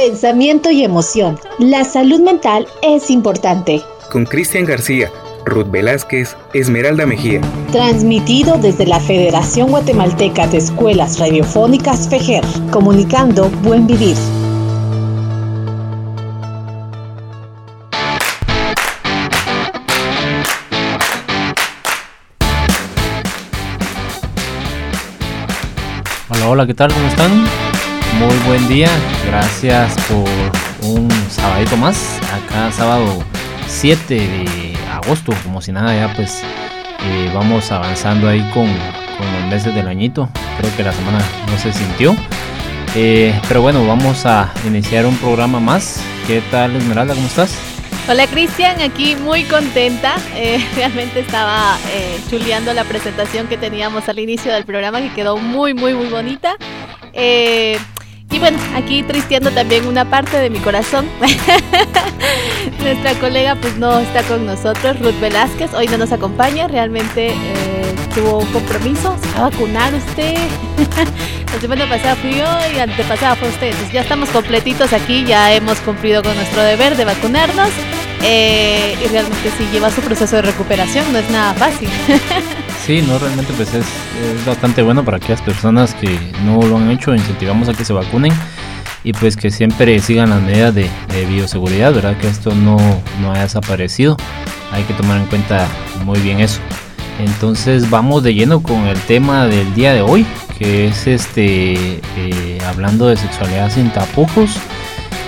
pensamiento 0.00 0.70
y 0.70 0.82
emoción. 0.82 1.38
La 1.58 1.84
salud 1.84 2.20
mental 2.20 2.66
es 2.80 3.10
importante. 3.10 3.82
Con 4.10 4.24
Cristian 4.24 4.64
García, 4.64 5.10
Ruth 5.44 5.70
Velázquez, 5.70 6.38
Esmeralda 6.54 7.04
Mejía. 7.04 7.42
Transmitido 7.70 8.56
desde 8.56 8.86
la 8.86 8.98
Federación 8.98 9.68
Guatemalteca 9.68 10.46
de 10.46 10.56
Escuelas 10.56 11.18
Radiofónicas 11.18 12.08
FEJER, 12.08 12.42
comunicando 12.70 13.50
buen 13.62 13.86
vivir. 13.86 14.16
Hola, 26.30 26.48
hola, 26.48 26.66
¿qué 26.66 26.72
tal? 26.72 26.90
¿Cómo 26.90 27.06
están? 27.06 27.69
Muy 28.20 28.36
buen 28.46 28.68
día, 28.68 28.90
gracias 29.26 29.96
por 30.06 30.28
un 30.86 31.10
sabadito 31.30 31.74
más, 31.78 32.20
acá 32.30 32.70
sábado 32.70 33.24
7 33.66 34.14
de 34.14 34.74
agosto, 34.92 35.32
como 35.42 35.62
si 35.62 35.72
nada 35.72 35.94
ya 35.94 36.12
pues 36.14 36.42
eh, 37.02 37.30
vamos 37.32 37.72
avanzando 37.72 38.28
ahí 38.28 38.42
con, 38.52 38.66
con, 38.66 39.32
los 39.40 39.50
meses 39.50 39.74
del 39.74 39.88
añito, 39.88 40.28
creo 40.58 40.76
que 40.76 40.82
la 40.82 40.92
semana 40.92 41.18
no 41.50 41.56
se 41.56 41.72
sintió, 41.72 42.14
eh, 42.94 43.40
pero 43.48 43.62
bueno, 43.62 43.86
vamos 43.86 44.26
a 44.26 44.52
iniciar 44.66 45.06
un 45.06 45.16
programa 45.16 45.58
más, 45.58 46.02
¿qué 46.26 46.42
tal 46.50 46.76
Esmeralda? 46.76 47.14
¿Cómo 47.14 47.26
estás? 47.26 47.58
Hola 48.06 48.26
Cristian, 48.26 48.82
aquí 48.82 49.16
muy 49.16 49.44
contenta. 49.44 50.16
Eh, 50.34 50.62
realmente 50.76 51.20
estaba 51.20 51.78
chuleando 52.28 52.74
la 52.74 52.84
presentación 52.84 53.46
que 53.46 53.56
teníamos 53.56 54.10
al 54.10 54.18
inicio 54.18 54.52
del 54.52 54.66
programa 54.66 55.00
que 55.00 55.10
quedó 55.14 55.38
muy, 55.38 55.72
muy, 55.72 55.94
muy 55.94 56.08
bonita. 56.08 56.56
Y 58.30 58.38
bueno, 58.38 58.58
aquí 58.74 59.02
tristeando 59.02 59.50
también 59.50 59.86
una 59.86 60.08
parte 60.08 60.36
de 60.38 60.50
mi 60.50 60.58
corazón. 60.60 61.08
Nuestra 62.82 63.14
colega 63.14 63.56
pues 63.56 63.76
no 63.76 63.98
está 63.98 64.22
con 64.22 64.46
nosotros, 64.46 64.98
Ruth 65.00 65.18
Velázquez, 65.20 65.74
hoy 65.74 65.88
no 65.88 65.98
nos 65.98 66.12
acompaña, 66.12 66.68
realmente 66.68 67.28
eh, 67.28 67.94
tuvo 68.14 68.38
un 68.38 68.46
compromiso, 68.46 69.16
se 69.20 69.28
va 69.38 69.46
a 69.46 69.50
vacunar 69.50 69.92
usted. 69.94 70.36
La 71.52 71.60
semana 71.60 71.88
pasada 71.88 72.14
fui 72.16 72.34
yo 72.34 72.46
y 72.74 72.78
antepasada 72.78 73.34
fue 73.34 73.48
usted. 73.48 73.68
Entonces 73.68 73.92
ya 73.92 74.02
estamos 74.02 74.28
completitos 74.30 74.92
aquí, 74.92 75.24
ya 75.24 75.52
hemos 75.52 75.78
cumplido 75.80 76.22
con 76.22 76.34
nuestro 76.36 76.62
deber 76.62 76.96
de 76.96 77.04
vacunarnos. 77.04 77.70
Eh, 78.22 78.96
y 79.02 79.08
realmente 79.08 79.50
sí 79.56 79.66
lleva 79.72 79.90
su 79.90 80.02
proceso 80.02 80.36
de 80.36 80.42
recuperación, 80.42 81.10
no 81.12 81.18
es 81.18 81.30
nada 81.30 81.54
fácil. 81.54 81.88
Sí, 82.90 83.02
no, 83.02 83.20
realmente 83.20 83.52
pues 83.52 83.72
es, 83.72 83.86
es, 83.86 84.44
bastante 84.44 84.82
bueno 84.82 85.04
para 85.04 85.18
aquellas 85.18 85.40
personas 85.40 85.94
que 85.94 86.18
no 86.44 86.60
lo 86.60 86.76
han 86.76 86.90
hecho, 86.90 87.14
incentivamos 87.14 87.68
a 87.68 87.72
que 87.72 87.84
se 87.84 87.92
vacunen 87.92 88.32
y 89.04 89.12
pues 89.12 89.36
que 89.36 89.52
siempre 89.52 90.00
sigan 90.00 90.30
las 90.30 90.42
medidas 90.42 90.74
de, 90.74 90.90
bioseguridad, 91.28 91.94
¿verdad? 91.94 92.16
Que 92.16 92.26
esto 92.26 92.52
no, 92.52 92.78
no 93.20 93.30
haya 93.30 93.42
desaparecido, 93.42 94.16
hay 94.72 94.82
que 94.82 94.94
tomar 94.94 95.18
en 95.18 95.26
cuenta 95.26 95.68
muy 96.04 96.18
bien 96.18 96.40
eso. 96.40 96.58
Entonces 97.20 97.88
vamos 97.88 98.24
de 98.24 98.34
lleno 98.34 98.60
con 98.60 98.88
el 98.88 98.98
tema 99.02 99.46
del 99.46 99.72
día 99.72 99.94
de 99.94 100.02
hoy, 100.02 100.26
que 100.58 100.88
es 100.88 101.06
este 101.06 102.00
eh, 102.16 102.58
hablando 102.66 103.06
de 103.06 103.16
sexualidad 103.16 103.70
sin 103.70 103.92
tapujos. 103.92 104.56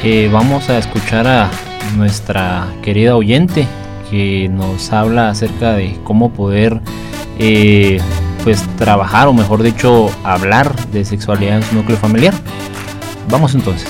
Eh, 0.03 0.29
vamos 0.33 0.69
a 0.69 0.79
escuchar 0.79 1.29
a 1.29 1.49
nuestra 1.97 2.67
querida 2.83 3.15
oyente 3.15 3.69
que 4.11 4.49
nos 4.49 4.93
habla 4.93 5.29
acerca 5.29 5.75
de 5.75 5.97
cómo 6.03 6.33
poder 6.33 6.81
eh, 7.39 8.01
pues 8.45 8.63
trabajar 8.77 9.29
o 9.29 9.33
mejor 9.33 9.63
dicho 9.63 10.11
hablar 10.25 10.75
de 10.91 11.05
sexualidad 11.05 11.57
en 11.57 11.63
su 11.63 11.75
núcleo 11.75 11.97
familiar. 11.97 12.35
Vamos 13.29 13.55
entonces. 13.55 13.89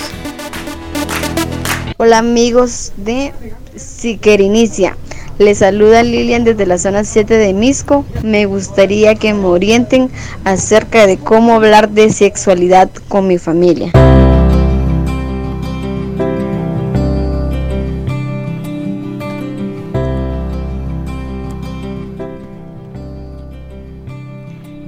Hola 1.97 2.19
amigos 2.19 2.91
de 2.97 3.33
Siquerinicia. 3.75 4.97
Les 5.39 5.59
saluda 5.59 6.03
Lilian 6.03 6.43
desde 6.43 6.65
la 6.65 6.77
zona 6.77 7.03
7 7.03 7.37
de 7.37 7.53
Misco. 7.53 8.05
Me 8.23 8.45
gustaría 8.45 9.15
que 9.15 9.33
me 9.33 9.45
orienten 9.45 10.11
acerca 10.43 11.07
de 11.07 11.17
cómo 11.17 11.55
hablar 11.55 11.89
de 11.89 12.11
sexualidad 12.11 12.89
con 13.07 13.27
mi 13.27 13.39
familia. 13.39 13.91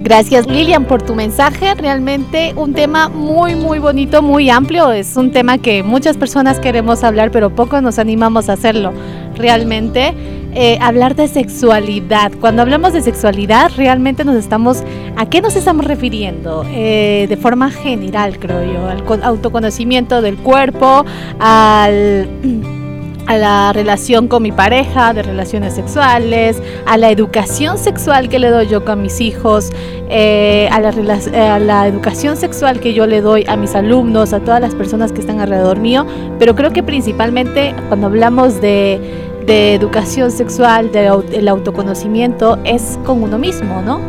Gracias 0.06 0.46
Lilian 0.46 0.86
por 0.86 1.02
tu 1.02 1.16
mensaje, 1.16 1.74
realmente 1.74 2.54
un 2.56 2.76
tema 2.76 3.10
muy 3.10 3.56
muy 3.56 3.80
bonito, 3.80 4.22
muy 4.22 4.52
amplio, 4.52 4.92
es 4.92 5.18
un 5.18 5.32
tema 5.32 5.58
que 5.58 5.82
muchas 5.82 6.16
personas 6.16 6.60
queremos 6.60 7.04
hablar 7.04 7.32
pero 7.32 7.50
pocos 7.50 7.82
nos 7.82 7.98
animamos 7.98 8.48
a 8.48 8.54
hacerlo. 8.54 8.94
Realmente 9.34 10.14
eh, 10.54 10.78
hablar 10.80 11.16
de 11.16 11.28
sexualidad, 11.28 12.32
cuando 12.40 12.62
hablamos 12.62 12.94
de 12.94 13.02
sexualidad 13.02 13.72
realmente 13.76 14.24
nos 14.24 14.36
estamos, 14.36 14.84
¿a 15.18 15.26
qué 15.26 15.42
nos 15.42 15.56
estamos 15.56 15.86
refiriendo? 15.86 16.64
Eh, 16.70 17.26
de 17.28 17.38
forma 17.38 17.72
general 17.72 18.38
creo 18.38 18.64
yo, 18.64 18.88
al 18.88 19.24
autoconocimiento 19.24 20.22
del 20.22 20.38
cuerpo, 20.38 21.04
al 21.40 22.30
a 23.28 23.38
la 23.38 23.74
relación 23.74 24.28
con 24.28 24.44
mi 24.44 24.52
pareja, 24.52 25.14
de 25.14 25.24
relaciones 25.24 25.74
sexuales, 25.74 26.62
a 26.86 26.98
la 26.98 27.10
educación 27.12 27.78
sexual 27.78 28.30
que 28.30 28.40
le 28.40 28.50
doy 28.50 28.68
yo 28.68 28.86
con 28.86 29.02
mis 29.02 29.22
hijos, 29.22 29.72
eh, 30.10 30.70
a, 30.72 30.80
la, 30.80 30.90
a, 30.90 31.60
la, 31.60 31.88
educación 31.88 32.38
sexual 32.38 32.80
que 32.80 32.94
yo 32.94 33.08
le 33.08 33.22
doy 33.22 33.46
a 33.48 33.56
mis 33.56 33.76
alumnos, 33.76 34.34
a 34.34 34.40
todas 34.40 34.62
las 34.62 34.76
personas 34.76 35.12
que 35.12 35.22
están 35.22 35.40
alrededor 35.40 35.80
mío, 35.80 36.06
pero 36.38 36.56
creo 36.56 36.72
que 36.72 36.84
principalmente 36.84 37.74
cuando 37.88 38.08
hablamos 38.08 38.62
de, 38.62 39.00
de 39.46 39.74
educación 39.74 40.32
sexual, 40.32 40.92
del 40.92 41.48
autoconocimiento, 41.48 42.60
es 42.64 43.00
con 43.06 43.24
uno 43.24 43.38
mismo, 43.38 43.82
¿no? 43.82 44.00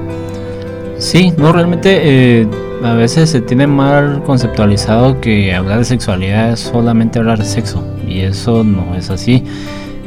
Sí, 0.99 1.33
no, 1.37 1.53
realmente 1.53 2.41
eh, 2.41 2.49
a 2.83 2.95
veces 2.95 3.31
se 3.31 3.41
tiene 3.41 3.67
mal 3.67 4.23
conceptualizado 4.25 5.21
que 5.21 5.55
hablar 5.55 5.79
de 5.79 5.85
sexualidad 5.85 6.53
es 6.53 6.61
solamente 6.61 7.19
hablar 7.19 7.39
de 7.39 7.45
sexo 7.45 7.83
y 8.07 8.21
eso 8.21 8.65
no 8.65 8.95
es 8.95 9.11
así. 9.11 9.45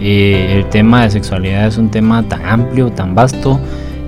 Eh, 0.02 0.56
el 0.56 0.70
tema 0.70 1.04
de 1.04 1.12
sexualidad 1.12 1.68
es 1.68 1.78
un 1.78 1.90
tema 1.90 2.24
tan 2.24 2.46
amplio, 2.46 2.90
tan 2.92 3.16
vasto, 3.16 3.60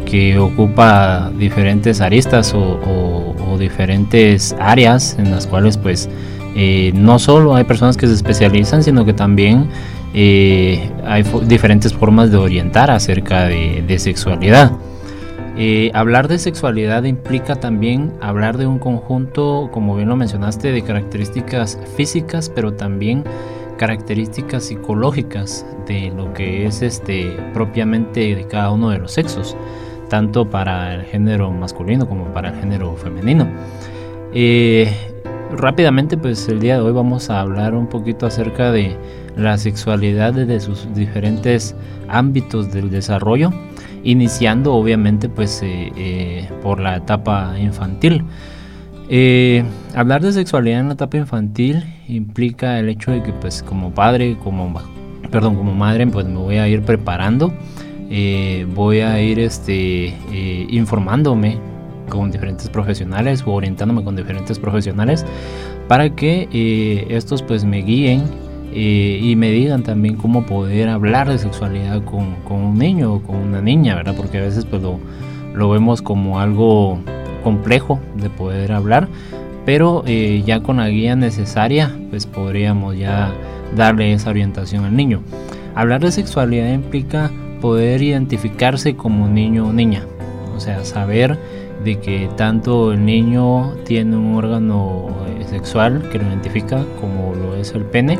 que 0.05 0.37
ocupa 0.37 1.31
diferentes 1.37 2.01
aristas 2.01 2.53
o, 2.55 3.35
diferentes 3.59 4.55
áreas 4.59 5.17
en 5.19 5.29
las 5.29 5.45
cuales 5.45 5.77
pues 5.77 6.09
eh, 6.55 6.91
no 6.95 7.19
solo 7.19 7.53
hay 7.53 7.63
personas 7.63 7.95
que 7.95 8.07
se 8.07 8.13
especializan, 8.13 8.81
sino 8.81 9.05
que 9.05 9.13
también 9.13 9.67
eh, 10.15 10.89
hay 11.05 11.23
diferentes 11.45 11.93
formas 11.93 12.31
de 12.31 12.37
orientar 12.37 12.89
acerca 12.89 13.43
de, 13.45 13.99
sexualidad. 13.99 14.71
Hablar 15.93 16.27
de 16.27 16.39
sexualidad 16.39 17.03
implica 17.03 17.57
también 17.57 18.11
hablar 18.19 18.57
de 18.57 18.65
un 18.65 18.79
conjunto, 18.79 19.69
como 19.71 19.95
bien 19.95 20.09
lo 20.09 20.15
mencionaste, 20.15 20.71
de 20.71 20.81
características 20.81 21.77
físicas, 21.95 22.49
pero 22.49 22.73
también 22.73 23.23
características 23.81 24.65
psicológicas 24.65 25.65
de 25.87 26.11
lo 26.15 26.31
que 26.35 26.67
es 26.67 26.83
este 26.83 27.35
propiamente 27.51 28.35
de 28.35 28.45
cada 28.45 28.69
uno 28.69 28.91
de 28.91 28.99
los 28.99 29.11
sexos, 29.11 29.57
tanto 30.07 30.47
para 30.47 30.93
el 30.93 31.01
género 31.05 31.49
masculino 31.49 32.07
como 32.07 32.25
para 32.25 32.49
el 32.49 32.59
género 32.59 32.95
femenino. 32.95 33.47
Eh, 34.35 34.95
rápidamente, 35.57 36.15
pues 36.15 36.47
el 36.47 36.59
día 36.59 36.75
de 36.75 36.81
hoy 36.81 36.91
vamos 36.91 37.31
a 37.31 37.39
hablar 37.39 37.73
un 37.73 37.87
poquito 37.87 38.27
acerca 38.27 38.71
de 38.71 38.95
la 39.35 39.57
sexualidad 39.57 40.33
desde 40.33 40.59
sus 40.59 40.93
diferentes 40.93 41.73
ámbitos 42.07 42.71
del 42.71 42.91
desarrollo 42.91 43.51
iniciando 44.03 44.73
obviamente 44.73 45.27
pues 45.27 45.61
eh, 45.63 45.91
eh, 45.97 46.49
por 46.61 46.79
la 46.79 46.97
etapa 46.97 47.55
infantil. 47.59 48.25
Eh, 49.13 49.65
hablar 49.93 50.21
de 50.21 50.31
sexualidad 50.31 50.79
en 50.79 50.87
la 50.87 50.93
etapa 50.93 51.17
infantil 51.17 51.83
implica 52.07 52.79
el 52.79 52.87
hecho 52.87 53.11
de 53.11 53.21
que 53.21 53.33
pues 53.33 53.61
como 53.61 53.91
padre, 53.93 54.37
como 54.41 54.73
perdón, 55.29 55.55
como 55.55 55.73
madre 55.73 56.07
pues 56.07 56.25
me 56.25 56.37
voy 56.37 56.55
a 56.55 56.67
ir 56.69 56.81
preparando, 56.83 57.53
voy 58.73 58.99
a 59.01 59.21
ir 59.21 59.39
este, 59.39 60.15
informándome 60.69 61.57
con 62.07 62.31
diferentes 62.31 62.69
profesionales 62.69 63.43
o 63.45 63.51
orientándome 63.51 64.01
con 64.01 64.15
diferentes 64.15 64.57
profesionales 64.57 65.25
para 65.89 66.15
que 66.15 67.05
estos 67.09 67.43
pues 67.43 67.65
me 67.65 67.81
guíen 67.81 68.23
eh, 68.73 69.19
y 69.21 69.35
me 69.35 69.51
digan 69.51 69.83
también 69.83 70.15
cómo 70.15 70.45
poder 70.45 70.87
hablar 70.87 71.27
de 71.27 71.37
sexualidad 71.37 72.01
con, 72.05 72.35
con, 72.47 72.57
un 72.57 72.77
niño 72.77 73.15
o 73.15 73.21
con 73.21 73.35
una 73.35 73.61
niña, 73.61 73.95
¿verdad? 73.95 74.15
Porque 74.15 74.37
a 74.37 74.41
veces 74.41 74.63
pues 74.63 74.81
lo 74.81 75.69
vemos 75.69 76.01
como 76.01 76.39
algo 76.39 76.97
complejo 77.41 77.99
de 78.15 78.29
poder 78.29 78.71
hablar, 78.71 79.07
pero 79.65 80.03
eh, 80.05 80.43
ya 80.45 80.61
con 80.61 80.77
la 80.77 80.89
guía 80.89 81.15
necesaria 81.15 81.95
pues 82.09 82.25
podríamos 82.25 82.97
ya 82.97 83.31
darle 83.75 84.13
esa 84.13 84.29
orientación 84.29 84.85
al 84.85 84.95
niño. 84.95 85.21
Hablar 85.75 86.01
de 86.01 86.11
sexualidad 86.11 86.73
implica 86.73 87.31
poder 87.61 88.01
identificarse 88.01 88.95
como 88.95 89.27
niño 89.27 89.67
o 89.67 89.73
niña, 89.73 90.05
o 90.55 90.59
sea, 90.59 90.83
saber 90.83 91.37
de 91.83 91.99
que 91.99 92.29
tanto 92.37 92.91
el 92.93 93.05
niño 93.05 93.73
tiene 93.85 94.15
un 94.15 94.35
órgano 94.35 95.07
eh, 95.27 95.45
sexual 95.49 96.07
que 96.11 96.19
lo 96.19 96.27
identifica 96.27 96.85
como 96.99 97.33
lo 97.35 97.55
es 97.55 97.73
el 97.73 97.83
pene 97.83 98.19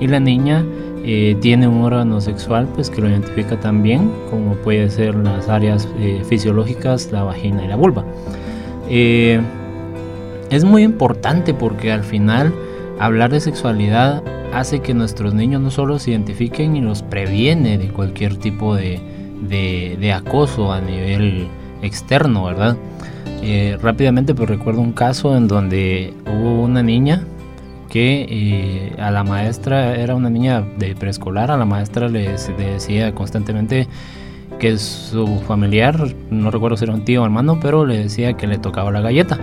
y 0.00 0.06
la 0.06 0.20
niña 0.20 0.64
eh, 1.04 1.36
tiene 1.40 1.66
un 1.66 1.82
órgano 1.82 2.20
sexual 2.20 2.68
pues 2.74 2.90
que 2.90 3.00
lo 3.00 3.08
identifica 3.08 3.58
también 3.58 4.10
como 4.30 4.54
puede 4.56 4.90
ser 4.90 5.14
las 5.14 5.48
áreas 5.48 5.88
eh, 5.98 6.22
fisiológicas 6.28 7.10
la 7.10 7.22
vagina 7.22 7.64
y 7.64 7.68
la 7.68 7.76
vulva 7.76 8.04
es 8.90 10.64
muy 10.64 10.82
importante 10.82 11.54
porque 11.54 11.92
al 11.92 12.04
final 12.04 12.52
hablar 12.98 13.30
de 13.30 13.40
sexualidad 13.40 14.22
hace 14.52 14.80
que 14.80 14.94
nuestros 14.94 15.32
niños 15.32 15.60
no 15.60 15.70
solo 15.70 15.98
se 15.98 16.10
identifiquen 16.10 16.76
y 16.76 16.80
los 16.80 17.02
previene 17.02 17.78
de 17.78 17.88
cualquier 17.88 18.36
tipo 18.36 18.74
de, 18.74 19.00
de 19.40 20.12
acoso 20.12 20.72
a 20.72 20.80
nivel 20.80 21.46
externo, 21.82 22.44
¿verdad? 22.44 22.76
Eh, 23.42 23.78
rápidamente 23.80 24.34
pues 24.34 24.48
recuerdo 24.50 24.82
un 24.82 24.92
caso 24.92 25.34
en 25.34 25.48
donde 25.48 26.12
hubo 26.26 26.62
una 26.62 26.82
niña 26.82 27.24
que 27.88 28.26
eh, 28.28 28.92
a 29.00 29.10
la 29.10 29.24
maestra, 29.24 29.96
era 29.96 30.14
una 30.14 30.28
niña 30.28 30.60
de 30.76 30.94
preescolar, 30.94 31.50
a 31.50 31.56
la 31.56 31.64
maestra 31.64 32.08
le, 32.08 32.36
decía 32.58 33.14
constantemente 33.14 33.88
que 34.60 34.78
su 34.78 35.40
familiar, 35.40 36.14
no 36.30 36.50
recuerdo 36.50 36.76
si 36.76 36.84
era 36.84 36.94
un 36.94 37.04
tío 37.04 37.22
o 37.22 37.24
hermano, 37.24 37.58
pero 37.60 37.86
le 37.86 37.98
decía 37.98 38.34
que 38.34 38.46
le 38.46 38.58
tocaba 38.58 38.92
la 38.92 39.00
galleta. 39.00 39.38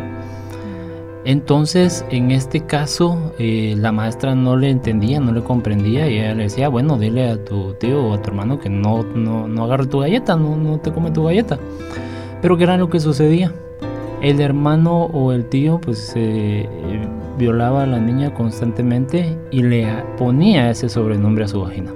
Entonces, 1.25 2.06
en 2.10 2.31
este 2.31 2.62
caso, 2.62 3.34
eh, 3.38 3.75
la 3.78 3.92
maestra 3.92 4.34
no 4.34 4.56
le 4.56 4.69
entendía, 4.69 5.19
no 5.19 5.34
le 5.34 5.44
comprendía 5.44 6.08
y 6.08 6.19
ella 6.19 6.34
le 6.36 6.44
decía, 6.44 6.69
bueno, 6.69 6.98
dile 6.98 7.30
a 7.30 7.44
tu 7.44 7.74
tío 7.74 8.02
o 8.02 8.14
a 8.14 8.22
tu 8.22 8.30
hermano 8.30 8.60
que 8.60 8.69
no, 8.69 9.04
no, 9.04 9.48
no 9.48 9.64
agarre 9.66 9.88
tu 9.88 10.00
galleta, 10.00 10.38
no, 10.38 10.56
no 10.56 10.80
te 10.80 10.94
come 10.94 11.12
tu 11.12 11.25
galleta. 11.25 11.60
Pero 12.42 12.56
¿qué 12.56 12.64
era 12.64 12.78
lo 12.78 12.90
que 12.90 13.02
sucedía? 13.02 13.52
El 14.22 14.40
hermano 14.40 15.04
o 15.06 15.34
el 15.34 15.50
tío 15.50 15.81
pues 15.81 16.14
eh, 16.16 16.69
violaba 17.38 17.84
a 17.84 17.88
la 17.88 18.00
niña 18.00 18.34
constantemente 18.34 19.38
y 19.52 19.64
le 19.64 19.88
ponía 20.18 20.69
ese 20.69 20.88
sobrenombre 20.88 21.44
a 21.44 21.48
su 21.48 21.60
vagina. 21.62 21.92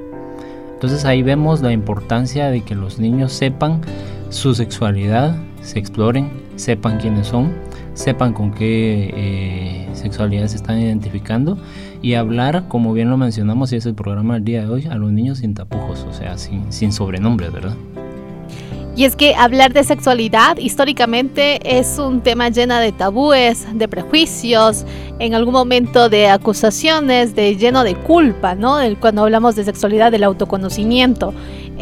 Entonces 0.82 1.06
ahí 1.06 1.22
vemos 1.22 1.62
la 1.62 1.72
importancia 1.72 2.50
de 2.50 2.62
que 2.62 2.74
los 2.74 2.98
niños 2.98 3.34
sepan 3.34 3.82
su 4.30 4.56
sexualidad, 4.56 5.36
se 5.62 5.78
exploren, 5.78 6.32
sepan 6.56 6.98
quiénes 6.98 7.28
son, 7.28 7.54
sepan 7.94 8.34
con 8.34 8.52
qué 8.52 9.14
eh, 9.14 9.90
sexualidad 9.94 10.48
se 10.48 10.56
están 10.56 10.80
identificando 10.80 11.60
y 12.02 12.16
hablar, 12.16 12.68
como 12.68 12.94
bien 12.94 13.12
lo 13.12 13.18
mencionamos 13.18 13.72
y 13.74 13.76
es 13.76 13.86
el 13.86 13.94
programa 13.94 14.34
del 14.34 14.44
día 14.44 14.62
de 14.62 14.70
hoy, 14.70 14.88
a 14.88 14.96
los 14.96 15.12
niños 15.12 15.38
sin 15.38 15.54
tapujos, 15.54 16.04
o 16.10 16.14
sea, 16.14 16.40
sin, 16.40 16.74
sin 16.74 16.92
sobrenombres, 16.92 17.54
¿verdad? 17.54 17.76
Y 18.94 19.06
es 19.06 19.16
que 19.16 19.36
hablar 19.36 19.72
de 19.72 19.86
sexualidad 19.86 20.58
históricamente 20.58 21.80
es 21.80 21.98
un 21.98 22.22
tema 22.22 22.50
lleno 22.50 22.78
de 22.78 22.92
tabúes, 22.92 23.66
de 23.74 23.88
prejuicios, 23.88 24.86
en 25.20 25.34
algún 25.34 25.54
momento 25.54 26.10
de 26.10 26.28
acusaciones, 26.28 27.34
de 27.34 27.56
lleno 27.56 27.86
de 27.86 27.96
culpa, 27.96 28.54
¿no? 28.54 28.80
Cuando 29.00 29.24
hablamos 29.24 29.56
de 29.56 29.64
sexualidad, 29.64 30.12
del 30.12 30.26
autoconocimiento. 30.26 31.34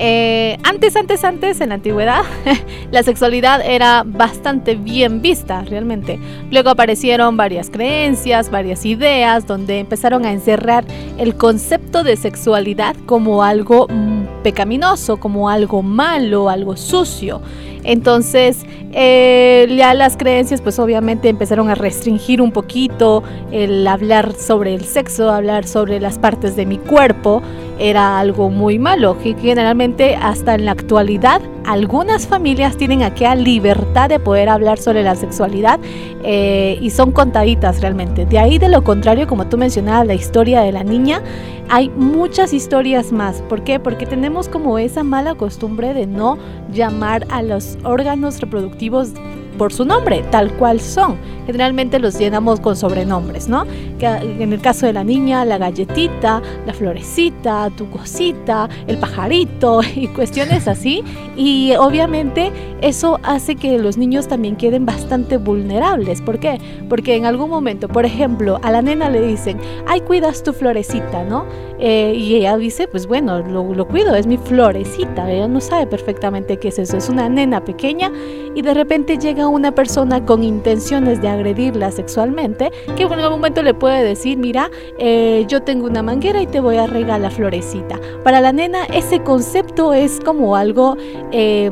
Eh, 0.02 0.58
antes, 0.64 0.96
antes, 0.96 1.24
antes, 1.24 1.60
en 1.62 1.70
la 1.70 1.76
antigüedad, 1.76 2.22
la 2.92 3.04
sexualidad 3.04 3.60
era 3.66 4.04
bastante 4.06 4.76
bien 4.76 5.22
vista, 5.22 5.64
realmente. 5.64 6.20
Luego 6.52 6.70
aparecieron 6.70 7.36
varias 7.38 7.70
creencias, 7.70 8.50
varias 8.52 8.86
ideas, 8.86 9.48
donde 9.48 9.80
empezaron 9.80 10.26
a 10.26 10.32
encerrar 10.32 10.86
el 11.18 11.36
concepto 11.36 12.04
de 12.04 12.16
sexualidad 12.16 12.96
como 13.08 13.44
algo 13.44 13.88
mm, 13.90 14.19
pecaminoso, 14.44 15.18
como 15.18 15.50
algo 15.50 15.82
malo, 15.84 16.50
algo 16.50 16.78
sucio. 16.78 17.42
Entonces, 17.90 18.68
eh, 18.92 19.68
ya 19.76 19.96
las 19.96 20.16
creencias, 20.16 20.62
pues 20.62 20.78
obviamente 20.78 21.28
empezaron 21.28 21.72
a 21.72 21.76
restringir 21.76 22.40
un 22.40 22.52
poquito 22.52 23.24
el 23.52 23.88
hablar 23.88 24.36
sobre 24.36 24.76
el 24.76 24.86
sexo, 24.86 25.32
hablar 25.32 25.66
sobre 25.66 26.00
las 26.00 26.20
partes 26.20 26.56
de 26.56 26.68
mi 26.68 26.78
cuerpo, 26.78 27.42
era 27.80 28.20
algo 28.20 28.52
muy 28.52 28.78
malo. 28.78 29.18
Y 29.24 29.34
generalmente, 29.34 30.16
hasta 30.16 30.54
en 30.54 30.66
la 30.66 30.72
actualidad, 30.72 31.42
algunas 31.66 32.28
familias 32.28 32.78
tienen 32.78 33.02
aquella 33.02 33.34
libertad 33.34 34.08
de 34.08 34.20
poder 34.20 34.50
hablar 34.50 34.78
sobre 34.78 35.02
la 35.02 35.16
sexualidad 35.16 35.80
eh, 36.24 36.78
y 36.80 36.92
son 36.92 37.12
contaditas 37.12 37.82
realmente. 37.82 38.28
De 38.28 38.38
ahí, 38.38 38.60
de 38.60 38.70
lo 38.70 38.84
contrario, 38.84 39.26
como 39.26 39.48
tú 39.48 39.58
mencionabas, 39.58 40.06
la 40.06 40.14
historia 40.14 40.62
de 40.62 40.72
la 40.72 40.84
niña, 40.84 41.24
hay 41.70 41.90
muchas 41.90 42.54
historias 42.54 43.12
más. 43.12 43.42
¿Por 43.44 43.64
qué? 43.64 43.80
Porque 43.80 44.06
tenemos 44.06 44.50
como 44.50 44.78
esa 44.78 45.04
mala 45.04 45.36
costumbre 45.36 45.94
de 45.94 46.08
no 46.08 46.38
llamar 46.72 47.26
a 47.30 47.42
los 47.44 47.78
órganos 47.84 48.40
reproductivos 48.40 49.14
por 49.60 49.74
su 49.74 49.86
nombre, 49.86 50.24
tal 50.32 50.54
cual 50.54 50.80
son. 50.80 51.18
Generalmente 51.46 52.00
los 52.00 52.18
llenamos 52.18 52.60
con 52.60 52.76
sobrenombres, 52.76 53.50
¿no? 53.50 53.66
Que 54.00 54.06
en 54.06 54.54
el 54.54 54.62
caso 54.62 54.86
de 54.86 54.94
la 54.94 55.04
niña, 55.04 55.44
la 55.44 55.58
galletita, 55.58 56.42
la 56.66 56.74
florecita, 56.74 57.70
tu 57.76 57.90
cosita, 57.90 58.70
el 58.88 58.98
pajarito 58.98 59.82
y 59.96 60.08
cuestiones 60.08 60.68
así. 60.68 61.04
Y 61.36 61.74
obviamente 61.78 62.52
eso 62.82 63.20
hace 63.24 63.56
que 63.56 63.78
los 63.78 63.98
niños 63.98 64.28
también 64.28 64.56
queden 64.56 64.86
bastante 64.86 65.38
vulnerables. 65.38 66.22
¿Por 66.22 66.40
qué? 66.40 66.60
Porque 66.88 67.16
en 67.16 67.26
algún 67.26 67.50
momento, 67.50 67.90
por 67.90 68.06
ejemplo, 68.06 68.60
a 68.64 68.72
la 68.72 68.82
nena 68.82 69.10
le 69.10 69.22
dicen, 69.22 69.60
ay, 69.88 70.02
cuidas 70.02 70.42
tu 70.42 70.54
florecita, 70.54 71.26
¿no? 71.26 71.46
Eh, 71.80 72.14
y 72.16 72.36
ella 72.36 72.58
dice, 72.58 72.88
pues 72.88 73.08
bueno, 73.08 73.40
lo, 73.40 73.74
lo 73.74 73.88
cuido, 73.88 74.16
es 74.16 74.26
mi 74.26 74.38
florecita. 74.38 75.30
Ella 75.30 75.48
no 75.50 75.60
sabe 75.60 75.88
perfectamente 75.88 76.58
qué 76.58 76.70
es 76.70 76.80
eso. 76.80 76.96
Es 76.96 77.10
una 77.10 77.28
nena 77.28 77.66
pequeña 77.66 78.12
y 78.56 78.62
de 78.62 78.74
repente 78.74 79.18
llega 79.18 79.49
una 79.50 79.74
persona 79.74 80.26
con 80.26 80.44
intenciones 80.44 81.22
de 81.22 81.28
agredirla 81.28 81.92
sexualmente, 81.92 82.72
que 82.96 83.04
en 83.04 83.14
algún 83.14 83.40
momento 83.40 83.62
le 83.62 83.74
puede 83.74 84.04
decir, 84.04 84.38
mira, 84.38 84.70
eh, 84.98 85.46
yo 85.48 85.62
tengo 85.62 85.88
una 85.88 86.02
manguera 86.02 86.42
y 86.42 86.48
te 86.48 86.60
voy 86.60 86.78
a 86.78 86.88
regalar 86.88 87.32
florecita. 87.32 88.00
Para 88.24 88.42
la 88.42 88.52
nena 88.52 88.86
ese 88.86 89.22
concepto 89.22 89.94
es 89.94 90.20
como 90.20 90.56
algo... 90.56 90.98
Eh, 91.32 91.72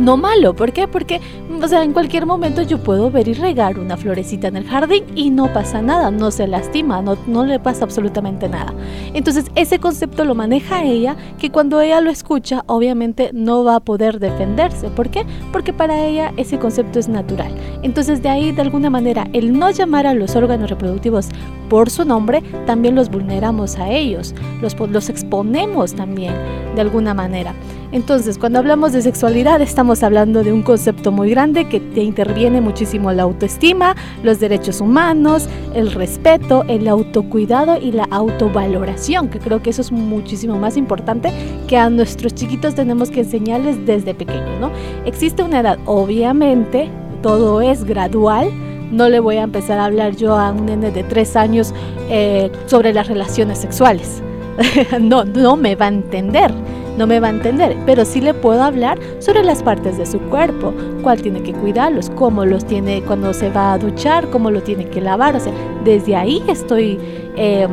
no 0.00 0.16
malo. 0.16 0.54
¿Por 0.54 0.72
qué? 0.72 0.88
Porque, 0.88 1.20
o 1.62 1.68
sea, 1.68 1.82
en 1.82 1.92
cualquier 1.92 2.26
momento 2.26 2.62
yo 2.62 2.78
puedo 2.78 3.10
ver 3.10 3.28
y 3.28 3.34
regar 3.34 3.78
una 3.78 3.96
florecita 3.96 4.48
en 4.48 4.56
el 4.56 4.66
jardín 4.66 5.04
y 5.14 5.30
no 5.30 5.52
pasa 5.52 5.82
nada, 5.82 6.10
no 6.10 6.30
se 6.30 6.46
lastima, 6.46 7.02
no, 7.02 7.16
no 7.26 7.44
le 7.44 7.58
pasa 7.58 7.84
absolutamente 7.84 8.48
nada. 8.48 8.74
Entonces, 9.12 9.46
ese 9.54 9.78
concepto 9.78 10.24
lo 10.24 10.34
maneja 10.34 10.84
ella, 10.84 11.16
que 11.38 11.50
cuando 11.50 11.80
ella 11.80 12.00
lo 12.00 12.10
escucha, 12.10 12.64
obviamente 12.66 13.30
no 13.32 13.64
va 13.64 13.76
a 13.76 13.80
poder 13.80 14.18
defenderse. 14.18 14.88
¿Por 14.90 15.10
qué? 15.10 15.24
Porque 15.52 15.72
para 15.72 16.04
ella 16.04 16.32
ese 16.36 16.58
concepto 16.58 16.98
es 16.98 17.08
natural. 17.08 17.54
Entonces, 17.82 18.22
de 18.22 18.28
ahí, 18.28 18.52
de 18.52 18.62
alguna 18.62 18.90
manera, 18.90 19.26
el 19.32 19.58
no 19.58 19.70
llamar 19.70 20.06
a 20.06 20.14
los 20.14 20.36
órganos 20.36 20.70
reproductivos 20.70 21.28
por 21.68 21.90
su 21.90 22.04
nombre, 22.04 22.42
también 22.66 22.94
los 22.94 23.10
vulneramos 23.10 23.78
a 23.78 23.90
ellos, 23.90 24.34
los, 24.60 24.78
los 24.78 25.08
exponemos 25.08 25.94
también, 25.94 26.34
de 26.74 26.80
alguna 26.80 27.14
manera. 27.14 27.54
Entonces, 27.94 28.38
cuando 28.38 28.58
hablamos 28.58 28.92
de 28.92 29.02
sexualidad, 29.02 29.60
estamos 29.62 30.02
hablando 30.02 30.42
de 30.42 30.52
un 30.52 30.62
concepto 30.64 31.12
muy 31.12 31.30
grande 31.30 31.68
que 31.68 31.78
te 31.78 32.02
interviene 32.02 32.60
muchísimo 32.60 33.12
la 33.12 33.22
autoestima, 33.22 33.94
los 34.24 34.40
derechos 34.40 34.80
humanos, 34.80 35.46
el 35.76 35.92
respeto, 35.92 36.64
el 36.66 36.88
autocuidado 36.88 37.80
y 37.80 37.92
la 37.92 38.08
autovaloración, 38.10 39.28
que 39.28 39.38
creo 39.38 39.62
que 39.62 39.70
eso 39.70 39.80
es 39.80 39.92
muchísimo 39.92 40.58
más 40.58 40.76
importante 40.76 41.30
que 41.68 41.76
a 41.76 41.88
nuestros 41.88 42.34
chiquitos 42.34 42.74
tenemos 42.74 43.10
que 43.10 43.20
enseñarles 43.20 43.86
desde 43.86 44.12
pequeños, 44.12 44.60
¿no? 44.60 44.72
Existe 45.06 45.44
una 45.44 45.60
edad, 45.60 45.78
obviamente, 45.86 46.88
todo 47.22 47.62
es 47.62 47.84
gradual, 47.84 48.50
no 48.90 49.08
le 49.08 49.20
voy 49.20 49.36
a 49.36 49.42
empezar 49.42 49.78
a 49.78 49.84
hablar 49.84 50.16
yo 50.16 50.36
a 50.36 50.50
un 50.50 50.66
nene 50.66 50.90
de 50.90 51.04
tres 51.04 51.36
años 51.36 51.72
eh, 52.10 52.50
sobre 52.66 52.92
las 52.92 53.06
relaciones 53.06 53.58
sexuales. 53.58 54.20
no, 55.00 55.24
no 55.24 55.56
me 55.56 55.76
va 55.76 55.86
a 55.86 55.90
entender 55.90 56.52
no 56.96 57.06
me 57.06 57.20
va 57.20 57.28
a 57.28 57.30
entender, 57.30 57.76
pero 57.86 58.04
sí 58.04 58.20
le 58.20 58.34
puedo 58.34 58.62
hablar 58.62 58.98
sobre 59.18 59.42
las 59.42 59.62
partes 59.62 59.98
de 59.98 60.06
su 60.06 60.18
cuerpo, 60.20 60.72
cuál 61.02 61.20
tiene 61.20 61.42
que 61.42 61.52
cuidarlos, 61.52 62.10
cómo 62.10 62.44
los 62.44 62.64
tiene 62.64 63.02
cuando 63.02 63.32
se 63.32 63.50
va 63.50 63.72
a 63.72 63.78
duchar, 63.78 64.28
cómo 64.30 64.50
lo 64.50 64.62
tiene 64.62 64.86
que 64.88 65.00
lavar, 65.00 65.36
o 65.36 65.40
sea, 65.40 65.52
desde 65.84 66.16
ahí 66.16 66.42
estoy 66.48 66.98
eh, 67.36 67.66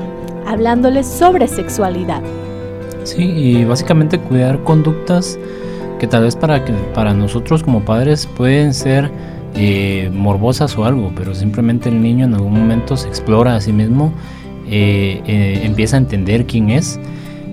sobre 1.03 1.47
sexualidad. 1.47 2.21
Sí, 3.03 3.23
y 3.23 3.65
básicamente 3.65 4.19
cuidar 4.19 4.63
conductas 4.63 5.39
que 5.99 6.07
tal 6.07 6.23
vez 6.23 6.35
para, 6.35 6.63
que, 6.65 6.73
para 6.93 7.13
nosotros 7.13 7.63
como 7.63 7.81
padres 7.81 8.27
pueden 8.27 8.73
ser 8.73 9.09
eh, 9.55 10.09
morbosas 10.13 10.77
o 10.77 10.85
algo, 10.85 11.11
pero 11.15 11.33
simplemente 11.35 11.89
el 11.89 12.01
niño 12.01 12.25
en 12.25 12.33
algún 12.33 12.53
momento 12.53 12.97
se 12.97 13.07
explora 13.07 13.55
a 13.55 13.61
sí 13.61 13.71
mismo, 13.71 14.13
eh, 14.67 15.61
empieza 15.63 15.97
a 15.97 15.99
entender 15.99 16.45
quién 16.45 16.69
es 16.69 16.99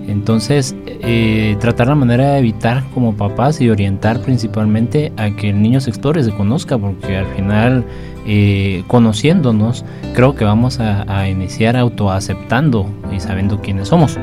entonces, 0.09 0.75
eh, 0.85 1.55
tratar 1.59 1.87
la 1.87 1.95
manera 1.95 2.31
de 2.31 2.39
evitar 2.39 2.83
como 2.93 3.15
papás 3.15 3.61
y 3.61 3.69
orientar 3.69 4.21
principalmente 4.21 5.11
a 5.17 5.31
que 5.31 5.49
el 5.49 5.61
niño 5.61 5.79
se 5.81 5.89
explore, 5.89 6.23
se 6.23 6.31
conozca, 6.31 6.77
porque 6.77 7.17
al 7.17 7.27
final, 7.35 7.85
eh, 8.25 8.83
conociéndonos, 8.87 9.85
creo 10.13 10.35
que 10.35 10.45
vamos 10.45 10.79
a, 10.79 11.29
iniciar 11.29 11.77
autoaceptando 11.77 12.89
y 13.15 13.19
sabiendo 13.19 13.61
quiénes 13.61 13.89
somos. 13.89 14.17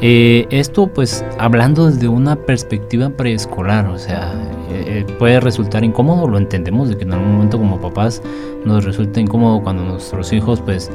Eh, 0.00 0.46
esto 0.50 0.86
pues 0.86 1.24
hablando 1.38 1.90
desde 1.90 2.08
una 2.08 2.36
perspectiva 2.36 3.10
preescolar, 3.10 3.86
o 3.86 3.98
sea, 3.98 4.32
eh, 4.70 5.04
puede 5.18 5.40
resultar 5.40 5.82
incómodo, 5.82 6.28
lo 6.28 6.38
entendemos 6.38 6.88
de 6.88 6.96
que 6.96 7.04
en 7.04 7.12
algún 7.14 7.32
momento 7.32 7.58
como 7.58 7.80
papás 7.80 8.22
nos 8.64 8.84
resulta 8.84 9.20
incómodo 9.20 9.60
cuando 9.62 9.84
nuestros 9.84 10.32
hijos 10.32 10.60
pues 10.60 10.90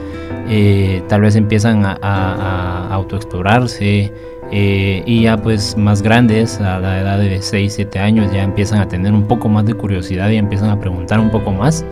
tal 1.07 1.21
vez 1.21 1.35
empiezan 1.35 1.83
a 1.85 2.87
autoexplorarse, 2.91 4.11
y 4.51 5.23
ya 5.23 5.37
pues 5.37 5.75
más 5.77 6.01
grandes, 6.01 6.59
a 6.59 6.79
la 6.79 7.01
edad 7.01 7.17
de 7.17 7.41
6, 7.41 7.73
7 7.73 7.99
años, 7.99 8.31
ya 8.31 8.43
empiezan 8.43 8.79
a 8.79 8.87
tener 8.87 9.13
un 9.13 9.23
poco 9.23 9.49
más 9.49 9.65
de 9.65 9.73
curiosidad 9.73 10.29
y 10.29 10.37
empiezan 10.37 10.69
a 10.69 10.79
preguntar 10.79 11.19
un 11.19 11.31
poco 11.31 11.51
más 11.51 11.83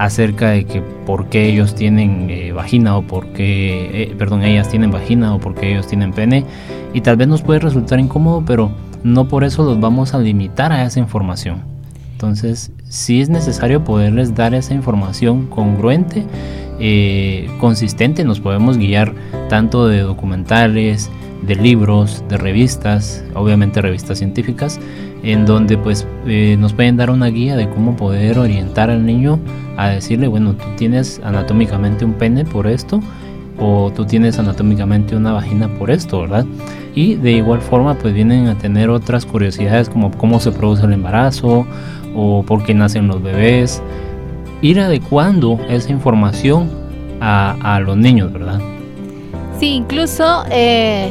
acerca 0.00 0.48
de 0.48 0.64
que 0.64 0.80
por 0.80 1.26
qué 1.26 1.50
ellos 1.50 1.74
tienen 1.74 2.30
eh, 2.30 2.52
vagina 2.52 2.96
o 2.96 3.02
por 3.02 3.26
qué, 3.34 4.02
eh, 4.04 4.14
perdón, 4.16 4.42
ellas 4.42 4.66
tienen 4.70 4.90
vagina 4.90 5.34
o 5.34 5.38
por 5.38 5.54
qué 5.54 5.72
ellos 5.72 5.86
tienen 5.86 6.14
pene. 6.14 6.46
Y 6.94 7.02
tal 7.02 7.18
vez 7.18 7.28
nos 7.28 7.42
puede 7.42 7.60
resultar 7.60 8.00
incómodo, 8.00 8.42
pero 8.46 8.70
no 9.04 9.28
por 9.28 9.44
eso 9.44 9.62
los 9.62 9.78
vamos 9.78 10.14
a 10.14 10.18
limitar 10.18 10.72
a 10.72 10.86
esa 10.86 11.00
información. 11.00 11.60
Entonces, 12.12 12.72
sí 12.88 13.20
es 13.20 13.28
necesario 13.28 13.84
poderles 13.84 14.34
dar 14.34 14.54
esa 14.54 14.72
información 14.72 15.48
congruente, 15.48 16.24
eh, 16.78 17.50
consistente. 17.60 18.24
Nos 18.24 18.40
podemos 18.40 18.78
guiar 18.78 19.12
tanto 19.50 19.86
de 19.86 20.00
documentales, 20.00 21.10
de 21.42 21.56
libros, 21.56 22.24
de 22.30 22.38
revistas, 22.38 23.22
obviamente 23.34 23.82
revistas 23.82 24.16
científicas, 24.16 24.80
en 25.22 25.46
donde 25.46 25.76
pues 25.76 26.06
nos 26.58 26.72
pueden 26.72 26.96
dar 26.96 27.10
una 27.10 27.26
guía 27.26 27.56
de 27.56 27.68
cómo 27.68 27.96
poder 27.96 28.38
orientar 28.38 28.90
al 28.90 29.04
niño 29.04 29.38
a 29.76 29.88
decirle, 29.88 30.28
bueno, 30.28 30.54
tú 30.54 30.64
tienes 30.76 31.20
anatómicamente 31.24 32.04
un 32.04 32.14
pene 32.14 32.44
por 32.44 32.66
esto, 32.66 33.00
o 33.60 33.92
tú 33.94 34.06
tienes 34.06 34.38
anatómicamente 34.38 35.14
una 35.14 35.32
vagina 35.32 35.68
por 35.68 35.90
esto, 35.90 36.22
¿verdad? 36.22 36.46
Y 36.94 37.14
de 37.14 37.32
igual 37.32 37.60
forma 37.60 37.94
pues 37.94 38.14
vienen 38.14 38.48
a 38.48 38.56
tener 38.56 38.90
otras 38.90 39.26
curiosidades 39.26 39.88
como 39.88 40.10
cómo 40.10 40.40
se 40.40 40.50
produce 40.50 40.86
el 40.86 40.92
embarazo 40.94 41.66
o 42.16 42.42
por 42.42 42.64
qué 42.64 42.74
nacen 42.74 43.06
los 43.06 43.22
bebés. 43.22 43.82
Ir 44.62 44.80
adecuando 44.80 45.58
esa 45.68 45.90
información 45.90 46.70
a, 47.20 47.80
los 47.84 47.96
niños, 47.96 48.32
¿verdad? 48.32 48.60
Sí, 49.58 49.74
incluso 49.74 50.44
eh, 50.50 51.10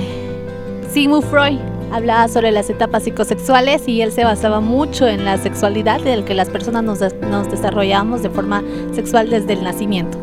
Sigmund 0.92 1.24
Freud 1.24 1.60
hablaba 1.92 2.28
sobre 2.28 2.52
las 2.52 2.70
etapas 2.70 3.04
psicosexuales 3.04 3.88
y 3.88 4.02
él 4.02 4.12
se 4.12 4.24
basaba 4.24 4.60
mucho 4.60 5.08
en 5.08 5.26
la 5.26 5.38
sexualidad, 5.38 6.02
en 6.02 6.08
el 6.08 6.24
que 6.24 6.34
las 6.34 6.50
personas 6.50 6.84
nos, 6.84 7.00
nos 7.22 7.50
desarrollamos 7.50 8.24
de 8.24 8.30
forma 8.30 8.64
sexual 8.94 9.30
desde 9.30 9.54
el 9.54 9.64
nacimiento. 9.64 10.18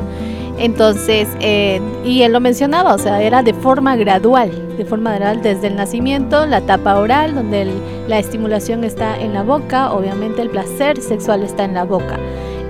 Entonces, 0.58 1.28
eh, 1.40 1.80
y 2.04 2.22
él 2.22 2.32
lo 2.32 2.40
mencionaba, 2.40 2.94
o 2.94 2.98
sea, 2.98 3.20
era 3.20 3.42
de 3.42 3.52
forma 3.52 3.94
gradual, 3.96 4.50
de 4.78 4.86
forma 4.86 5.14
gradual 5.14 5.42
desde 5.42 5.66
el 5.66 5.76
nacimiento, 5.76 6.46
la 6.46 6.58
etapa 6.58 6.98
oral, 6.98 7.34
donde 7.34 7.66
la 8.08 8.18
estimulación 8.18 8.82
está 8.82 9.20
en 9.20 9.34
la 9.34 9.42
boca, 9.42 9.92
obviamente 9.92 10.40
el 10.40 10.48
placer 10.48 11.00
sexual 11.02 11.42
está 11.42 11.64
en 11.64 11.74
la 11.74 11.84
boca. 11.84 12.18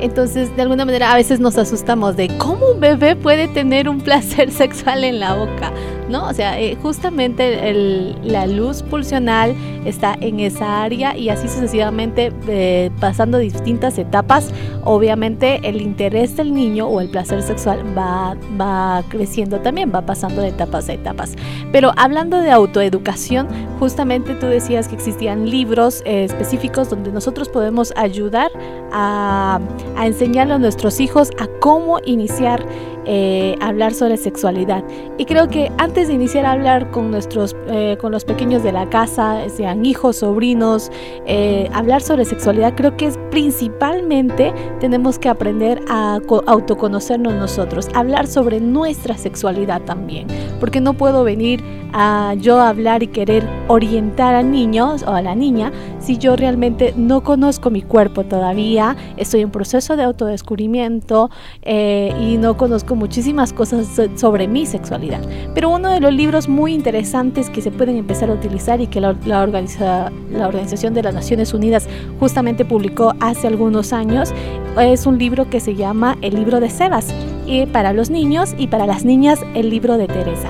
Entonces, 0.01 0.55
de 0.57 0.63
alguna 0.63 0.85
manera, 0.85 1.13
a 1.13 1.17
veces 1.17 1.41
nos 1.41 1.57
asustamos 1.57 2.17
de 2.17 2.29
cómo 2.37 2.73
un 2.73 2.81
bebé 2.81 3.17
puede 3.17 3.49
tener 3.49 3.89
un 3.89 4.01
placer 4.01 4.51
sexual 4.53 5.05
en 5.05 5.21
la 5.21 5.35
boca. 5.35 5.73
¿No? 6.09 6.29
O 6.29 6.33
sea, 6.33 6.61
eh, 6.61 6.77
justamente 6.81 8.13
la 8.23 8.47
luz 8.47 8.83
pulsional 8.83 9.55
está 9.85 10.17
en 10.21 10.41
esa 10.41 10.83
área 10.83 11.17
y 11.17 11.29
así 11.29 11.49
sucesivamente 11.49 12.33
eh, 12.49 12.91
pasando 13.01 13.39
distintas 13.39 13.99
etapas. 13.99 14.53
Obviamente 14.85 15.61
el 15.69 15.81
interés 15.81 16.37
del 16.37 16.55
niño 16.55 16.87
o 16.87 17.01
el 17.01 17.09
placer 17.09 17.43
sexual 17.43 17.85
va, 17.97 18.37
va 18.61 19.03
creciendo 19.09 19.61
también, 19.61 19.93
va 19.95 20.03
pasando 20.03 20.43
de 20.43 20.49
etapas 20.49 20.89
a 20.89 20.93
etapas. 20.93 21.35
Pero 21.73 21.93
hablando 21.97 22.41
de 22.41 22.51
autoeducación, 22.51 23.49
justamente 23.79 24.35
tú 24.35 24.47
decías 24.47 24.89
que 24.89 24.95
existían 24.95 25.51
libros 25.51 26.03
eh, 26.05 26.25
específicos 26.25 26.91
donde 26.91 27.13
nosotros 27.13 27.49
podemos 27.49 27.93
ayudar 27.97 28.51
a, 28.93 29.61
a 29.97 30.07
enseñarle 30.07 30.55
a 30.55 30.59
nuestros 30.59 31.01
hijos 31.01 31.31
a 31.39 31.47
cómo 31.61 31.99
iniciar 32.05 32.65
eh, 33.09 33.55
hablar 33.61 33.95
sobre 33.95 34.17
sexualidad. 34.17 34.83
Y 35.17 35.27
creo 35.27 35.47
que 35.47 35.71
antes 35.79 36.09
de 36.09 36.15
iniciar 36.15 36.45
a 36.45 36.51
hablar 36.51 36.91
con 36.91 37.13
nuestros, 37.13 37.55
eh, 37.69 37.97
con 38.01 38.11
los 38.11 38.25
pequeños 38.25 38.65
de 38.65 38.73
la 38.73 38.91
casa, 38.91 39.49
sean 39.49 39.87
hijos, 39.87 40.17
sobrinos, 40.17 40.91
eh, 41.25 41.71
hablar 41.73 42.03
sobre 42.03 42.25
sexualidad, 42.25 42.75
creo 42.75 42.97
que 42.97 43.07
es 43.07 43.19
principalmente 43.31 44.53
tenemos 44.81 45.21
que 45.21 45.29
aprender 45.29 45.81
a 45.89 46.19
autoconocernos 46.47 47.35
nosotros, 47.35 47.89
hablar 47.95 48.27
sobre 48.27 48.61
nuestra 48.61 49.17
sexualidad 49.17 49.83
también, 49.83 50.27
porque 50.59 50.81
no 50.81 50.95
puedo 50.95 51.23
venir 51.23 51.63
a 51.93 52.35
yo 52.35 52.61
hablar 52.61 53.05
y 53.05 53.07
querer 53.07 53.49
orientar 53.69 54.35
al 54.35 54.51
niño 54.51 54.97
o 55.07 55.11
a 55.11 55.23
la 55.23 55.37
niña 55.37 55.71
si 56.01 56.19
yo 56.19 56.35
realmente 56.35 56.93
no 56.97 57.23
conozco 57.23 57.71
mi 57.71 57.83
cuerpo 57.83 58.25
todavía, 58.25 58.97
estoy 59.17 59.43
en 59.43 59.51
proceso 59.51 59.97
de 59.97 60.03
autodescubrimiento 60.03 61.31
y 61.65 62.37
no 62.39 62.57
conozco 62.57 62.96
muchísimas 62.97 63.53
cosas 63.53 63.87
sobre 64.17 64.49
mi 64.49 64.67
sexualidad. 64.67 65.21
Pero 65.55 65.71
uno 65.71 65.91
de 65.91 66.01
los 66.01 66.13
libros 66.13 66.49
muy 66.49 66.75
interesantes 66.75 67.51
que 67.51 67.63
se 67.63 67.71
pueden 67.71 67.97
empezar 67.97 68.31
a 68.31 68.35
utilizar 68.35 68.81
y 68.81 68.87
que 68.87 69.01
la, 69.01 69.15
la, 69.25 69.43
Organización 69.43 70.95
de 70.95 71.03
las 71.03 71.15
Naciones 71.15 71.55
Unidas 71.55 71.89
justamente 72.19 72.65
publicó 72.65 73.15
hace 73.21 73.47
algunos 73.47 73.93
años 73.93 74.33
es 74.81 75.07
un 75.07 75.19
libro 75.19 75.49
que 75.49 75.61
se 75.61 75.75
llama 75.75 76.19
El 76.21 76.35
libro 76.35 76.61
de 76.61 76.71
Sebas 76.71 77.15
y 77.47 77.67
para 77.67 77.93
los 77.93 78.11
niños 78.11 78.55
y 78.59 78.67
para 78.67 78.87
las 78.87 79.05
niñas 79.05 79.41
el 79.55 79.71
libro 79.71 79.97
de 79.97 80.07
Teresa, 80.07 80.49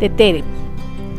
de 0.00 0.08
Tere 0.08 0.65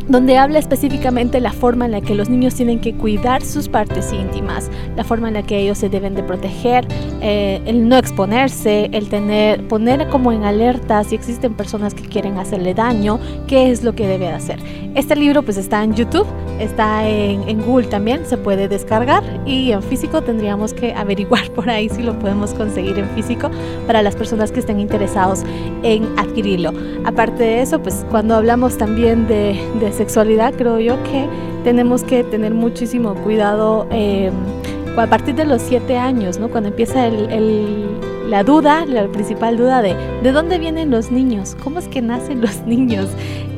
donde 0.07 0.37
habla 0.37 0.59
específicamente 0.59 1.39
la 1.41 1.51
forma 1.51 1.85
en 1.85 1.91
la 1.91 2.01
que 2.01 2.15
los 2.15 2.29
niños 2.29 2.55
tienen 2.55 2.79
que 2.79 2.93
cuidar 2.93 3.43
sus 3.43 3.67
partes 3.67 4.13
íntimas, 4.13 4.69
la 4.95 5.03
forma 5.03 5.27
en 5.27 5.35
la 5.35 5.43
que 5.43 5.59
ellos 5.59 5.77
se 5.77 5.89
deben 5.89 6.15
de 6.15 6.23
proteger, 6.23 6.87
eh, 7.21 7.61
el 7.65 7.87
no 7.89 7.97
exponerse, 7.97 8.89
el 8.93 9.09
tener, 9.09 9.67
poner 9.67 10.07
como 10.09 10.31
en 10.31 10.43
alerta 10.43 11.03
si 11.03 11.15
existen 11.15 11.53
personas 11.53 11.93
que 11.93 12.03
quieren 12.03 12.37
hacerle 12.37 12.73
daño, 12.73 13.19
qué 13.47 13.71
es 13.71 13.83
lo 13.83 13.93
que 13.93 14.07
debe 14.07 14.27
de 14.27 14.33
hacer. 14.33 14.59
Este 14.95 15.15
libro 15.15 15.43
pues 15.43 15.57
está 15.57 15.83
en 15.83 15.93
YouTube, 15.93 16.25
está 16.59 17.07
en, 17.07 17.47
en 17.47 17.61
Google 17.61 17.87
también, 17.87 18.25
se 18.25 18.37
puede 18.37 18.67
descargar 18.67 19.23
y 19.45 19.71
en 19.71 19.83
físico 19.83 20.21
tendríamos 20.21 20.73
que 20.73 20.93
averiguar 20.93 21.51
por 21.55 21.69
ahí 21.69 21.89
si 21.89 22.01
lo 22.01 22.17
podemos 22.17 22.53
conseguir 22.53 22.97
en 22.97 23.09
físico 23.09 23.51
para 23.85 24.01
las 24.01 24.15
personas 24.15 24.51
que 24.51 24.59
estén 24.59 24.79
interesados 24.79 25.43
en 25.83 26.07
adquirirlo. 26.17 26.73
Aparte 27.05 27.43
de 27.43 27.61
eso, 27.61 27.81
pues 27.81 28.05
cuando 28.09 28.35
hablamos 28.35 28.77
también 28.77 29.27
de, 29.27 29.59
de 29.79 29.96
sexualidad, 29.97 30.53
creo 30.55 30.79
yo 30.79 31.01
que 31.03 31.27
tenemos 31.63 32.03
que 32.03 32.23
tener 32.23 32.53
muchísimo 32.53 33.15
cuidado 33.15 33.87
eh, 33.91 34.31
a 34.95 35.07
partir 35.07 35.35
de 35.35 35.45
los 35.45 35.61
siete 35.61 35.97
años. 35.97 36.39
Cuando 36.51 36.69
empieza 36.69 37.09
la 37.09 38.43
duda, 38.43 38.85
la 38.85 39.07
principal 39.07 39.57
duda 39.57 39.81
de 39.81 39.95
¿de 40.23 40.31
dónde 40.31 40.59
vienen 40.59 40.91
los 40.91 41.11
niños? 41.11 41.55
¿Cómo 41.63 41.79
es 41.79 41.87
que 41.87 42.01
nacen 42.01 42.41
los 42.41 42.61
niños? 42.65 43.09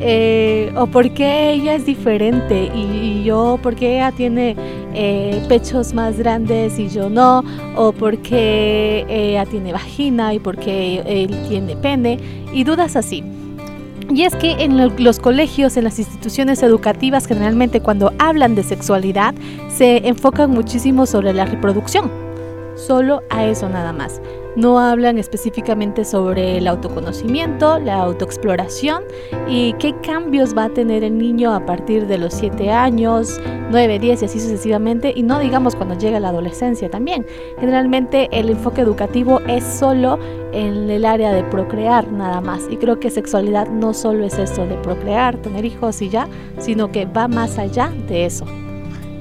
Eh, 0.02 0.72
¿O 0.76 0.88
por 0.88 1.14
qué 1.14 1.52
ella 1.52 1.76
es 1.76 1.86
diferente? 1.86 2.72
Y, 2.74 3.24
yo, 3.24 3.60
¿por 3.62 3.76
qué 3.76 3.98
ella 3.98 4.12
tiene 4.12 4.56
eh, 4.94 5.44
pechos 5.50 5.94
más 5.94 6.18
grandes 6.18 6.80
y 6.80 6.90
yo 6.90 7.10
no? 7.10 7.44
¿O 7.76 7.92
por 7.92 8.18
qué 8.20 9.06
ella 9.10 9.46
tiene 9.46 9.74
vagina 9.74 10.34
y 10.34 10.40
por 10.40 10.58
qué 10.58 11.04
él 11.06 11.36
tiene 11.48 11.76
pene? 11.76 12.18
Y 12.54 12.64
dudas 12.64 12.96
así. 12.96 13.24
Y 14.10 14.24
es 14.24 14.36
que 14.36 14.64
en 14.64 15.04
los 15.04 15.20
colegios, 15.20 15.78
en 15.78 15.84
las 15.84 16.00
instituciones 16.00 16.64
educativas, 16.64 17.28
generalmente 17.28 17.82
cuando 17.82 18.12
hablan 18.18 18.56
de 18.56 18.64
sexualidad, 18.64 19.36
se 19.70 20.08
enfocan 20.08 20.52
muchísimo 20.52 21.06
sobre 21.06 21.34
la 21.34 21.46
reproducción. 21.46 22.12
Solo 22.76 23.22
a 23.30 23.46
eso 23.46 23.70
nada 23.70 23.94
más 23.94 24.22
no 24.56 24.80
hablan 24.80 25.18
específicamente 25.18 26.04
sobre 26.06 26.58
el 26.58 26.68
autoconocimiento, 26.68 27.80
la 27.80 28.02
autoexploración 28.02 29.04
y 29.48 29.74
qué 29.74 29.96
cambios 30.02 30.58
va 30.58 30.66
a 30.66 30.70
tener 30.70 31.04
el 31.04 31.18
niño 31.18 31.54
a 31.54 31.66
partir 31.66 32.08
de 32.08 32.18
los 32.18 32.34
7 32.34 32.72
años, 32.72 33.40
9, 33.72 34.00
10 34.00 34.22
y 34.22 34.26
así 34.26 34.40
sucesivamente, 34.40 35.14
y 35.16 35.24
no 35.24 35.40
digamos 35.40 35.76
cuando 35.76 35.98
llega 35.98 36.20
la 36.20 36.30
adolescencia 36.30 36.90
también. 36.90 37.26
Generalmente 37.60 38.30
el 38.32 38.50
enfoque 38.50 38.82
educativo 38.82 39.40
es 39.48 39.64
solo 39.64 40.20
en 40.52 40.90
el 40.90 41.06
área 41.06 41.32
de 41.32 41.44
procrear 41.44 42.12
nada 42.12 42.42
más, 42.42 42.68
y 42.70 42.78
creo 42.78 43.00
que 43.00 43.10
sexualidad 43.10 43.70
no 43.70 43.94
solo 43.94 44.26
es 44.26 44.40
eso 44.40 44.66
de 44.66 44.76
procrear, 44.76 45.38
tener 45.38 45.64
hijos 45.66 46.02
y 46.02 46.10
ya, 46.10 46.28
sino 46.58 46.92
que 46.92 47.06
va 47.06 47.28
más 47.28 47.58
allá 47.60 47.92
de 48.08 48.26
eso. 48.26 48.46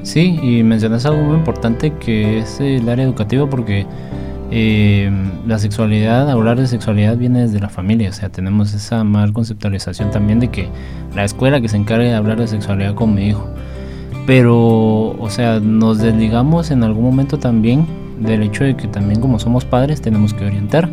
Sí, 0.03 0.39
y 0.43 0.63
mencionas 0.63 1.05
algo 1.05 1.23
muy 1.23 1.37
importante 1.37 1.93
que 1.95 2.39
es 2.39 2.61
el 2.61 2.89
área 2.89 3.05
educativa 3.05 3.49
porque 3.49 3.85
eh, 4.51 5.11
la 5.47 5.59
sexualidad, 5.59 6.31
hablar 6.31 6.59
de 6.59 6.67
sexualidad 6.67 7.17
viene 7.17 7.43
desde 7.43 7.61
la 7.61 7.69
familia, 7.69 8.09
o 8.09 8.13
sea, 8.13 8.31
tenemos 8.31 8.73
esa 8.73 9.05
mal 9.05 9.33
conceptualización 9.33 10.11
también 10.11 10.41
de 10.41 10.49
que 10.49 10.69
la 11.15 11.25
escuela 11.25 11.61
que 11.61 11.69
se 11.69 11.77
encargue 11.77 12.07
de 12.07 12.15
hablar 12.15 12.39
de 12.39 12.49
sexualidad 12.49 12.95
con 12.95 13.15
mi 13.15 13.29
hijo. 13.29 13.47
Pero, 14.27 15.17
o 15.19 15.29
sea, 15.31 15.61
nos 15.61 15.99
desligamos 15.99 16.71
en 16.71 16.83
algún 16.83 17.05
momento 17.05 17.39
también 17.39 17.87
del 18.21 18.43
hecho 18.43 18.65
de 18.65 18.77
que 18.77 18.89
también 18.89 19.21
como 19.21 19.39
somos 19.39 19.65
padres 19.65 20.01
tenemos 20.01 20.35
que 20.35 20.45
orientar. 20.45 20.89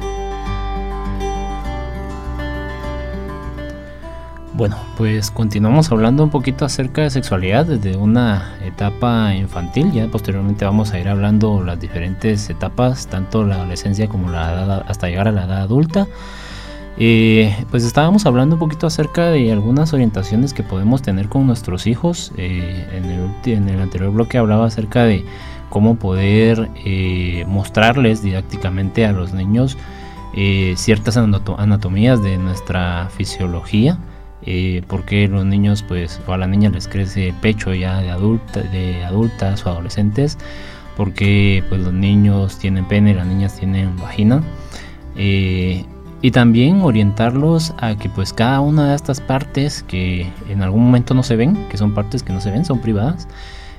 Bueno, 4.54 4.76
pues 4.96 5.30
continuamos 5.30 5.92
hablando 5.92 6.24
un 6.24 6.30
poquito 6.30 6.64
acerca 6.64 7.02
de 7.02 7.10
sexualidad 7.10 7.64
desde 7.64 7.96
una 7.96 8.58
etapa 8.66 9.36
infantil. 9.36 9.92
Ya 9.92 10.08
posteriormente 10.08 10.64
vamos 10.64 10.92
a 10.92 10.98
ir 10.98 11.08
hablando 11.08 11.62
las 11.62 11.78
diferentes 11.78 12.50
etapas, 12.50 13.06
tanto 13.06 13.44
la 13.44 13.54
adolescencia 13.54 14.08
como 14.08 14.30
la 14.30 14.52
edad 14.52 14.84
hasta 14.88 15.08
llegar 15.08 15.28
a 15.28 15.32
la 15.32 15.44
edad 15.44 15.62
adulta. 15.62 16.08
Eh, 16.98 17.64
pues 17.70 17.84
estábamos 17.84 18.26
hablando 18.26 18.56
un 18.56 18.58
poquito 18.58 18.86
acerca 18.86 19.30
de 19.30 19.50
algunas 19.50 19.92
orientaciones 19.94 20.52
que 20.52 20.62
podemos 20.62 21.02
tener 21.02 21.28
con 21.28 21.46
nuestros 21.46 21.86
hijos. 21.86 22.32
Eh, 22.36 22.86
en, 23.44 23.68
el, 23.68 23.80
anterior 23.80 24.12
bloque 24.12 24.38
hablaba 24.38 24.66
acerca 24.66 25.04
de 25.04 25.24
cómo 25.70 25.96
poder 25.96 26.70
eh, 26.84 27.44
mostrarles 27.48 28.22
didácticamente 28.22 29.06
a 29.06 29.12
los 29.12 29.32
niños 29.32 29.76
ciertas 30.76 31.18
anatomías 31.18 32.22
de 32.22 32.38
nuestra 32.38 33.10
fisiología. 33.14 33.98
porque 34.86 35.28
los 35.28 35.44
niños, 35.44 35.82
pues, 35.86 36.20
o 36.26 36.32
a 36.32 36.38
la 36.38 36.46
niña 36.46 36.70
les 36.70 36.88
crece 36.88 37.28
el 37.28 37.34
pecho 37.34 37.74
ya 37.74 38.00
de, 38.00 38.10
adulta, 38.10 38.60
de 38.60 39.04
adultas 39.04 39.66
o 39.66 39.70
adolescentes, 39.70 40.38
porque 40.96 41.62
pues 41.68 41.82
los 41.82 41.92
niños 41.92 42.58
tienen 42.58 42.86
pene 42.86 43.14
las 43.14 43.26
niñas 43.26 43.58
tienen 43.58 43.94
vagina 43.96 44.42
y 46.22 46.30
también 46.30 46.82
orientarlos 46.82 47.74
a 47.78 47.96
que 47.96 48.08
pues 48.08 48.32
cada 48.32 48.60
una 48.60 48.90
de 48.90 48.94
estas 48.94 49.20
partes 49.20 49.82
que 49.82 50.30
en 50.48 50.62
algún 50.62 50.84
momento 50.84 51.14
no 51.14 51.24
se 51.24 51.34
ven, 51.34 51.68
que 51.68 51.76
son 51.76 51.92
partes 51.92 52.22
que 52.22 52.32
no 52.32 52.40
se 52.40 52.52
ven, 52.52 52.64
son 52.64 52.80
privadas, 52.80 53.26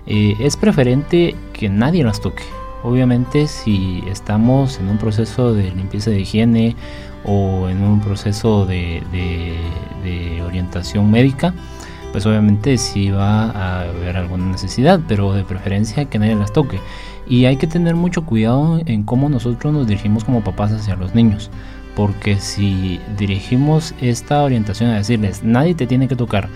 eh, 0.06 0.36
es 0.40 0.58
preferente 0.58 1.36
que 1.54 1.70
nadie 1.70 2.04
las 2.04 2.20
toque. 2.20 2.44
Obviamente 2.84 3.48
si 3.48 4.04
estamos 4.12 4.78
en 4.78 4.90
un 4.90 4.98
proceso 4.98 5.54
de 5.54 5.72
limpieza 5.72 6.10
de 6.10 6.20
higiene 6.20 6.76
o 7.24 7.70
en 7.70 7.82
un 7.82 8.02
proceso 8.02 8.66
de, 8.66 9.02
orientación 10.46 11.10
médica, 11.10 11.54
pues 12.12 12.26
obviamente 12.26 12.78
sí 12.78 13.10
va 13.10 13.52
a 13.52 13.82
haber 13.84 14.18
alguna 14.18 14.46
necesidad, 14.48 15.00
pero 15.08 15.34
de 15.34 15.46
preferencia 15.46 16.06
que 16.06 16.20
nadie 16.20 16.36
las 16.36 16.52
toque. 16.52 16.80
Y 17.26 17.46
hay 17.46 17.56
que 17.56 17.68
tener 17.68 17.96
mucho 17.96 18.26
cuidado 18.26 18.82
en 18.86 19.04
cómo 19.04 19.30
nosotros 19.30 19.74
nos 19.74 19.88
dirigimos 19.88 20.26
como 20.26 20.44
papás 20.44 20.74
hacia 20.74 20.98
los 20.98 21.16
niños 21.16 21.50
porque 21.96 22.38
si 22.38 23.00
dirigimos 23.18 23.94
esta 24.02 24.44
orientación 24.44 24.90
a 24.90 24.96
decirles, 24.96 25.44
nadie 25.44 25.76
te 25.76 25.88
tiene 25.88 26.08
que 26.08 26.16
tocar, 26.16 26.50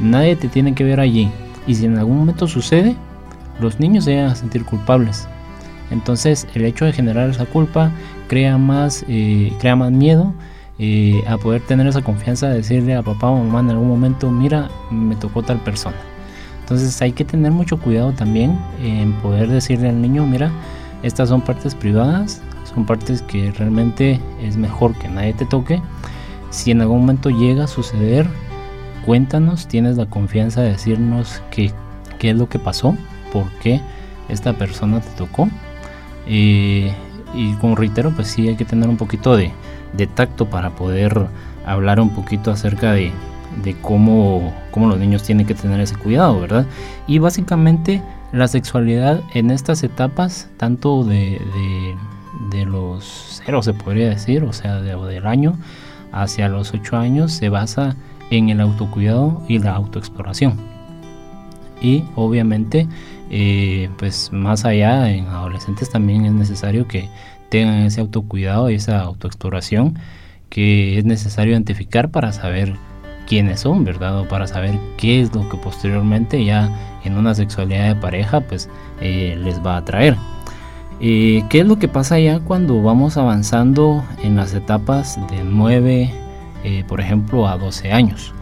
nadie 0.00 0.36
te 0.36 0.48
tiene 0.48 0.74
que 0.74 0.84
ver 0.84 1.00
allí, 1.00 1.30
y 1.66 1.74
si 1.74 1.86
en 1.86 1.98
algún 1.98 2.18
momento 2.18 2.48
sucede, 2.48 2.96
los 3.60 3.78
niños 3.78 4.04
se 4.04 4.16
van 4.16 4.30
a 4.30 4.34
sentir 4.34 4.64
culpables. 4.64 5.28
Entonces 5.90 6.46
el 6.54 6.64
hecho 6.64 6.84
de 6.84 6.92
generar 6.92 7.30
esa 7.30 7.46
culpa 7.46 7.90
crea 8.28 8.58
más, 8.58 9.04
eh, 9.08 9.52
crea 9.60 9.76
más 9.76 9.90
miedo 9.90 10.32
eh, 10.78 11.22
a 11.26 11.36
poder 11.36 11.60
tener 11.62 11.86
esa 11.86 12.02
confianza 12.02 12.48
de 12.48 12.56
decirle 12.56 12.94
a 12.94 13.02
papá 13.02 13.28
o 13.28 13.42
mamá 13.44 13.60
en 13.60 13.70
algún 13.70 13.88
momento, 13.88 14.30
mira, 14.30 14.70
me 14.90 15.16
tocó 15.16 15.42
tal 15.42 15.58
persona. 15.58 15.96
Entonces 16.60 17.02
hay 17.02 17.12
que 17.12 17.24
tener 17.24 17.50
mucho 17.50 17.76
cuidado 17.78 18.12
también 18.12 18.56
en 18.82 19.12
poder 19.14 19.48
decirle 19.48 19.88
al 19.88 20.00
niño, 20.00 20.24
mira, 20.26 20.50
estas 21.02 21.28
son 21.28 21.40
partes 21.40 21.74
privadas, 21.74 22.40
son 22.74 22.86
partes 22.86 23.22
que 23.22 23.50
realmente 23.52 24.20
es 24.42 24.56
mejor 24.56 24.94
que 24.94 25.08
nadie 25.08 25.32
te 25.34 25.46
toque. 25.46 25.80
Si 26.50 26.70
en 26.70 26.80
algún 26.80 27.00
momento 27.00 27.30
llega 27.30 27.64
a 27.64 27.68
suceder, 27.68 28.26
cuéntanos, 29.04 29.66
tienes 29.66 29.96
la 29.96 30.06
confianza 30.06 30.62
de 30.62 30.72
decirnos 30.72 31.42
qué, 31.50 31.72
qué 32.18 32.30
es 32.30 32.36
lo 32.36 32.48
que 32.48 32.58
pasó, 32.58 32.96
por 33.32 33.48
qué 33.62 33.80
esta 34.28 34.52
persona 34.52 35.00
te 35.00 35.10
tocó. 35.10 35.48
Eh, 36.26 36.92
y 37.34 37.54
como 37.54 37.76
reitero, 37.76 38.10
pues 38.14 38.28
sí 38.28 38.48
hay 38.48 38.56
que 38.56 38.64
tener 38.64 38.88
un 38.88 38.96
poquito 38.96 39.36
de, 39.36 39.52
de 39.92 40.06
tacto 40.06 40.48
para 40.48 40.70
poder 40.70 41.28
hablar 41.66 42.00
un 42.00 42.10
poquito 42.10 42.50
acerca 42.50 42.92
de, 42.92 43.12
de 43.62 43.76
cómo, 43.80 44.52
cómo, 44.70 44.88
los 44.88 44.98
niños 44.98 45.22
tienen 45.22 45.46
que 45.46 45.54
tener 45.54 45.80
ese 45.80 45.96
cuidado, 45.96 46.40
¿verdad? 46.40 46.66
Y 47.06 47.18
básicamente 47.18 48.02
la 48.32 48.48
sexualidad 48.48 49.20
en 49.34 49.50
estas 49.50 49.82
etapas, 49.82 50.48
tanto 50.56 51.04
de, 51.04 51.40
de 51.54 51.96
los 52.66 53.42
cero 53.44 53.62
se 53.62 53.74
podría 53.74 54.08
decir, 54.10 54.44
o 54.44 54.52
sea, 54.52 54.80
de, 54.80 54.96
del 54.96 55.26
año 55.26 55.58
hacia 56.12 56.48
los 56.48 56.74
ocho 56.74 56.96
años 56.96 57.32
se 57.32 57.48
basa 57.48 57.96
en 58.30 58.48
el 58.48 58.60
autocuidado 58.60 59.42
y 59.48 59.58
la 59.58 59.74
autoexploración. 59.74 60.54
Y 61.80 62.04
obviamente, 62.14 62.86
eh, 63.30 63.88
pues 63.98 64.32
más 64.32 64.64
allá, 64.64 65.10
en 65.10 65.26
adolescentes 65.26 65.90
también 65.90 66.24
es 66.24 66.32
necesario 66.32 66.86
que 66.86 67.08
tengan 67.48 67.80
ese 67.80 68.00
autocuidado 68.00 68.70
y 68.70 68.74
esa 68.74 69.00
autoexploración 69.00 69.98
que 70.48 70.98
es 70.98 71.04
necesario 71.04 71.52
identificar 71.52 72.10
para 72.10 72.32
saber 72.32 72.74
quiénes 73.26 73.60
son, 73.60 73.84
¿verdad? 73.84 74.20
O 74.20 74.28
para 74.28 74.46
saber 74.46 74.78
qué 74.98 75.20
es 75.20 75.34
lo 75.34 75.48
que 75.48 75.56
posteriormente 75.56 76.44
ya 76.44 77.00
en 77.04 77.16
una 77.16 77.34
sexualidad 77.34 77.94
de 77.94 78.00
pareja 78.00 78.40
pues 78.40 78.68
eh, 79.00 79.38
les 79.42 79.64
va 79.64 79.74
a 79.74 79.78
atraer. 79.78 80.16
¿Qué 81.00 81.46
es 81.50 81.66
lo 81.66 81.78
que 81.78 81.88
pasa 81.88 82.18
ya 82.18 82.40
cuando 82.40 82.82
vamos 82.82 83.16
avanzando 83.16 84.04
en 84.22 84.36
las 84.36 84.52
etapas 84.52 85.18
de 85.30 85.42
9, 85.44 86.10
eh, 86.62 86.84
por 86.86 87.00
ejemplo, 87.00 87.48
a 87.48 87.56
12 87.56 87.90
años? 87.90 88.34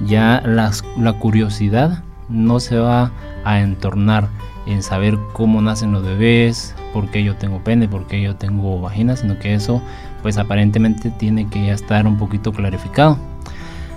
Ya 0.00 0.42
la 0.44 1.12
curiosidad 1.14 2.02
no 2.30 2.58
se 2.58 2.78
va 2.78 3.12
a 3.44 3.60
entornar 3.60 4.28
en 4.66 4.82
saber 4.82 5.18
cómo 5.32 5.60
nacen 5.60 5.92
los 5.92 6.02
bebés, 6.02 6.74
por 6.92 7.10
qué 7.10 7.22
yo 7.22 7.36
tengo 7.36 7.62
pene, 7.62 7.86
por 7.86 8.06
qué 8.06 8.22
yo 8.22 8.34
tengo 8.34 8.80
vagina, 8.80 9.14
sino 9.16 9.38
que 9.38 9.54
eso 9.54 9.82
pues 10.22 10.38
aparentemente 10.38 11.10
tiene 11.10 11.48
que 11.48 11.66
ya 11.66 11.74
estar 11.74 12.06
un 12.06 12.16
poquito 12.16 12.52
clarificado. 12.52 13.18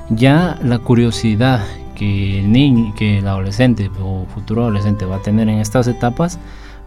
Ya 0.10 0.60
la 0.62 0.79
curiosidad 0.79 1.65
que 1.95 2.39
el 2.39 2.51
niño, 2.51 2.93
que 2.95 3.19
el 3.19 3.27
adolescente 3.27 3.89
o 4.01 4.25
futuro 4.34 4.63
adolescente 4.63 5.05
va 5.05 5.17
a 5.17 5.21
tener 5.21 5.49
en 5.49 5.60
estas 5.60 5.88
etapas 5.88 6.38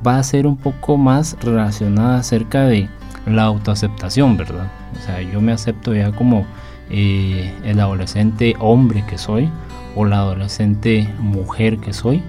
va 0.07 0.19
a 0.19 0.23
ser 0.23 0.47
un 0.47 0.57
poco 0.57 0.97
más 0.97 1.37
relacionada 1.41 2.19
acerca 2.19 2.65
de 2.65 2.88
la 3.27 3.45
autoaceptación, 3.45 4.37
¿verdad? 4.37 4.71
O 4.97 5.05
sea, 5.05 5.23
yo 5.23 5.41
me 5.41 5.53
acepto 5.53 5.95
ya 5.95 6.12
como 6.12 6.47
eh, 6.91 7.53
el 7.65 7.81
adolescente 7.81 8.55
hombre 8.59 9.05
que 9.09 9.19
soy 9.19 9.49
o 9.95 10.05
la 10.05 10.19
adolescente 10.19 11.09
mujer 11.19 11.79
que 11.79 11.93
soy. 11.93 12.23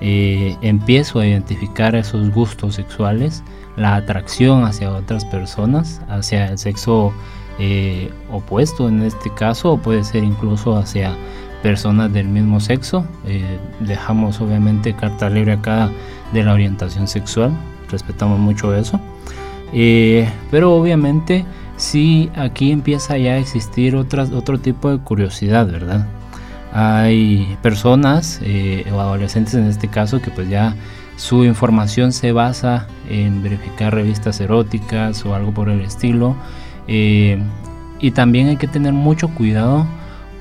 Eh, 0.00 0.56
empiezo 0.62 1.20
a 1.20 1.26
identificar 1.26 1.94
esos 1.94 2.30
gustos 2.30 2.74
sexuales, 2.74 3.44
la 3.76 3.94
atracción 3.94 4.64
hacia 4.64 4.90
otras 4.90 5.24
personas, 5.24 6.00
hacia 6.08 6.46
el 6.46 6.58
sexo 6.58 7.12
eh, 7.58 8.10
opuesto 8.30 8.88
en 8.88 9.02
este 9.02 9.32
caso, 9.32 9.72
o 9.72 9.78
puede 9.78 10.02
ser 10.02 10.24
incluso 10.24 10.76
hacia 10.76 11.14
personas 11.62 12.12
del 12.12 12.26
mismo 12.26 12.58
sexo. 12.58 13.04
dejamos 13.78 14.40
obviamente 14.40 14.94
carta 14.94 15.30
libre 15.30 15.52
acá 15.52 15.88
de 16.32 16.42
la 16.42 16.52
orientación 16.52 17.08
sexual, 17.08 17.52
respetamos 17.90 18.38
mucho 18.38 18.74
eso. 18.74 19.00
Eh, 19.72 20.28
pero 20.50 20.74
obviamente 20.74 21.44
sí 21.76 22.30
aquí 22.36 22.72
empieza 22.72 23.16
ya 23.16 23.32
a 23.32 23.38
existir 23.38 23.96
otras, 23.96 24.30
otro 24.32 24.58
tipo 24.58 24.90
de 24.90 24.98
curiosidad, 24.98 25.66
¿verdad? 25.66 26.06
Hay 26.72 27.56
personas 27.62 28.40
eh, 28.42 28.86
o 28.92 29.00
adolescentes 29.00 29.54
en 29.54 29.66
este 29.66 29.88
caso 29.88 30.22
que 30.22 30.30
pues 30.30 30.48
ya 30.48 30.74
su 31.16 31.44
información 31.44 32.12
se 32.12 32.32
basa 32.32 32.86
en 33.08 33.42
verificar 33.42 33.94
revistas 33.94 34.40
eróticas 34.40 35.24
o 35.26 35.34
algo 35.34 35.52
por 35.52 35.68
el 35.68 35.80
estilo. 35.82 36.34
Eh, 36.88 37.38
y 38.00 38.10
también 38.10 38.48
hay 38.48 38.56
que 38.56 38.66
tener 38.66 38.92
mucho 38.92 39.28
cuidado 39.28 39.86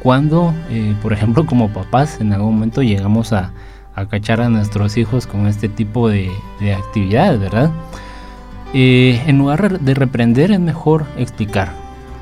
cuando, 0.02 0.54
eh, 0.70 0.96
por 1.02 1.14
ejemplo, 1.14 1.46
como 1.46 1.70
papás, 1.70 2.20
en 2.20 2.34
algún 2.34 2.56
momento 2.56 2.82
llegamos 2.82 3.34
a, 3.34 3.52
a 3.96 4.06
cachar 4.06 4.42
a 4.42 4.50
nuestros 4.50 4.98
hijos 4.98 5.28
con 5.28 5.48
este 5.48 5.70
tipo 5.70 6.10
de, 6.10 6.32
de 6.60 6.74
actividades, 6.74 7.40
¿verdad? 7.40 7.72
Eh, 8.74 9.22
en 9.28 9.38
lugar 9.38 9.82
de 9.82 9.94
reprender 9.94 10.52
es 10.52 10.60
mejor 10.60 11.06
explicar, 11.18 11.74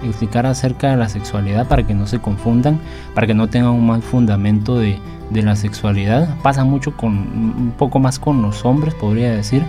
explicar 0.03 0.47
acerca 0.47 0.89
de 0.89 0.97
la 0.97 1.07
sexualidad 1.07 1.67
para 1.67 1.85
que 1.85 1.93
no 1.93 2.07
se 2.07 2.19
confundan, 2.19 2.79
para 3.13 3.27
que 3.27 3.35
no 3.35 3.47
tengan 3.47 3.71
un 3.71 3.85
mal 3.85 4.01
fundamento 4.01 4.79
de, 4.79 4.97
de 5.29 5.43
la 5.43 5.55
sexualidad. 5.55 6.37
Pasa 6.41 6.63
mucho 6.63 6.97
con, 6.97 7.11
un 7.11 7.73
poco 7.77 7.99
más 7.99 8.17
con 8.17 8.41
los 8.41 8.65
hombres, 8.65 8.95
podría 8.95 9.31
decir, 9.31 9.63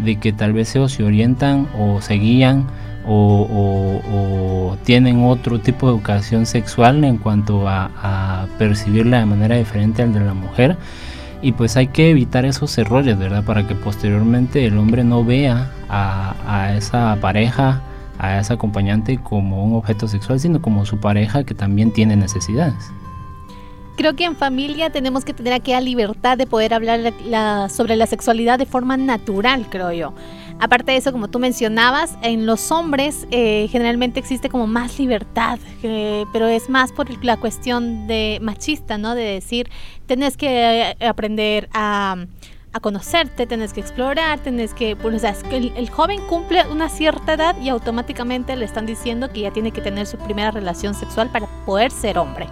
de 0.00 0.16
que 0.16 0.32
tal 0.32 0.52
vez 0.52 0.74
ellos 0.74 0.92
se 0.92 1.04
orientan 1.04 1.68
o 1.78 2.00
se 2.00 2.14
guían 2.14 2.66
o, 3.08 4.76
tienen 4.84 5.24
otro 5.24 5.60
tipo 5.60 5.86
de 5.86 5.94
educación 5.94 6.46
sexual 6.46 7.02
en 7.04 7.18
cuanto 7.18 7.68
a, 7.68 7.90
a 8.02 8.46
percibirla 8.58 9.20
de 9.20 9.26
manera 9.26 9.56
diferente 9.56 10.02
al 10.02 10.12
de 10.12 10.20
la 10.20 10.34
mujer 10.34 10.76
y 11.46 11.52
pues 11.52 11.76
hay 11.76 11.86
que 11.86 12.10
evitar 12.10 12.44
esos 12.44 12.76
errores, 12.76 13.16
¿verdad? 13.16 13.44
Para 13.44 13.68
que 13.68 13.76
posteriormente 13.76 14.66
el 14.66 14.76
hombre 14.78 15.04
no 15.04 15.24
vea 15.24 15.70
a, 15.88 16.74
esa 16.76 17.16
pareja, 17.20 17.82
a 18.18 18.40
esa 18.40 18.54
acompañante 18.54 19.18
como 19.18 19.64
un 19.64 19.76
objeto 19.76 20.08
sexual, 20.08 20.40
sino 20.40 20.60
como 20.60 20.84
su 20.84 20.98
pareja 20.98 21.44
que 21.44 21.54
también 21.54 21.92
tiene 21.92 22.16
necesidades. 22.16 22.90
Creo 23.96 24.16
que 24.16 24.24
en 24.24 24.34
familia 24.34 24.90
tenemos 24.90 25.24
que 25.24 25.34
tener 25.34 25.52
aquella 25.52 25.80
libertad 25.80 26.36
de 26.36 26.48
poder 26.48 26.74
hablar 26.74 27.12
sobre 27.70 27.94
la 27.94 28.08
sexualidad 28.08 28.58
de 28.58 28.66
forma 28.66 28.96
natural, 28.96 29.68
creo 29.70 29.92
yo. 29.92 30.14
Aparte 30.58 30.92
de 30.92 30.98
eso, 30.98 31.12
como 31.12 31.28
tú 31.28 31.38
mencionabas, 31.38 32.16
en 32.22 32.46
los 32.46 32.72
hombres 32.72 33.26
eh, 33.30 33.68
generalmente 33.70 34.18
existe 34.18 34.48
como 34.48 34.66
más 34.66 34.98
libertad, 34.98 35.58
eh, 35.82 36.24
pero 36.32 36.46
es 36.46 36.70
más 36.70 36.92
por 36.92 37.22
la 37.22 37.36
cuestión 37.36 38.06
de 38.06 38.38
machista, 38.40 38.96
¿no? 38.96 39.14
De 39.14 39.22
decir, 39.22 39.68
tenés 40.06 40.38
que 40.38 40.94
eh, 40.98 41.06
aprender 41.06 41.68
a, 41.74 42.16
conocerte, 42.80 43.46
tenés 43.46 43.72
que 43.72 43.80
explorar, 43.80 44.38
tenés 44.40 44.74
que, 44.74 44.96
pues, 44.96 45.14
o 45.14 45.18
sea, 45.18 45.34
el, 45.50 45.72
el, 45.76 45.90
joven 45.90 46.20
cumple 46.28 46.64
una 46.70 46.88
cierta 46.88 47.34
edad 47.34 47.56
y 47.60 47.68
automáticamente 47.68 48.56
le 48.56 48.64
están 48.64 48.86
diciendo 48.86 49.30
que 49.30 49.40
ya 49.40 49.50
tiene 49.50 49.70
que 49.70 49.80
tener 49.80 50.06
su 50.06 50.18
primera 50.18 50.50
relación 50.50 50.94
sexual 50.94 51.30
para 51.30 51.46
poder 51.64 51.90
ser 51.90 52.18
hombre. 52.18 52.48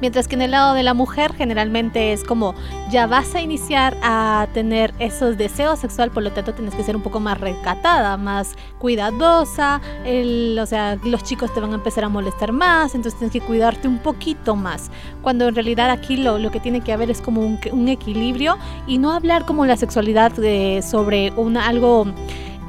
Mientras 0.00 0.28
que 0.28 0.36
en 0.36 0.42
el 0.42 0.52
lado 0.52 0.74
de 0.74 0.84
la 0.84 0.94
mujer 0.94 1.34
generalmente 1.34 2.12
es 2.12 2.22
como 2.22 2.54
ya 2.88 3.06
vas 3.08 3.34
a 3.34 3.40
iniciar 3.40 3.96
a 4.02 4.46
tener 4.54 4.94
esos 5.00 5.36
deseos 5.36 5.80
sexual, 5.80 6.10
por 6.10 6.22
lo 6.22 6.30
tanto 6.30 6.54
tienes 6.54 6.74
que 6.74 6.84
ser 6.84 6.94
un 6.94 7.02
poco 7.02 7.18
más 7.18 7.40
recatada, 7.40 8.16
más 8.16 8.54
cuidadosa, 8.78 9.80
o 10.06 10.66
sea, 10.66 10.96
los 11.02 11.24
chicos 11.24 11.52
te 11.52 11.60
van 11.60 11.72
a 11.72 11.74
empezar 11.74 12.04
a 12.04 12.08
molestar 12.08 12.52
más, 12.52 12.94
entonces 12.94 13.18
tienes 13.18 13.32
que 13.32 13.40
cuidarte 13.40 13.88
un 13.88 13.98
poquito 13.98 14.54
más. 14.54 14.90
Cuando 15.20 15.48
en 15.48 15.54
realidad 15.56 15.90
aquí 15.90 16.16
lo, 16.16 16.38
lo 16.38 16.52
que 16.52 16.60
tiene 16.60 16.80
que 16.80 16.92
haber 16.92 17.10
es 17.10 17.20
como 17.20 17.40
un, 17.40 17.58
un 17.72 17.88
equilibrio 17.88 18.56
y 18.86 18.98
no 18.98 19.12
hablar 19.12 19.46
como 19.46 19.66
la 19.68 19.76
sexualidad 19.76 20.32
sobre 20.82 21.32
una, 21.36 21.68
algo 21.68 22.06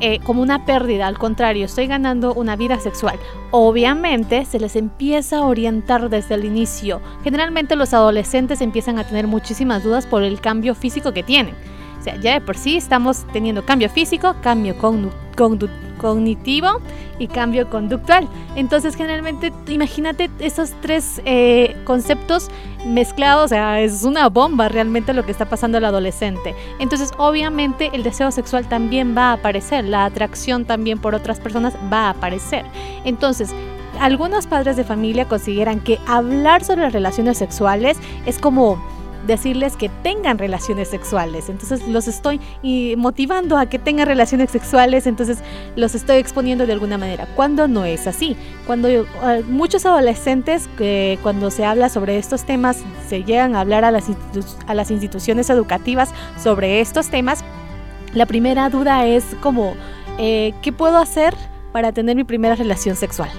eh, 0.02 0.20
como 0.24 0.42
una 0.42 0.66
pérdida, 0.66 1.08
al 1.08 1.18
contrario, 1.18 1.66
estoy 1.66 1.88
ganando 1.88 2.34
una 2.34 2.56
vida 2.56 2.80
sexual. 2.80 3.20
Obviamente 3.52 4.46
se 4.46 4.60
les 4.60 4.78
empieza 4.78 5.40
a 5.40 5.42
orientar 5.42 6.10
desde 6.10 6.36
el 6.36 6.46
inicio. 6.46 7.02
Generalmente 7.24 7.76
los 7.76 7.94
adolescentes 7.94 8.62
empiezan 8.62 8.98
a 8.98 9.04
tener 9.04 9.28
muchísimas 9.28 9.84
dudas 9.84 10.06
por 10.06 10.24
el 10.24 10.40
cambio 10.40 10.74
físico 10.74 11.12
que 11.12 11.24
tienen. 11.24 11.56
O 12.00 12.04
sea, 12.04 12.16
ya 12.16 12.34
de 12.34 12.42
por 12.42 12.58
sí 12.58 12.78
estamos 12.78 13.26
teniendo 13.34 13.66
cambio 13.66 13.90
físico, 13.90 14.36
cambio 14.42 14.76
cognitivo 15.98 16.68
y 17.18 17.28
cambio 17.28 17.70
conductual. 17.70 18.28
Entonces, 18.56 18.96
generalmente, 18.96 19.52
imagínate 19.68 20.30
esos 20.40 20.72
tres 20.82 21.22
eh, 21.26 21.76
conceptos 21.84 22.50
mezclados, 22.86 23.46
o 23.46 23.48
sea, 23.50 23.82
es 23.82 24.04
una 24.04 24.30
bomba 24.30 24.70
realmente 24.70 25.14
lo 25.14 25.26
que 25.26 25.32
está 25.32 25.46
pasando 25.46 25.78
al 25.78 25.86
adolescente. 25.86 26.56
Entonces, 26.80 27.12
obviamente, 27.18 27.90
el 27.94 28.04
deseo 28.04 28.32
sexual 28.32 28.68
también 28.70 29.16
va 29.16 29.32
a 29.32 29.34
aparecer, 29.34 29.84
la 29.84 30.06
atracción 30.06 30.66
también 30.66 31.00
por 31.00 31.16
otras 31.16 31.40
personas 31.40 31.76
va 31.92 32.08
a 32.08 32.10
aparecer. 32.12 32.66
Entonces, 33.04 33.54
algunos 34.00 34.48
padres 34.48 34.78
de 34.78 34.86
familia 34.86 35.26
consideran 35.26 35.82
que 35.82 36.00
hablar 36.08 36.64
sobre 36.64 36.84
las 36.84 36.94
relaciones 36.94 37.38
sexuales 37.38 37.98
es 38.26 38.40
como 38.40 38.82
decirles 39.28 39.76
que 39.76 39.90
tengan 40.04 40.38
relaciones 40.38 40.88
sexuales. 40.88 41.50
Entonces 41.50 41.88
los 41.88 42.08
estoy 42.08 42.40
motivando 42.98 43.58
a 43.58 43.68
que 43.68 43.80
tengan 43.80 44.08
relaciones 44.08 44.52
sexuales, 44.52 45.08
entonces 45.08 45.40
los 45.76 45.96
estoy 45.96 46.18
exponiendo 46.18 46.66
de 46.66 46.74
alguna 46.74 46.98
manera. 46.98 47.28
Cuando 47.36 47.68
no 47.68 47.86
es 47.86 48.08
así, 48.08 48.36
cuando 48.66 48.88
eh, 48.88 49.06
muchos 49.48 49.86
adolescentes 49.86 50.68
que 50.78 51.20
cuando 51.22 51.52
se 51.52 51.66
habla 51.66 51.90
sobre 51.90 52.18
estos 52.18 52.44
temas 52.44 52.84
se 53.08 53.24
llegan 53.24 53.56
a 53.56 53.62
hablar 53.62 53.86
a 53.86 53.92
las, 53.92 54.06
a 54.68 54.74
las 54.74 54.92
instituciones 54.92 55.50
educativas 55.50 56.10
sobre 56.42 56.82
estos 56.82 57.10
temas, 57.10 57.44
la 58.14 58.26
primera 58.26 58.70
duda 58.70 59.06
es 59.06 59.24
como, 59.42 59.76
eh, 60.18 60.54
¿qué 60.62 60.72
puedo 60.72 60.98
hacer 60.98 61.36
para 61.72 61.92
tener 61.92 62.16
mi 62.16 62.24
primera 62.24 62.56
relación 62.56 62.96
sexual? 62.96 63.30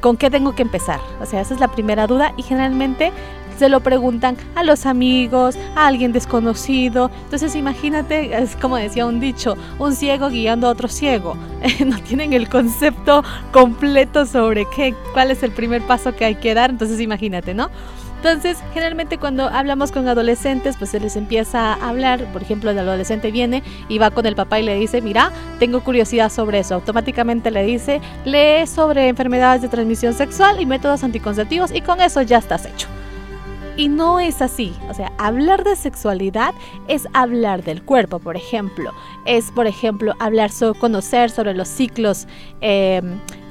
¿Con 0.00 0.16
qué 0.16 0.30
tengo 0.30 0.54
que 0.54 0.62
empezar? 0.62 1.00
O 1.20 1.26
sea, 1.26 1.40
esa 1.40 1.54
es 1.54 1.60
la 1.60 1.68
primera 1.68 2.06
duda 2.06 2.32
y 2.36 2.42
generalmente 2.42 3.12
se 3.58 3.68
lo 3.68 3.80
preguntan 3.80 4.36
a 4.54 4.62
los 4.62 4.86
amigos, 4.86 5.56
a 5.74 5.86
alguien 5.86 6.12
desconocido. 6.12 7.10
Entonces 7.24 7.54
imagínate, 7.54 8.36
es 8.36 8.56
como 8.56 8.76
decía 8.76 9.06
un 9.06 9.20
dicho, 9.20 9.56
un 9.78 9.94
ciego 9.94 10.28
guiando 10.28 10.66
a 10.68 10.70
otro 10.70 10.88
ciego. 10.88 11.36
no 11.86 11.98
tienen 12.00 12.32
el 12.32 12.48
concepto 12.48 13.22
completo 13.52 14.26
sobre 14.26 14.66
qué, 14.74 14.94
cuál 15.12 15.30
es 15.30 15.42
el 15.42 15.52
primer 15.52 15.82
paso 15.82 16.14
que 16.14 16.24
hay 16.24 16.34
que 16.36 16.54
dar. 16.54 16.70
Entonces 16.70 17.00
imagínate, 17.00 17.54
¿no? 17.54 17.70
Entonces, 18.16 18.58
generalmente 18.72 19.18
cuando 19.18 19.48
hablamos 19.48 19.92
con 19.92 20.08
adolescentes, 20.08 20.76
pues 20.76 20.90
se 20.90 20.98
les 20.98 21.16
empieza 21.16 21.74
a 21.74 21.88
hablar, 21.88 22.24
por 22.32 22.42
ejemplo, 22.42 22.70
el 22.70 22.78
adolescente 22.78 23.30
viene 23.30 23.62
y 23.88 23.98
va 23.98 24.10
con 24.10 24.26
el 24.26 24.34
papá 24.34 24.58
y 24.58 24.64
le 24.64 24.74
dice, 24.74 25.00
mira, 25.00 25.30
tengo 25.60 25.84
curiosidad 25.84 26.32
sobre 26.32 26.58
eso. 26.60 26.74
Automáticamente 26.74 27.50
le 27.50 27.62
dice, 27.64 28.00
lee 28.24 28.66
sobre 28.66 29.08
enfermedades 29.08 29.62
de 29.62 29.68
transmisión 29.68 30.14
sexual 30.14 30.60
y 30.60 30.66
métodos 30.66 31.04
anticonceptivos 31.04 31.70
y 31.72 31.82
con 31.82 32.00
eso 32.00 32.22
ya 32.22 32.38
estás 32.38 32.66
hecho. 32.66 32.88
Y 33.76 33.88
no 33.88 34.20
es 34.20 34.40
así. 34.40 34.74
O 34.88 34.94
sea, 34.94 35.12
hablar 35.18 35.62
de 35.64 35.76
sexualidad 35.76 36.54
es 36.88 37.06
hablar 37.12 37.62
del 37.62 37.82
cuerpo, 37.82 38.18
por 38.18 38.36
ejemplo. 38.36 38.92
Es, 39.26 39.50
por 39.50 39.66
ejemplo, 39.66 40.14
hablar 40.18 40.50
sobre 40.50 40.78
conocer 40.78 41.30
sobre 41.30 41.54
los 41.54 41.68
ciclos 41.68 42.26
eh, 42.60 43.02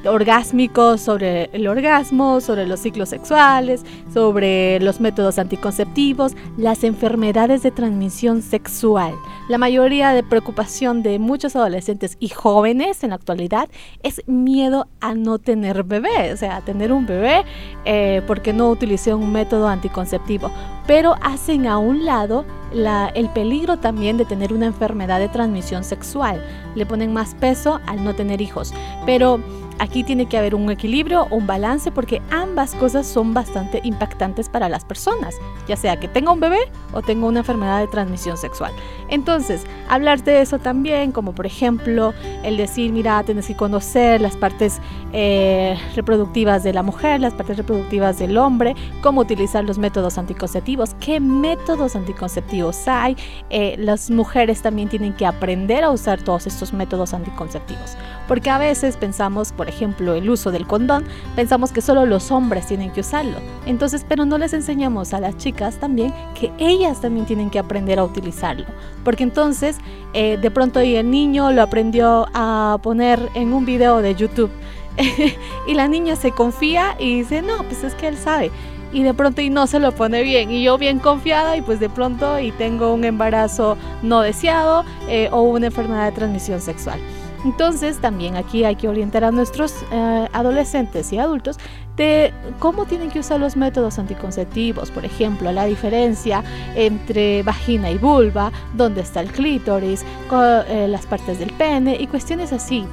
orgásmicos, 0.08 1.02
sobre 1.02 1.50
el 1.54 1.68
orgasmo, 1.68 2.42
sobre 2.42 2.66
los 2.66 2.80
ciclos 2.80 3.10
sexuales, 3.10 3.84
sobre 4.14 4.80
los 4.80 5.00
métodos 5.00 5.40
anticonceptivos, 5.40 6.36
las 6.58 6.84
enfermedades 6.84 7.64
de 7.64 7.72
transmisión 7.72 8.42
sexual. 8.42 9.14
La 9.48 9.58
mayoría 9.58 10.12
de 10.12 10.24
preocupación 10.24 11.04
de 11.04 11.20
muchos 11.20 11.56
adolescentes 11.56 12.18
y 12.20 12.30
jóvenes 12.30 13.04
en 13.04 13.12
la 13.12 13.16
actualidad 13.16 13.70
es 14.04 14.22
miedo 14.28 14.88
a 15.02 15.14
no 15.14 15.40
tener 15.40 15.84
bebé, 15.84 16.34
o 16.34 16.38
sea, 16.38 16.58
a 16.58 16.62
tener 16.62 16.92
un 16.92 17.06
bebé 17.06 17.44
eh, 17.86 18.22
porque 18.26 18.54
no 18.54 18.70
utilicé 18.70 19.14
un 19.14 19.32
método 19.32 19.68
anticonceptivo. 19.68 20.52
Pero 20.88 21.16
hacen 21.22 21.68
a 21.68 21.78
un 21.78 22.06
lado 22.06 22.46
el 22.72 23.30
peligro 23.30 23.78
también 23.78 24.18
de 24.18 24.26
tener 24.26 24.54
una 24.54 24.66
enfermedad 24.66 25.20
de 25.20 25.30
transmisión 25.30 25.84
sexual. 25.84 26.44
Le 26.76 26.86
ponen 26.86 27.14
más 27.14 27.34
peso 27.36 27.80
al 27.88 28.04
no 28.04 28.16
tener 28.16 28.42
hijos. 28.42 28.74
Pero 29.06 29.40
aquí 29.80 30.04
tiene 30.04 30.28
que 30.28 30.38
haber 30.38 30.56
un 30.56 30.70
equilibrio, 30.72 31.28
un 31.32 31.48
balance, 31.48 31.92
porque 31.92 32.22
ambas 32.32 32.76
cosas 32.76 33.06
son 33.08 33.34
bastante 33.34 33.82
impactantes 33.84 34.50
para 34.50 34.70
las 34.70 34.86
personas, 34.86 35.36
ya 35.68 35.76
sea 35.76 36.00
que 36.00 36.08
tenga 36.08 36.32
un 36.32 36.40
bebé 36.40 36.72
o 36.94 37.02
tenga 37.02 37.28
una 37.28 37.40
enfermedad 37.40 37.80
de 37.80 37.88
transmisión 37.88 38.38
sexual. 38.38 38.72
Entonces, 39.10 39.66
hablar 39.90 40.24
de 40.24 40.42
eso 40.42 40.60
también, 40.60 41.12
como 41.12 41.34
por 41.34 41.46
ejemplo 41.46 42.14
el 42.44 42.58
decir, 42.58 42.92
mira, 42.92 43.24
tienes 43.24 43.48
que 43.48 43.56
conocer 43.56 44.22
las 44.22 44.36
partes 44.36 44.80
eh, 45.14 45.78
reproductivas 45.96 46.64
de 46.64 46.74
la 46.74 46.84
mujer, 46.84 47.22
las 47.22 47.34
partes 47.34 47.58
reproductivas 47.58 48.20
del 48.20 48.38
hombre, 48.38 48.76
cómo 49.02 49.22
utilizar 49.22 49.64
los 49.64 49.78
métodos 49.78 50.18
anticonceptivos, 50.18 50.96
qué 51.00 51.20
métodos 51.20 51.96
anticonceptivos 51.96 52.88
hay. 52.88 53.16
Eh, 53.50 53.76
las 53.78 54.10
mujeres 54.10 54.62
también 54.62 54.90
tienen 54.90 55.14
que 55.14 55.26
aprender 55.26 55.84
a 55.84 55.92
usar 55.92 56.22
todos 56.22 56.48
estos 56.48 56.74
métodos 56.74 57.14
anticonceptivos, 57.14 57.96
porque 58.28 58.50
a 58.50 58.58
veces 58.58 58.98
pensamos, 58.98 59.52
por 59.52 59.65
ejemplo, 59.68 60.14
el 60.14 60.30
uso 60.30 60.52
del 60.52 60.68
condón, 60.68 61.06
pensamos 61.36 61.72
que 61.72 61.82
solo 61.82 62.06
los 62.06 62.32
hombres 62.32 62.68
tienen 62.68 62.92
que 62.92 63.02
usarlo. 63.02 63.38
Entonces, 63.66 64.06
pero 64.08 64.26
no 64.26 64.38
les 64.38 64.54
enseñamos 64.54 65.14
a 65.14 65.20
las 65.20 65.38
chicas 65.38 65.80
también 65.80 66.14
que 66.40 66.52
ellas 66.58 67.02
también 67.02 67.26
tienen 67.26 67.50
que 67.50 67.60
aprender 67.60 68.00
a 68.00 68.04
utilizarlo. 68.04 68.66
Porque 69.04 69.24
entonces, 69.24 69.78
eh, 70.14 70.38
de 70.42 70.52
pronto 70.52 70.80
el 70.80 71.10
niño 71.10 71.52
lo 71.52 71.62
aprendió 71.62 72.28
a 72.34 72.78
poner 72.82 73.30
en 73.34 73.54
un 73.54 73.66
video 73.66 74.02
de 74.02 74.16
YouTube. 74.16 74.52
y 75.68 75.74
la 75.74 75.88
niña 75.88 76.16
se 76.16 76.32
confía 76.32 76.96
y 77.00 77.20
dice, 77.20 77.42
no, 77.42 77.64
pues 77.64 77.84
es 77.84 77.94
que 77.96 78.08
él 78.08 78.18
sabe 78.18 78.52
y 78.96 79.04
de 79.04 79.14
pronto 79.14 79.42
y 79.42 79.50
no 79.50 79.68
se 79.68 79.80
lo 79.80 79.92
pone 79.92 80.24
bien 80.24 80.52
y 80.52 80.64
yo 80.64 80.78
bien 80.78 81.00
confiada 81.00 81.58
y 81.58 81.62
pues 81.62 81.82
de 81.82 81.90
pronto 81.90 82.40
y 82.40 82.52
tengo 82.54 82.94
un 82.94 83.04
embarazo 83.04 83.78
no 84.02 84.22
deseado 84.22 84.86
eh, 85.10 85.28
o 85.34 85.42
una 85.42 85.68
enfermedad 85.68 86.06
de 86.06 86.12
transmisión 86.14 86.62
sexual. 86.62 87.00
Entonces 87.46 88.00
también 88.00 88.38
aquí 88.38 88.64
hay 88.64 88.76
que 88.76 88.90
orientar 88.90 89.24
a 89.24 89.30
nuestros 89.30 89.76
eh, 89.92 90.28
adolescentes 90.34 91.14
y 91.14 91.20
adultos 91.20 91.60
de 91.96 92.34
cómo 92.58 92.86
tienen 92.86 93.12
que 93.12 93.20
usar 93.20 93.40
los 93.40 93.56
métodos 93.56 94.00
anticonceptivos, 94.00 94.90
por 94.90 95.06
ejemplo, 95.06 95.52
la 95.52 95.66
diferencia 95.66 96.44
entre 96.74 97.44
vagina 97.44 97.92
y 97.92 98.00
vulva, 98.00 98.52
dónde 98.74 99.02
está 99.02 99.22
el 99.22 99.32
clítoris, 99.32 100.04
eh, 100.32 100.88
las 100.90 101.06
partes 101.06 101.38
del 101.38 101.54
pene 101.54 101.96
y 102.00 102.08
cuestiones 102.08 102.52
así. 102.52 102.84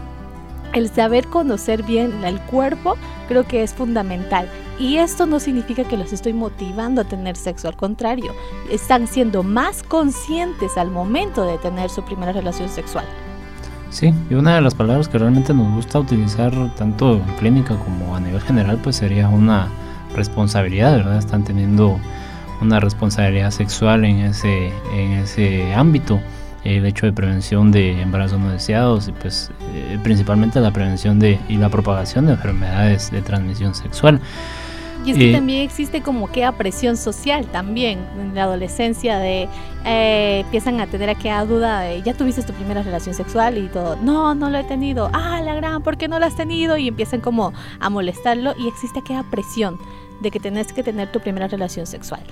El 0.75 0.91
saber 0.91 1.29
conocer 1.29 1.83
bien 1.83 2.23
el 2.23 2.39
cuerpo 2.43 2.97
creo 3.29 3.45
que 3.45 3.63
es 3.63 3.73
fundamental. 3.73 4.51
Y 4.79 4.99
esto 4.99 5.25
no 5.25 5.41
significa 5.41 5.85
que 5.85 5.97
los 5.97 6.13
estoy 6.13 6.35
motivando 6.35 7.01
a 7.01 7.05
tener 7.05 7.37
sexo, 7.37 7.69
al 7.69 7.77
contrario, 7.77 8.35
están 8.71 9.07
siendo 9.07 9.43
más 9.43 9.83
conscientes 9.83 10.77
al 10.77 10.91
momento 10.91 11.47
de 11.47 11.57
tener 11.57 11.89
su 11.89 12.03
primera 12.05 12.33
relación 12.33 12.69
sexual. 12.69 13.07
Sí, 13.93 14.15
y 14.31 14.35
una 14.35 14.55
de 14.55 14.63
las 14.63 14.75
palabras 14.75 15.07
que 15.07 15.19
realmente 15.19 15.53
nos 15.53 15.71
gusta 15.75 16.01
utilizar 16.01 16.53
tanto 16.77 17.17
en 17.17 17.37
clínica 17.37 17.77
como 17.77 18.17
a 18.17 18.21
nivel 18.21 18.41
general 18.41 18.79
pues 18.83 18.97
sería 18.97 19.29
una 19.29 19.69
responsabilidad, 20.17 20.97
¿verdad? 20.97 21.19
Están 21.19 21.45
teniendo 21.45 22.01
una 22.63 22.81
responsabilidad 22.81 23.51
sexual 23.51 24.07
en 24.07 24.21
ese, 24.21 24.73
en 24.95 25.13
ese 25.13 25.75
ámbito 25.75 26.21
el 26.65 26.87
hecho 26.87 27.05
de 27.05 27.13
prevención 27.13 27.71
de 27.71 28.01
embarazos 28.01 28.39
no 28.39 28.51
deseados 28.51 29.09
y 29.09 29.13
pues 29.13 29.51
eh, 29.75 29.99
principalmente 30.03 30.59
la 30.61 30.71
prevención 30.71 31.19
de 31.19 31.39
y 31.49 31.57
la 31.57 31.69
propagación 31.69 32.27
de 32.27 32.33
enfermedades 32.33 33.11
de 33.11 33.21
transmisión 33.21 33.75
sexual. 33.75 34.21
Y 35.05 35.11
es 35.11 35.19
que 35.19 35.31
eh, 35.31 35.33
también 35.33 35.63
existe 35.63 36.01
como 36.01 36.31
que 36.31 36.49
presión 36.57 36.97
social 36.97 37.47
también 37.47 37.99
en 38.21 38.35
la 38.35 38.45
adolescencia 38.45 39.19
de 39.19 39.49
eh, 39.85 40.41
empiezan 40.45 40.81
a 40.81 40.87
tener 40.87 41.11
aquella 41.11 41.45
duda 41.45 41.81
de 41.81 42.03
ya 42.03 42.15
tuviste 42.15 42.43
tu 42.43 42.53
primera 42.53 42.83
relación 42.83 43.15
sexual 43.15 43.59
y 43.59 43.69
todo, 43.69 43.97
no, 43.97 44.35
no 44.35 44.49
lo 44.49 44.59
he 44.59 44.65
tenido, 44.65 45.11
ah, 45.13 45.41
la 45.43 45.55
gran, 45.55 45.83
¿por 45.83 45.97
qué 45.97 46.07
no 46.07 46.19
lo 46.19 46.27
has 46.27 46.37
tenido? 46.37 46.77
Y 46.77 46.89
empiezan 46.89 47.21
como 47.21 47.53
a 47.81 47.91
molestarlo 47.91 48.55
y 48.57 48.69
existe 48.69 49.01
aquella 49.01 49.25
presión 49.25 49.79
de 50.21 50.31
que 50.31 50.39
tenés 50.39 50.73
que 50.73 50.83
tener 50.83 51.11
tu 51.11 51.21
primera 51.21 51.49
relación 51.49 51.87
sexual. 51.87 52.23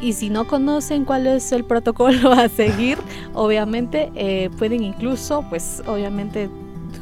Y 0.00 0.14
si 0.14 0.30
no 0.30 0.48
conocen 0.48 1.04
cuál 1.04 1.28
es 1.28 1.52
el 1.52 1.64
protocolo 1.72 2.32
a 2.32 2.48
seguir, 2.48 2.98
obviamente 3.32 4.10
eh, 4.16 4.50
pueden 4.58 4.82
incluso, 4.82 5.44
pues 5.48 5.82
obviamente 5.86 6.50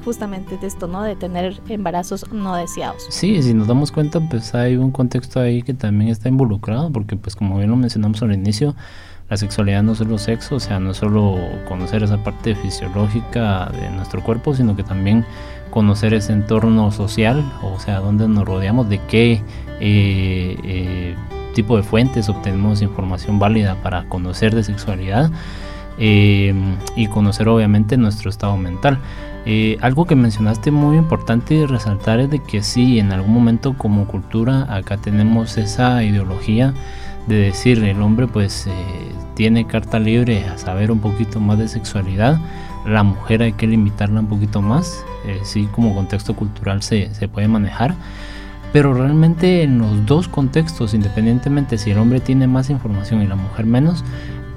justamente 0.05 0.57
de 0.57 0.67
esto, 0.67 0.87
¿no? 0.87 1.03
De 1.03 1.17
tener 1.17 1.61
embarazos 1.69 2.33
no 2.33 2.55
deseados. 2.57 3.07
Sí, 3.11 3.43
si 3.43 3.55
nos 3.55 3.67
damos 3.67 3.93
cuenta, 3.93 4.21
pues 4.21 4.55
hay 4.55 4.77
un 4.77 4.91
contexto 4.91 5.41
ahí 5.41 5.63
que 5.63 5.75
también 5.75 6.11
está 6.11 6.29
involucrado, 6.29 6.91
porque 6.91 7.17
pues 7.17 7.37
como 7.37 7.59
bien 7.59 7.71
lo 7.71 7.77
mencionamos 7.77 8.23
al 8.23 8.33
inicio, 8.33 8.75
la 9.29 9.37
sexualidad 9.37 9.83
no 9.85 9.93
es 9.93 9.99
solo 9.99 10.19
sexo, 10.19 10.57
o 10.57 10.61
sea, 10.61 10.81
no 10.81 10.91
es 10.91 10.97
solo 10.97 11.39
conocer 11.69 12.03
esa 12.03 12.23
parte 12.23 12.57
fisiológica 12.57 13.71
de 13.73 13.89
nuestro 13.91 14.23
cuerpo, 14.23 14.55
sino 14.55 14.75
que 14.75 14.83
también 14.83 15.25
conocer 15.71 16.15
ese 16.15 16.33
entorno 16.33 16.91
social, 16.91 17.45
o 17.63 17.79
sea, 17.79 18.01
dónde 18.01 18.27
nos 18.27 18.45
rodeamos, 18.45 18.89
de 18.89 19.01
qué 19.07 19.43
eh, 19.81 20.57
eh, 20.65 21.15
tipo 21.55 21.77
de 21.77 21.83
fuentes 21.83 22.29
obtenemos 22.29 22.83
información 22.83 23.39
válida 23.39 23.77
para 23.83 24.05
conocer 24.09 24.55
de 24.55 24.65
sexualidad 24.65 25.31
eh, 25.99 26.53
y 26.97 27.07
conocer 27.07 27.49
obviamente 27.49 27.97
nuestro 27.97 28.31
estado 28.31 28.57
mental. 28.57 28.99
Eh, 29.47 29.79
algo 29.81 30.05
que 30.05 30.15
mencionaste 30.15 30.71
muy 30.71 30.97
importante 30.97 31.67
resaltar 31.67 32.21
es 32.21 32.31
de 32.31 32.41
que 32.41 32.63
sí, 32.63 32.99
en 32.99 33.13
algún 33.13 33.33
momento 33.33 33.77
como 33.77 34.07
cultura 34.07 34.67
acá 34.75 34.99
tenemos 34.99 35.57
esa 35.57 36.05
ideología 36.05 36.75
de 37.27 37.37
decir 37.37 37.83
el 37.85 38.03
hombre 38.03 38.27
pues 38.27 38.67
eh, 38.67 38.73
tiene 39.35 39.67
carta 39.67 39.99
libre 39.99 40.45
a 40.45 40.59
saber 40.59 40.91
un 40.91 41.01
poquito 41.01 41.41
más 41.41 41.59
de 41.59 41.69
sexualidad, 41.69 42.39
la 42.87 43.03
mujer 43.03 43.43
hay 43.43 43.53
que 43.53 43.67
limitarla 43.67 44.21
un 44.21 44.27
poquito 44.27 44.61
más, 44.63 45.05
sí 45.43 45.69
como 45.73 45.95
contexto 45.95 46.35
cultural 46.35 46.83
se, 46.83 47.15
se 47.15 47.29
puede 47.29 47.47
manejar 47.47 47.95
pero 48.73 48.95
realmente 48.95 49.63
en 49.63 49.79
los 49.79 50.07
dos 50.07 50.29
contextos, 50.29 50.95
independientemente 50.95 51.77
si 51.79 51.91
el 51.91 51.99
hombre 51.99 52.21
tiene 52.21 52.47
más 52.47 52.71
información 52.71 53.23
y 53.23 53.27
la 53.27 53.35
mujer 53.35 53.67
menos, 53.67 54.05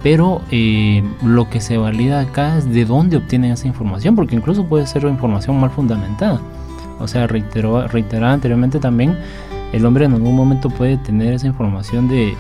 pero 0.04 0.42
eh, 0.52 1.02
lo 1.24 1.50
que 1.50 1.62
se 1.62 1.78
valida 1.78 2.20
acá 2.20 2.58
es 2.58 2.70
de 2.70 2.86
dónde 2.86 3.18
obtienen 3.18 3.52
esa 3.52 3.68
información, 3.68 4.16
porque 4.16 4.36
incluso 4.36 4.66
puede 4.66 4.86
ser 4.86 5.04
información 5.04 5.60
mal 5.60 5.72
fundamentada. 5.72 6.42
O 7.00 7.08
sea, 7.08 7.26
reiteró, 7.26 7.88
reiteraba 7.88 8.34
anteriormente 8.34 8.80
también, 8.80 9.18
el 9.72 9.86
hombre 9.86 10.06
en 10.06 10.14
algún 10.14 10.36
momento 10.36 10.70
puede 10.70 10.98
tener 10.98 11.34
esa 11.34 11.48
información 11.48 12.10
de, 12.10 12.36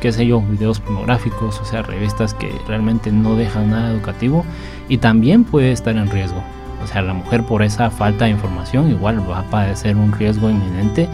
qué 0.00 0.12
sé 0.12 0.26
yo, 0.26 0.40
videos 0.40 0.80
pornográficos, 0.80 1.58
o 1.60 1.64
sea, 1.64 1.82
revistas 1.82 2.34
que 2.34 2.52
realmente 2.68 3.10
no 3.10 3.34
dejan 3.34 3.70
nada 3.70 3.90
educativo 3.90 4.44
y 4.88 4.98
también 4.98 5.44
puede 5.44 5.72
estar 5.72 5.96
en 5.96 6.10
riesgo. 6.10 6.42
O 6.84 6.86
sea, 6.86 7.02
la 7.02 7.14
mujer 7.14 7.44
por 7.44 7.62
esa 7.62 7.90
falta 7.90 8.26
de 8.26 8.32
información 8.32 8.90
igual 8.90 9.28
va 9.28 9.40
a 9.40 9.50
padecer 9.50 9.96
un 9.96 10.12
riesgo 10.12 10.48
inminente 10.50 11.08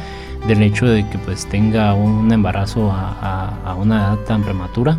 del 0.47 0.63
hecho 0.63 0.87
de 0.87 1.09
que 1.09 1.19
pues 1.19 1.47
tenga 1.47 1.95
un 1.95 2.31
embarazo 2.31 2.93
a, 2.93 3.75
una 3.79 3.97
edad 3.97 4.17
tan 4.27 4.43
prematura 4.43 4.99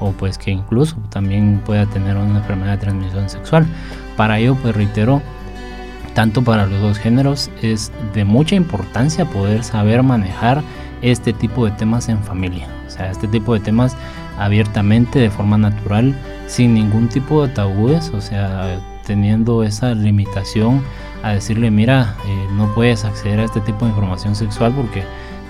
o 0.00 0.12
pues 0.12 0.38
que 0.38 0.50
incluso 0.50 0.96
también 1.10 1.60
pueda 1.64 1.86
tener 1.86 2.16
una 2.16 2.38
enfermedad 2.38 2.72
de 2.72 2.78
transmisión 2.78 3.28
sexual. 3.28 3.66
Para 4.16 4.38
ello 4.38 4.56
pues 4.56 4.74
reitero, 4.74 5.22
tanto 6.14 6.42
para 6.42 6.66
los 6.66 6.80
dos 6.80 6.98
géneros 6.98 7.50
es 7.62 7.92
de 8.14 8.24
mucha 8.24 8.54
importancia 8.54 9.24
poder 9.24 9.62
saber 9.64 10.02
manejar 10.02 10.62
este 11.02 11.32
tipo 11.32 11.64
de 11.64 11.72
temas 11.72 12.08
en 12.08 12.18
familia. 12.22 12.66
O 12.86 12.90
sea, 12.90 13.10
este 13.10 13.28
tipo 13.28 13.54
de 13.54 13.60
temas 13.60 13.96
abiertamente, 14.38 15.18
de 15.18 15.30
forma 15.30 15.58
natural, 15.58 16.14
sin 16.46 16.74
ningún 16.74 17.08
tipo 17.08 17.46
de 17.46 17.52
tabúes. 17.52 18.10
O 18.10 18.20
sea, 18.20 18.80
teniendo 19.06 19.62
esa 19.62 19.94
limitación 19.94 20.82
a 21.22 21.30
decirle, 21.30 21.70
mira, 21.70 22.14
eh, 22.26 22.46
no 22.52 22.74
puedes 22.74 23.04
acceder 23.04 23.40
a 23.40 23.44
este 23.44 23.60
tipo 23.60 23.84
de 23.84 23.90
información 23.90 24.34
sexual 24.34 24.72
porque 24.74 25.04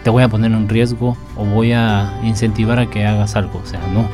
te 0.05 0.11
voy 0.11 0.23
a 0.23 0.29
poner 0.29 0.53
en 0.53 0.69
riesgo 0.69 1.17
o 1.37 1.45
voy 1.45 1.73
a 1.73 2.13
incentivar 2.23 2.79
a 2.79 2.87
que 2.87 3.07
hagas 3.07 3.37
algo. 3.37 3.61
O 3.63 3.67
sea, 3.67 3.81
no. 3.93 4.09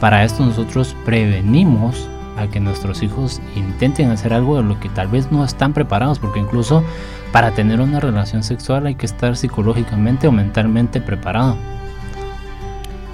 Para 0.00 0.24
esto 0.24 0.44
nosotros 0.44 0.94
prevenimos 1.04 2.08
a 2.36 2.48
que 2.48 2.60
nuestros 2.60 3.02
hijos 3.02 3.40
intenten 3.54 4.10
hacer 4.10 4.34
algo 4.34 4.56
de 4.56 4.62
lo 4.62 4.78
que 4.78 4.88
tal 4.90 5.08
vez 5.08 5.32
no 5.32 5.44
están 5.44 5.72
preparados, 5.72 6.18
porque 6.18 6.38
incluso 6.38 6.84
para 7.32 7.52
tener 7.52 7.80
una 7.80 7.98
relación 7.98 8.42
sexual 8.42 8.86
hay 8.86 8.94
que 8.94 9.06
estar 9.06 9.36
psicológicamente 9.36 10.28
o 10.28 10.32
mentalmente 10.32 11.00
preparado. 11.00 11.56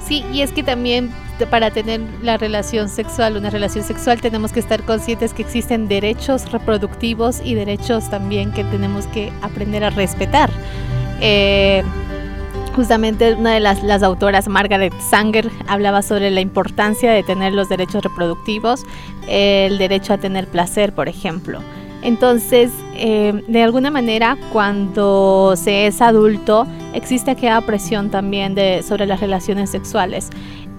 Sí, 0.05 0.25
y 0.33 0.43
es 0.43 0.51
que 0.51 0.65
también 0.65 1.11
para 1.51 1.71
tener 1.71 2.01
la 2.23 2.37
relación 2.37 2.89
sexual, 2.89 3.37
una 3.37 3.51
relación 3.51 3.85
sexual, 3.85 4.21
tenemos 4.21 4.53
que 4.53 4.61
estar 4.61 4.83
conscientes 4.83 5.33
que 5.33 5.43
existen 5.43 5.89
derechos 5.89 6.51
reproductivos 6.51 7.41
y 7.45 7.55
derechos 7.55 8.11
también 8.11 8.53
que 8.53 8.65
tenemos 8.65 9.07
que 9.07 9.33
aprender 9.43 9.85
a 9.85 9.91
respetar. 9.91 10.51
Eh, 11.21 11.83
justamente 12.75 13.35
una 13.35 13.55
de 13.55 13.61
las, 13.61 13.83
las, 13.83 14.03
autoras, 14.03 14.49
Margaret 14.49 14.93
Sanger, 15.01 15.51
hablaba 15.69 16.03
sobre 16.03 16.31
la 16.31 16.41
importancia 16.41 17.13
de 17.13 17.23
tener 17.23 17.53
los 17.53 17.69
derechos 17.69 18.03
reproductivos, 18.03 18.85
el 19.29 19.79
derecho 19.79 20.15
a 20.15 20.19
tener 20.19 20.47
placer, 20.49 20.95
por 20.95 21.09
ejemplo. 21.09 21.61
Entonces, 22.03 22.73
eh, 22.95 23.45
de 23.47 23.63
alguna 23.63 23.91
manera, 23.91 24.37
cuando 24.53 25.55
se 25.57 25.87
es 25.87 26.01
adulto, 26.01 26.67
existe 26.95 27.31
aquella 27.31 27.61
presión 27.61 28.11
también 28.11 28.55
de, 28.55 28.83
sobre 28.83 29.07
las 29.07 29.21
relaciones 29.21 29.71
sexuales. 29.71 30.31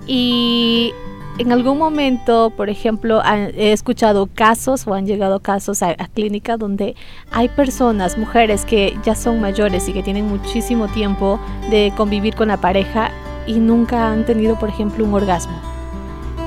Y 0.06 0.92
en 1.40 1.52
algún 1.52 1.78
momento, 1.78 2.52
por 2.56 2.70
ejemplo, 2.70 3.22
he 3.26 3.72
escuchado 3.72 4.28
casos 4.34 4.86
o 4.88 4.94
han 4.94 5.08
llegado 5.08 5.40
casos 5.40 5.82
a, 5.82 5.90
a 5.90 6.08
clínica 6.08 6.58
donde 6.58 6.96
hay 7.32 7.50
personas, 7.50 8.18
mujeres 8.18 8.66
que 8.66 8.96
ya 9.04 9.16
son 9.16 9.42
mayores 9.42 9.90
y 9.90 9.94
que 9.94 10.04
tienen 10.04 10.28
muchísimo 10.28 10.88
tiempo 10.88 11.40
de 11.70 11.92
convivir 11.98 12.36
con 12.36 12.50
la 12.50 12.58
pareja 12.58 13.12
y 13.48 13.54
nunca 13.54 14.12
han 14.12 14.26
tenido, 14.26 14.58
por 14.60 14.70
ejemplo, 14.70 15.04
un 15.06 15.14
orgasmo. 15.14 15.60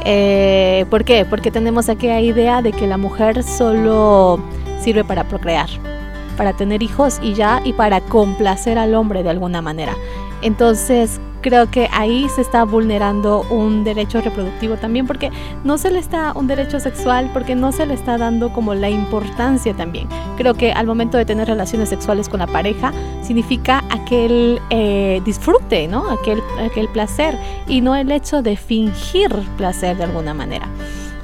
Eh, 0.05 0.87
¿Por 0.89 1.05
qué? 1.05 1.25
Porque 1.25 1.51
tenemos 1.51 1.89
aquella 1.89 2.21
idea 2.21 2.63
de 2.63 2.71
que 2.73 2.87
la 2.87 2.97
mujer 2.97 3.43
solo 3.43 4.39
sirve 4.81 5.03
para 5.03 5.25
procrear, 5.25 5.69
para 6.37 6.53
tener 6.53 6.83
hijos 6.83 7.19
y 7.21 7.35
ya, 7.35 7.61
y 7.65 7.73
para 7.73 8.01
complacer 8.01 8.79
al 8.79 8.95
hombre 8.95 9.25
de 9.25 9.31
alguna 9.31 9.63
manera. 9.63 9.95
Entonces, 10.43 11.21
creo 11.47 11.71
que 11.71 11.89
ahí 11.93 12.27
se 12.35 12.41
está 12.41 12.65
vulnerando 12.65 13.43
un 13.51 13.85
derecho 13.85 14.21
reproductivo 14.21 14.77
también 14.77 15.07
porque 15.07 15.31
no 15.63 15.79
se 15.79 15.93
le 15.93 16.01
está 16.01 16.33
un 16.35 16.49
derecho 16.49 16.81
sexual 16.81 17.31
porque 17.33 17.55
no 17.55 17.71
se 17.71 17.87
le 17.87 17.95
está 17.95 18.19
dando 18.19 18.53
como 18.53 18.75
la 18.75 18.91
importancia 18.91 19.73
también. 19.75 20.09
Creo 20.37 20.55
que 20.55 20.73
al 20.73 20.87
momento 20.87 21.17
de 21.17 21.25
tener 21.25 21.47
relaciones 21.47 21.89
sexuales 21.89 22.29
con 22.29 22.41
la 22.41 22.49
pareja 22.49 22.93
significa 23.23 23.85
aquel 23.91 24.61
eh, 24.71 25.23
disfrute, 25.25 25.87
¿no? 25.87 26.11
Aquel, 26.11 26.43
aquel 26.59 26.89
placer 26.89 27.39
y 27.69 27.81
no 27.81 27.95
el 27.95 28.11
hecho 28.11 28.43
de 28.43 28.57
fingir 28.57 29.31
placer 29.57 29.97
de 29.97 30.03
alguna 30.03 30.35
manera. 30.35 30.69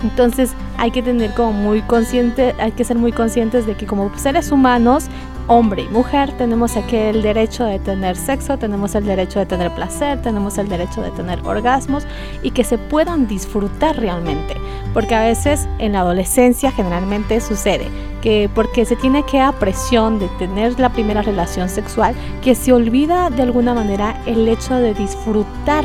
Entonces 0.03 0.55
hay 0.79 0.90
que 0.90 1.03
tener 1.03 1.33
como 1.35 1.53
muy 1.53 1.81
consciente, 1.83 2.55
hay 2.59 2.72
que 2.72 2.85
ser 2.85 2.96
muy 2.96 3.12
conscientes 3.12 3.66
de 3.66 3.77
que 3.77 3.87
como 3.87 4.11
seres 4.16 4.51
humanos 4.51 5.07
hombre 5.46 5.83
y 5.83 5.88
mujer, 5.88 6.33
tenemos 6.37 6.76
aquel 6.76 7.22
derecho 7.22 7.64
de 7.64 7.78
tener 7.78 8.16
sexo, 8.16 8.59
tenemos 8.59 8.94
el 8.94 9.05
derecho 9.05 9.38
de 9.38 9.46
tener 9.46 9.74
placer, 9.74 10.20
tenemos 10.22 10.59
el 10.59 10.68
derecho 10.68 11.02
de 11.02 11.11
tener 11.11 11.40
orgasmos 11.44 12.07
y 12.42 12.50
que 12.50 12.64
se 12.64 12.78
puedan 12.78 13.26
disfrutar 13.26 13.98
realmente. 13.98 14.57
porque 14.92 15.14
a 15.14 15.22
veces 15.22 15.66
en 15.78 15.92
la 15.92 16.00
adolescencia 16.00 16.70
generalmente 16.70 17.40
sucede 17.40 17.87
que 18.20 18.50
porque 18.55 18.85
se 18.85 18.94
tiene 18.94 19.24
que 19.24 19.40
a 19.40 19.52
presión 19.52 20.18
de 20.18 20.28
tener 20.38 20.78
la 20.78 20.90
primera 20.90 21.22
relación 21.22 21.70
sexual, 21.70 22.14
que 22.42 22.55
se 22.55 22.74
olvida 22.74 23.31
de 23.31 23.42
alguna 23.42 23.72
manera 23.72 24.20
el 24.26 24.46
hecho 24.48 24.74
de 24.74 24.94
disfrutar. 24.94 25.85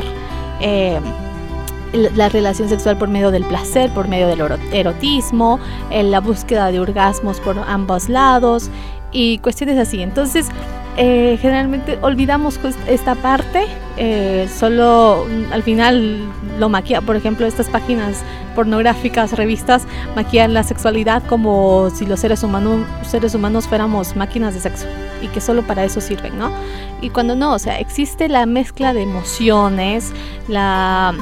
Eh, 0.60 1.00
la 1.92 2.28
relación 2.28 2.68
sexual 2.68 2.98
por 2.98 3.08
medio 3.08 3.30
del 3.30 3.44
placer, 3.44 3.90
por 3.94 4.08
medio 4.08 4.28
del 4.28 4.42
erotismo, 4.72 5.58
en 5.90 6.10
la 6.10 6.20
búsqueda 6.20 6.70
de 6.70 6.80
orgasmos 6.80 7.40
por 7.40 7.58
ambos 7.58 8.10
lados 8.10 8.70
y 9.12 9.38
cuestiones 9.38 9.78
así. 9.78 10.02
Entonces, 10.02 10.48
eh, 10.96 11.38
generalmente 11.40 11.96
olvidamos 12.02 12.58
esta 12.88 13.14
parte, 13.14 13.66
eh, 13.96 14.48
solo 14.52 15.26
al 15.52 15.62
final 15.62 16.18
lo 16.58 16.68
maquilla, 16.68 17.00
por 17.00 17.14
ejemplo, 17.14 17.46
estas 17.46 17.68
páginas 17.68 18.22
pornográficas, 18.56 19.32
revistas, 19.32 19.86
maquillan 20.16 20.54
la 20.54 20.64
sexualidad 20.64 21.22
como 21.28 21.90
si 21.90 22.04
los 22.04 22.18
seres 22.18 22.42
humanos, 22.42 22.84
seres 23.02 23.36
humanos 23.36 23.68
fuéramos 23.68 24.16
máquinas 24.16 24.54
de 24.54 24.60
sexo 24.60 24.86
y 25.22 25.28
que 25.28 25.40
solo 25.40 25.62
para 25.62 25.84
eso 25.84 26.00
sirven, 26.00 26.36
¿no? 26.36 26.50
Y 27.00 27.10
cuando 27.10 27.36
no, 27.36 27.54
o 27.54 27.58
sea, 27.60 27.78
existe 27.78 28.28
la 28.28 28.46
mezcla 28.46 28.92
de 28.92 29.02
emociones, 29.02 30.12
la 30.48 31.14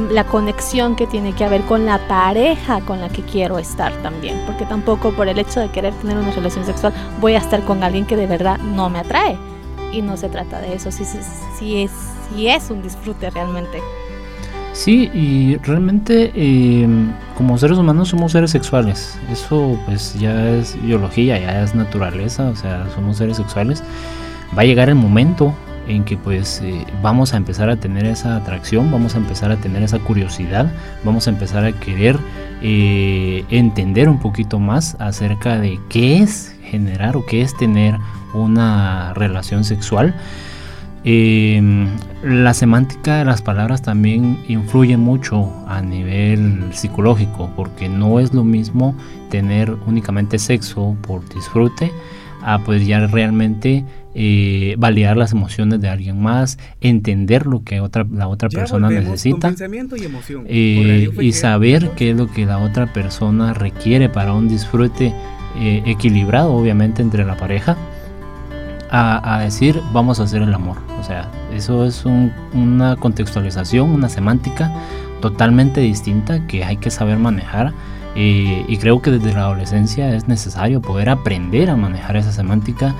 la, 0.00 0.24
conexión 0.24 0.96
que 0.96 1.06
tiene 1.06 1.32
que 1.34 1.44
haber 1.44 1.62
con 1.62 1.84
la 1.84 1.98
pareja 2.08 2.80
con 2.80 3.00
la 3.00 3.08
que 3.08 3.22
quiero 3.22 3.58
estar 3.58 3.92
también, 4.02 4.40
porque 4.46 4.64
tampoco 4.64 5.12
por 5.12 5.28
el 5.28 5.38
hecho 5.38 5.60
de 5.60 5.68
querer 5.68 5.92
tener 5.94 6.16
una 6.16 6.30
relación 6.30 6.64
sexual 6.64 6.92
voy 7.20 7.34
a 7.34 7.38
estar 7.38 7.62
con 7.64 7.82
alguien 7.82 8.06
que 8.06 8.16
de 8.16 8.26
verdad 8.26 8.58
no 8.58 8.88
me 8.88 8.98
atrae. 8.98 9.36
Y 9.92 10.00
no 10.00 10.16
se 10.16 10.30
trata 10.30 10.58
de 10.58 10.74
eso, 10.74 10.90
si, 10.90 11.04
si, 11.04 11.82
es, 11.82 11.90
si 12.30 12.48
es 12.48 12.70
un 12.70 12.82
disfrute 12.82 13.28
realmente. 13.28 13.78
Sí, 14.72 15.10
y 15.12 15.56
realmente 15.58 16.32
eh, 16.34 16.88
como 17.36 17.58
seres 17.58 17.76
humanos 17.76 18.08
somos 18.08 18.32
seres 18.32 18.50
sexuales. 18.50 19.18
Eso 19.30 19.78
pues 19.84 20.18
ya 20.18 20.48
es 20.48 20.82
biología, 20.82 21.38
ya 21.38 21.62
es 21.62 21.74
naturaleza, 21.74 22.48
o 22.48 22.56
sea, 22.56 22.88
somos 22.94 23.18
seres 23.18 23.36
sexuales. 23.36 23.82
Va 24.56 24.62
a 24.62 24.64
llegar 24.64 24.88
el 24.88 24.94
momento 24.94 25.54
en 25.88 26.04
que 26.04 26.16
pues 26.16 26.60
eh, 26.62 26.86
vamos 27.02 27.34
a 27.34 27.36
empezar 27.36 27.68
a 27.70 27.76
tener 27.76 28.04
esa 28.06 28.36
atracción, 28.36 28.90
vamos 28.90 29.14
a 29.14 29.18
empezar 29.18 29.50
a 29.50 29.56
tener 29.56 29.82
esa 29.82 29.98
curiosidad, 29.98 30.72
vamos 31.04 31.26
a 31.26 31.30
empezar 31.30 31.64
a 31.64 31.72
querer 31.72 32.18
eh, 32.62 33.44
entender 33.50 34.08
un 34.08 34.20
poquito 34.20 34.58
más 34.58 34.96
acerca 35.00 35.58
de 35.58 35.80
qué 35.88 36.18
es 36.18 36.54
generar 36.62 37.16
o 37.16 37.26
qué 37.26 37.42
es 37.42 37.56
tener 37.56 37.96
una 38.34 39.12
relación 39.14 39.64
sexual. 39.64 40.14
Em, 41.04 41.88
la 42.22 42.54
semántica 42.54 43.16
de 43.16 43.24
las 43.24 43.42
palabras 43.42 43.82
también 43.82 44.38
influye 44.46 44.96
mucho 44.96 45.52
a 45.66 45.82
nivel 45.82 46.72
psicológico 46.72 47.50
porque 47.56 47.88
no 47.88 48.20
es 48.20 48.32
lo 48.32 48.44
mismo 48.44 48.94
tener 49.28 49.76
únicamente 49.86 50.38
sexo 50.38 50.96
por 51.02 51.28
disfrute 51.28 51.90
a 52.44 52.58
pues 52.64 52.86
ya 52.86 53.06
realmente 53.06 53.84
eh, 54.14 54.74
validar 54.78 55.16
las 55.16 55.32
emociones 55.32 55.80
de 55.80 55.88
alguien 55.88 56.20
más, 56.20 56.58
entender 56.80 57.46
lo 57.46 57.64
que 57.64 57.80
otra, 57.80 58.06
la 58.12 58.28
otra 58.28 58.50
persona 58.50 58.90
necesita 58.90 59.54
y, 60.48 61.08
eh, 61.18 61.32
saber 61.32 61.92
qué 61.96 62.10
es 62.10 62.16
lo 62.16 62.30
que 62.30 62.44
la 62.44 62.58
otra 62.58 62.92
persona 62.92 63.54
requiere 63.54 64.10
para 64.10 64.34
un 64.34 64.48
disfrute 64.48 65.14
eh, 65.58 65.82
equilibrado, 65.86 66.52
obviamente, 66.52 67.00
entre 67.00 67.24
la 67.24 67.36
pareja. 67.36 67.76
A, 68.94 69.40
decir 69.42 69.80
vamos 69.94 70.20
a 70.20 70.24
hacer 70.24 70.42
el 70.42 70.52
amor. 70.52 70.76
O 71.00 71.02
sea, 71.02 71.30
eso 71.54 71.86
es 71.86 72.04
una 72.04 72.96
contextualización, 72.96 73.88
una 73.88 74.10
semántica 74.10 74.70
totalmente 75.22 75.80
distinta 75.80 76.46
que 76.46 76.62
hay 76.62 76.76
que 76.76 76.90
saber 76.90 77.16
manejar 77.16 77.72
y 78.14 78.76
creo 78.78 79.00
que 79.00 79.10
desde 79.10 79.32
la 79.32 79.40
adolescencia 79.40 80.14
es 80.14 80.28
necesario 80.28 80.82
poder 80.82 81.08
aprender 81.08 81.70
a 81.70 81.76
manejar 81.76 82.16
esa 82.16 82.32
semántica 82.32 82.94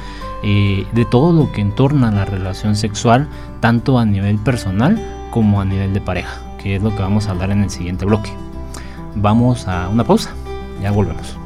eh, 0.44 0.86
de 0.92 1.04
todo 1.04 1.32
lo 1.32 1.52
que 1.52 1.60
entorna 1.60 2.10
la 2.10 2.24
relación 2.24 2.74
sexual, 2.74 3.28
tanto 3.60 3.98
a 3.98 4.04
nivel 4.04 4.38
personal 4.38 5.00
como 5.30 5.60
a 5.60 5.64
nivel 5.64 5.94
de 5.94 6.00
pareja, 6.00 6.40
que 6.60 6.74
es 6.76 6.82
lo 6.82 6.90
que 6.90 7.02
vamos 7.02 7.28
a 7.28 7.30
hablar 7.30 7.52
en 7.52 7.62
el 7.62 7.70
siguiente 7.70 8.04
bloque. 8.04 8.30
Vamos 9.14 9.68
a 9.68 9.88
una 9.88 10.04
pausa, 10.04 10.34
ya 10.82 10.90
volvemos. 10.90 11.38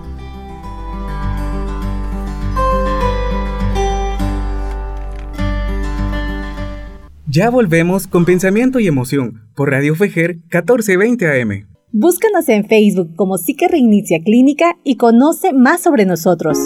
Ya 7.27 7.51
volvemos 7.51 8.07
con 8.07 8.25
pensamiento 8.25 8.81
y 8.81 8.87
emoción 8.87 9.43
por 9.55 9.71
Radio 9.71 9.95
Fejer 9.95 10.37
1420 10.37 11.43
AM. 11.43 11.76
Búscanos 11.99 12.47
en 12.51 12.67
Facebook 12.67 13.17
como 13.17 13.39
Psique 13.39 13.69
Reinicia 13.69 14.21
Clínica 14.23 14.77
y 14.85 14.99
conoce 14.99 15.55
más 15.55 15.83
sobre 15.83 16.05
nosotros. 16.05 16.59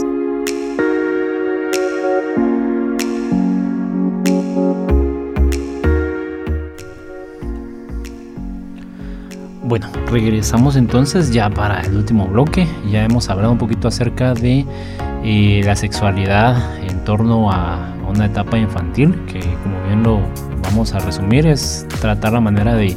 Bueno, 9.62 9.86
regresamos 10.10 10.74
entonces 10.74 11.32
ya 11.32 11.48
para 11.48 11.82
el 11.82 11.96
último 11.96 12.26
bloque. 12.26 12.66
Ya 12.90 13.04
hemos 13.04 13.30
hablado 13.30 13.52
un 13.52 13.58
poquito 13.58 13.86
acerca 13.86 14.34
de 14.34 14.64
eh, 15.22 15.60
la 15.64 15.76
sexualidad 15.76 16.76
en 16.82 17.04
torno 17.04 17.52
a 17.52 17.94
una 18.08 18.26
etapa 18.26 18.58
infantil, 18.58 19.14
que 19.26 19.38
como 19.38 19.80
bien 19.86 20.02
lo 20.02 20.18
vamos 20.60 20.92
a 20.92 20.98
resumir, 20.98 21.46
es 21.46 21.86
tratar 22.00 22.32
la 22.32 22.40
manera 22.40 22.74
de 22.74 22.96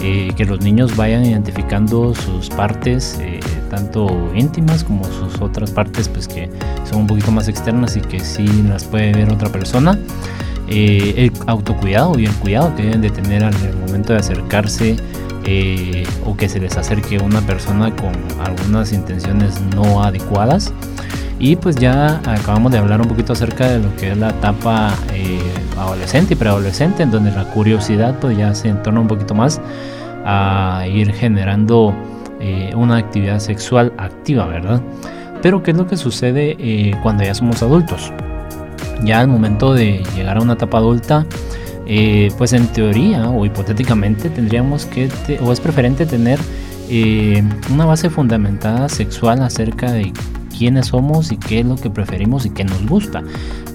eh, 0.00 0.32
que 0.36 0.44
los 0.44 0.60
niños 0.60 0.94
vayan 0.96 1.24
identificando 1.24 2.14
sus 2.14 2.50
partes, 2.50 3.18
eh, 3.20 3.40
tanto 3.70 4.30
íntimas 4.34 4.84
como 4.84 5.04
sus 5.04 5.40
otras 5.40 5.70
partes, 5.70 6.08
pues 6.08 6.28
que 6.28 6.50
son 6.88 7.00
un 7.00 7.06
poquito 7.06 7.30
más 7.32 7.48
externas 7.48 7.96
y 7.96 8.00
que 8.00 8.20
sí 8.20 8.46
las 8.68 8.84
puede 8.84 9.12
ver 9.12 9.32
otra 9.32 9.48
persona. 9.48 9.98
Eh, 10.68 11.14
el 11.16 11.32
autocuidado 11.46 12.18
y 12.18 12.26
el 12.26 12.34
cuidado 12.34 12.74
que 12.76 12.82
deben 12.82 13.00
de 13.00 13.10
tener 13.10 13.44
al 13.44 13.54
momento 13.86 14.12
de 14.12 14.18
acercarse 14.18 14.96
o 16.24 16.36
que 16.36 16.48
se 16.48 16.58
les 16.58 16.76
acerque 16.76 17.20
una 17.20 17.40
persona 17.40 17.94
con 17.94 18.12
algunas 18.44 18.92
intenciones 18.92 19.60
no 19.76 20.02
adecuadas. 20.02 20.72
Y 21.38 21.56
pues 21.56 21.76
ya 21.76 22.20
acabamos 22.24 22.72
de 22.72 22.78
hablar 22.78 23.00
un 23.00 23.08
poquito 23.08 23.34
acerca 23.34 23.68
de 23.68 23.80
lo 23.80 23.94
que 23.96 24.12
es 24.12 24.16
la 24.16 24.30
etapa 24.30 24.94
adolescente 25.76 26.34
y 26.34 26.36
preadolescente, 26.36 27.02
en 27.02 27.10
donde 27.10 27.30
la 27.30 27.44
curiosidad 27.50 28.18
pues 28.20 28.38
ya 28.38 28.54
se 28.54 28.68
entorna 28.68 29.00
un 29.00 29.08
poquito 29.08 29.34
más 29.34 29.60
a 30.24 30.86
ir 30.90 31.12
generando 31.12 31.94
eh, 32.40 32.72
una 32.74 32.96
actividad 32.96 33.38
sexual 33.38 33.92
activa, 33.96 34.46
¿verdad? 34.46 34.80
Pero 35.40 35.62
¿qué 35.62 35.70
es 35.70 35.76
lo 35.76 35.86
que 35.86 35.96
sucede 35.96 36.56
eh, 36.58 36.94
cuando 37.02 37.22
ya 37.22 37.34
somos 37.34 37.62
adultos? 37.62 38.12
Ya 39.04 39.20
al 39.20 39.28
momento 39.28 39.72
de 39.72 40.02
llegar 40.14 40.38
a 40.38 40.40
una 40.40 40.54
etapa 40.54 40.78
adulta, 40.78 41.26
eh, 41.86 42.30
pues 42.36 42.52
en 42.52 42.66
teoría 42.68 43.28
o 43.30 43.46
hipotéticamente 43.46 44.28
tendríamos 44.28 44.86
que, 44.86 45.08
o 45.40 45.52
es 45.52 45.60
preferente 45.60 46.06
tener 46.06 46.38
una 47.72 47.84
base 47.84 48.10
fundamentada 48.10 48.88
sexual 48.88 49.42
acerca 49.42 49.90
de 49.90 50.12
quiénes 50.56 50.86
somos 50.86 51.32
y 51.32 51.36
qué 51.36 51.60
es 51.60 51.66
lo 51.66 51.76
que 51.76 51.90
preferimos 51.90 52.46
y 52.46 52.50
qué 52.50 52.64
nos 52.64 52.84
gusta. 52.86 53.22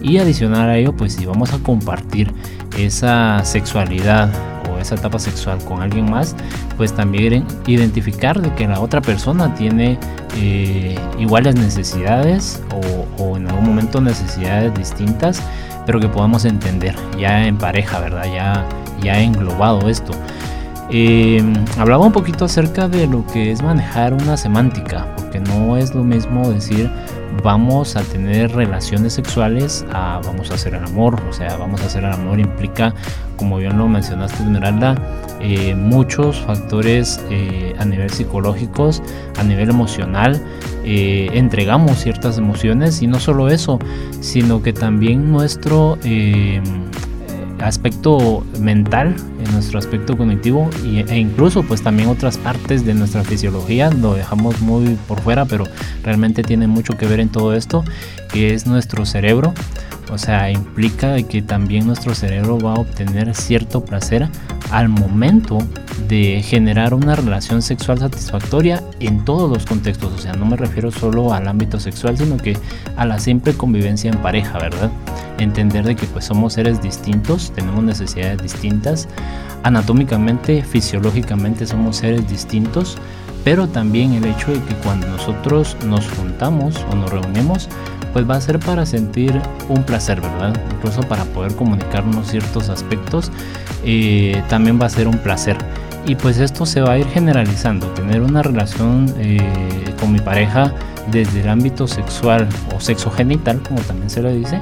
Y 0.01 0.17
adicionar 0.17 0.69
a 0.69 0.77
ello, 0.77 0.95
pues 0.95 1.13
si 1.13 1.25
vamos 1.25 1.53
a 1.53 1.59
compartir 1.59 2.33
esa 2.77 3.43
sexualidad 3.43 4.31
o 4.69 4.77
esa 4.77 4.95
etapa 4.95 5.19
sexual 5.19 5.59
con 5.65 5.81
alguien 5.81 6.09
más, 6.09 6.35
pues 6.77 6.93
también 6.93 7.45
identificar 7.67 8.41
de 8.41 8.53
que 8.55 8.67
la 8.67 8.79
otra 8.79 9.01
persona 9.01 9.53
tiene 9.53 9.99
eh, 10.37 10.97
iguales 11.19 11.55
necesidades 11.55 12.61
o, 12.73 13.23
o, 13.23 13.37
en 13.37 13.47
algún 13.47 13.65
momento 13.65 14.01
necesidades 14.01 14.73
distintas, 14.73 15.41
pero 15.85 15.99
que 15.99 16.07
podamos 16.07 16.45
entender 16.45 16.95
ya 17.19 17.45
en 17.45 17.57
pareja, 17.57 17.99
¿verdad? 17.99 18.25
Ya, 18.33 18.65
ya 19.01 19.19
englobado 19.19 19.89
esto. 19.89 20.13
Eh, 20.93 21.41
hablaba 21.77 22.05
un 22.05 22.11
poquito 22.11 22.43
acerca 22.43 22.89
de 22.89 23.07
lo 23.07 23.25
que 23.25 23.51
es 23.51 23.63
manejar 23.63 24.13
una 24.13 24.35
semántica, 24.35 25.07
porque 25.15 25.39
no 25.39 25.77
es 25.77 25.95
lo 25.95 26.03
mismo 26.03 26.49
decir 26.51 26.89
vamos 27.43 27.95
a 27.95 28.01
tener 28.03 28.51
relaciones 28.51 29.13
sexuales 29.13 29.85
a 29.93 30.19
vamos 30.25 30.51
a 30.51 30.55
hacer 30.55 30.75
el 30.75 30.83
amor, 30.83 31.17
o 31.29 31.31
sea, 31.31 31.55
vamos 31.55 31.81
a 31.81 31.85
hacer 31.85 32.03
el 32.03 32.11
amor 32.11 32.41
implica, 32.41 32.93
como 33.37 33.57
bien 33.57 33.77
lo 33.77 33.87
mencionaste 33.87 34.43
Esmeralda, 34.43 34.95
eh, 35.39 35.73
muchos 35.75 36.41
factores 36.41 37.23
eh, 37.29 37.73
a 37.79 37.85
nivel 37.85 38.09
psicológicos, 38.09 39.01
a 39.39 39.43
nivel 39.43 39.69
emocional, 39.69 40.45
entregamos 40.83 41.99
ciertas 41.99 42.37
emociones 42.37 43.01
y 43.01 43.07
no 43.07 43.19
solo 43.19 43.49
eso, 43.49 43.79
sino 44.19 44.61
que 44.61 44.73
también 44.73 45.31
nuestro 45.31 45.97
aspecto 47.61 48.45
mental, 48.59 49.15
en 49.43 49.51
nuestro 49.53 49.79
aspecto 49.79 50.17
cognitivo 50.17 50.69
e 50.83 51.17
incluso 51.17 51.63
pues 51.63 51.81
también 51.81 52.09
otras 52.09 52.37
partes 52.37 52.85
de 52.85 52.93
nuestra 52.93 53.23
fisiología 53.23 53.89
lo 53.89 54.13
dejamos 54.13 54.59
muy 54.61 54.97
por 55.07 55.21
fuera, 55.21 55.45
pero 55.45 55.65
realmente 56.03 56.43
tiene 56.43 56.67
mucho 56.67 56.97
que 56.97 57.05
ver 57.05 57.19
en 57.19 57.29
todo 57.29 57.53
esto, 57.53 57.83
que 58.31 58.53
es 58.53 58.65
nuestro 58.65 59.05
cerebro. 59.05 59.53
O 60.09 60.17
sea, 60.17 60.51
implica 60.51 61.21
que 61.23 61.41
también 61.41 61.87
nuestro 61.87 62.13
cerebro 62.15 62.59
va 62.59 62.71
a 62.71 62.79
obtener 62.79 63.33
cierto 63.35 63.83
placer 63.83 64.27
al 64.71 64.89
momento 64.89 65.59
de 66.07 66.41
generar 66.43 66.93
una 66.93 67.15
relación 67.15 67.61
sexual 67.61 67.99
satisfactoria 67.99 68.83
en 68.99 69.23
todos 69.23 69.49
los 69.49 69.65
contextos. 69.65 70.13
O 70.13 70.17
sea, 70.17 70.33
no 70.33 70.45
me 70.45 70.57
refiero 70.57 70.91
solo 70.91 71.33
al 71.33 71.47
ámbito 71.47 71.79
sexual, 71.79 72.17
sino 72.17 72.37
que 72.37 72.57
a 72.97 73.05
la 73.05 73.19
simple 73.19 73.53
convivencia 73.53 74.11
en 74.11 74.17
pareja, 74.17 74.57
¿verdad? 74.59 74.91
Entender 75.37 75.85
de 75.85 75.95
que 75.95 76.05
pues 76.07 76.25
somos 76.25 76.53
seres 76.53 76.81
distintos, 76.81 77.51
tenemos 77.55 77.83
necesidades 77.83 78.41
distintas, 78.41 79.07
anatómicamente, 79.63 80.63
fisiológicamente 80.63 81.65
somos 81.65 81.97
seres 81.97 82.27
distintos, 82.29 82.97
pero 83.43 83.67
también 83.67 84.13
el 84.13 84.25
hecho 84.25 84.51
de 84.51 84.61
que 84.61 84.75
cuando 84.83 85.07
nosotros 85.07 85.75
nos 85.85 86.09
juntamos 86.11 86.85
o 86.91 86.95
nos 86.95 87.09
reunimos, 87.09 87.69
pues 88.13 88.29
va 88.29 88.35
a 88.35 88.41
ser 88.41 88.59
para 88.59 88.85
sentir 88.85 89.39
un 89.69 89.83
placer, 89.83 90.21
¿verdad? 90.21 90.53
Incluso 90.75 91.01
para 91.01 91.23
poder 91.25 91.55
comunicarnos 91.55 92.27
ciertos 92.27 92.69
aspectos, 92.69 93.31
eh, 93.83 94.41
también 94.49 94.79
va 94.81 94.85
a 94.85 94.89
ser 94.89 95.07
un 95.07 95.17
placer. 95.17 95.57
Y 96.05 96.15
pues 96.15 96.39
esto 96.39 96.65
se 96.65 96.81
va 96.81 96.93
a 96.93 96.97
ir 96.97 97.07
generalizando, 97.07 97.87
tener 97.87 98.21
una 98.21 98.41
relación 98.41 99.13
eh, 99.17 99.39
con 99.99 100.11
mi 100.11 100.19
pareja 100.19 100.73
desde 101.11 101.41
el 101.41 101.49
ámbito 101.49 101.87
sexual 101.87 102.47
o 102.75 102.79
sexogenital, 102.79 103.59
como 103.61 103.81
también 103.81 104.09
se 104.09 104.23
le 104.23 104.33
dice, 104.33 104.59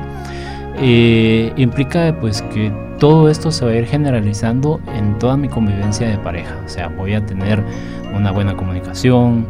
eh, 0.77 1.53
implica 1.55 2.15
pues 2.19 2.41
que 2.41 2.71
todo 2.99 3.29
esto 3.29 3.49
se 3.49 3.63
va 3.63 3.71
a 3.71 3.75
ir 3.75 3.85
generalizando 3.85 4.81
en 4.93 5.17
toda 5.19 5.37
mi 5.37 5.47
convivencia 5.47 6.07
de 6.07 6.17
pareja. 6.17 6.61
O 6.65 6.69
sea, 6.69 6.89
voy 6.89 7.13
a 7.13 7.25
tener 7.25 7.63
una 8.13 8.31
buena 8.31 8.57
comunicación, 8.57 9.47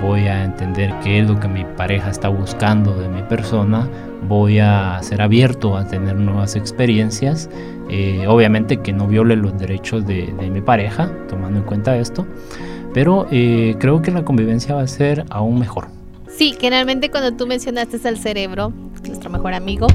voy 0.00 0.28
a 0.28 0.44
entender 0.44 0.94
qué 1.02 1.18
es 1.18 1.28
lo 1.28 1.38
que 1.40 1.48
mi 1.48 1.64
pareja 1.64 2.10
está 2.10 2.28
buscando 2.28 2.94
de 2.94 3.08
mi 3.08 3.22
persona, 3.22 3.88
voy 4.28 4.60
a 4.60 5.00
ser 5.02 5.20
abierto 5.20 5.76
a 5.76 5.86
tener 5.86 6.14
nuevas 6.14 6.54
experiencias, 6.54 7.50
eh, 7.90 8.24
obviamente 8.28 8.78
que 8.78 8.92
no 8.92 9.08
viole 9.08 9.34
los 9.34 9.58
derechos 9.58 10.06
de, 10.06 10.32
mi 10.52 10.60
pareja, 10.60 11.10
tomando 11.28 11.58
en 11.58 11.64
cuenta 11.64 11.96
esto, 11.96 12.24
pero 12.94 13.26
eh, 13.32 13.74
creo 13.80 14.00
que 14.00 14.12
la 14.12 14.24
convivencia 14.24 14.76
va 14.76 14.82
a 14.82 14.86
ser 14.86 15.24
aún 15.30 15.58
mejor. 15.58 15.88
Sí, 16.28 16.54
generalmente 16.58 17.10
cuando 17.10 17.32
tú 17.32 17.46
mencionaste 17.46 18.08
al 18.08 18.18
cerebro, 18.18 18.72
nuestro 19.04 19.28
mejor 19.28 19.54
amigo, 19.54 19.88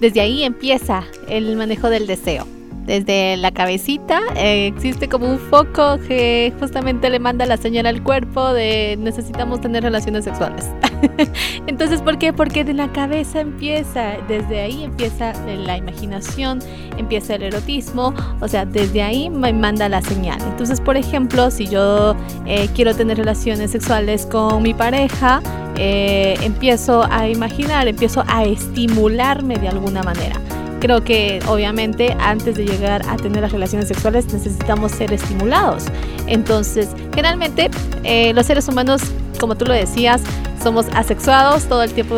desde 0.00 0.20
ahí 0.20 0.44
empieza 0.44 1.04
el 1.28 1.56
manejo 1.56 1.90
del 1.90 2.06
deseo 2.06 2.46
desde 2.88 3.36
la 3.36 3.52
cabecita 3.52 4.20
eh, 4.34 4.66
existe 4.66 5.10
como 5.10 5.30
un 5.30 5.38
foco 5.38 5.98
que 6.08 6.54
justamente 6.58 7.10
le 7.10 7.18
manda 7.18 7.44
la 7.44 7.58
señal 7.58 7.84
al 7.84 8.02
cuerpo 8.02 8.54
de 8.54 8.96
necesitamos 8.98 9.60
tener 9.60 9.82
relaciones 9.82 10.24
sexuales. 10.24 10.70
Entonces, 11.66 12.00
¿por 12.00 12.18
qué? 12.18 12.32
Porque 12.32 12.64
de 12.64 12.72
la 12.72 12.90
cabeza 12.90 13.40
empieza, 13.40 14.14
desde 14.26 14.60
ahí 14.62 14.84
empieza 14.84 15.34
la 15.44 15.76
imaginación, 15.76 16.60
empieza 16.96 17.34
el 17.34 17.42
erotismo, 17.42 18.14
o 18.40 18.48
sea, 18.48 18.64
desde 18.64 19.02
ahí 19.02 19.28
me 19.28 19.52
manda 19.52 19.86
la 19.90 20.00
señal. 20.00 20.40
Entonces, 20.50 20.80
por 20.80 20.96
ejemplo, 20.96 21.50
si 21.50 21.66
yo 21.66 22.16
eh, 22.46 22.70
quiero 22.74 22.96
tener 22.96 23.18
relaciones 23.18 23.70
sexuales 23.70 24.24
con 24.24 24.62
mi 24.62 24.72
pareja, 24.72 25.42
eh, 25.76 26.38
empiezo 26.40 27.06
a 27.10 27.28
imaginar, 27.28 27.86
empiezo 27.86 28.24
a 28.26 28.44
estimularme 28.44 29.56
de 29.56 29.68
alguna 29.68 30.02
manera. 30.02 30.40
Creo 30.80 31.02
que 31.02 31.40
obviamente 31.48 32.16
antes 32.20 32.56
de 32.56 32.64
llegar 32.64 33.02
a 33.08 33.16
tener 33.16 33.42
las 33.42 33.52
relaciones 33.52 33.88
sexuales 33.88 34.32
necesitamos 34.32 34.92
ser 34.92 35.12
estimulados. 35.12 35.84
Entonces, 36.26 36.88
generalmente 37.14 37.70
eh, 38.04 38.32
los 38.34 38.46
seres 38.46 38.68
humanos, 38.68 39.02
como 39.38 39.56
tú 39.56 39.64
lo 39.64 39.74
decías, 39.74 40.22
somos 40.62 40.86
asexuados, 40.94 41.64
todo 41.64 41.82
el 41.82 41.92
tiempo 41.92 42.16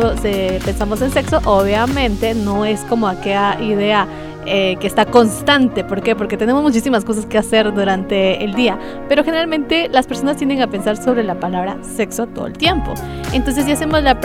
pensamos 0.65 1.01
en 1.01 1.11
sexo. 1.11 1.39
Obviamente 1.45 2.33
no 2.33 2.65
es 2.65 2.81
como 2.81 3.07
aquella 3.07 3.61
idea 3.61 4.07
eh, 4.47 4.75
que 4.79 4.87
está 4.87 5.05
constante. 5.05 5.83
¿Por 5.83 6.01
qué? 6.01 6.15
Porque 6.15 6.35
tenemos 6.35 6.63
muchísimas 6.63 7.05
cosas 7.05 7.27
que 7.27 7.37
hacer 7.37 7.71
durante 7.73 8.43
el 8.43 8.55
día. 8.55 8.79
Pero 9.07 9.23
generalmente 9.23 9.87
las 9.87 10.07
personas 10.07 10.37
tienden 10.37 10.61
a 10.63 10.67
pensar 10.67 10.97
sobre 10.97 11.23
la 11.23 11.39
palabra 11.39 11.77
sexo 11.83 12.25
todo 12.25 12.47
el 12.47 12.53
tiempo. 12.53 12.95
Entonces, 13.33 13.65
si 13.65 13.71
hacemos 13.71 14.01
la, 14.01 14.15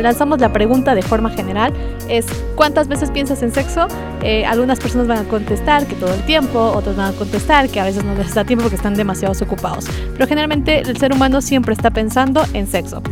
lanzamos 0.00 0.40
la 0.40 0.52
pregunta 0.52 0.94
de 0.94 1.02
forma 1.02 1.30
general, 1.30 1.72
es 2.08 2.26
¿cuántas 2.54 2.86
veces 2.86 3.10
piensas 3.10 3.42
en 3.42 3.52
sexo? 3.52 3.88
Eh, 4.22 4.46
algunas 4.46 4.78
personas 4.78 5.08
van 5.08 5.18
a 5.18 5.24
contestar 5.24 5.84
que 5.86 5.96
todo 5.96 6.14
el 6.14 6.22
tiempo, 6.22 6.60
otros 6.60 6.94
van 6.94 7.12
a 7.12 7.16
contestar 7.16 7.68
que 7.68 7.80
a 7.80 7.84
veces 7.84 8.04
no 8.04 8.14
les 8.14 8.34
da 8.34 8.44
tiempo 8.44 8.62
porque 8.62 8.76
están 8.76 8.94
demasiado 8.94 9.34
ocupados. 9.42 9.86
Pero 10.12 10.28
generalmente 10.28 10.78
el 10.78 10.96
ser 10.96 11.12
humano 11.12 11.40
siempre 11.40 11.74
está 11.74 11.90
pensando 11.90 12.35
en 12.52 12.66
sexo. 12.66 13.02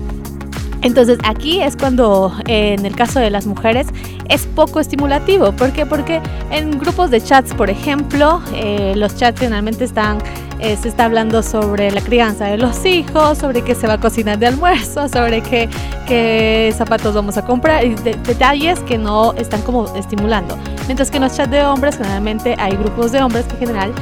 Entonces 0.84 1.18
aquí 1.24 1.62
es 1.62 1.76
cuando 1.76 2.30
en 2.46 2.84
el 2.84 2.94
caso 2.94 3.18
de 3.18 3.30
las 3.30 3.46
mujeres 3.46 3.86
es 4.28 4.46
poco 4.46 4.80
estimulativo. 4.80 5.50
¿Por 5.52 5.72
qué? 5.72 5.86
Porque 5.86 6.20
en 6.50 6.78
grupos 6.78 7.10
de 7.10 7.22
chats, 7.22 7.54
por 7.54 7.70
ejemplo, 7.70 8.42
eh, 8.54 8.92
los 8.94 9.16
chats 9.16 9.40
generalmente 9.40 9.84
están, 9.84 10.18
eh, 10.60 10.76
se 10.76 10.88
está 10.88 11.06
hablando 11.06 11.42
sobre 11.42 11.90
la 11.90 12.02
crianza 12.02 12.44
de 12.44 12.58
los 12.58 12.84
hijos, 12.84 13.38
sobre 13.38 13.62
qué 13.62 13.74
se 13.74 13.86
va 13.86 13.94
a 13.94 14.00
cocinar 14.00 14.38
de 14.38 14.46
almuerzo, 14.46 15.08
sobre 15.08 15.42
qué, 15.42 15.70
qué 16.06 16.72
zapatos 16.76 17.14
vamos 17.14 17.38
a 17.38 17.46
comprar, 17.46 17.82
detalles 18.02 18.78
que 18.80 18.98
no 18.98 19.32
están 19.34 19.62
como 19.62 19.86
estimulando. 19.96 20.58
Mientras 20.84 21.10
que 21.10 21.16
en 21.16 21.22
los 21.22 21.34
chats 21.34 21.50
de 21.50 21.64
hombres 21.64 21.96
generalmente 21.96 22.56
hay 22.58 22.76
grupos 22.76 23.10
de 23.10 23.22
hombres 23.22 23.46
que 23.46 23.54
en 23.54 23.60
general 23.60 23.92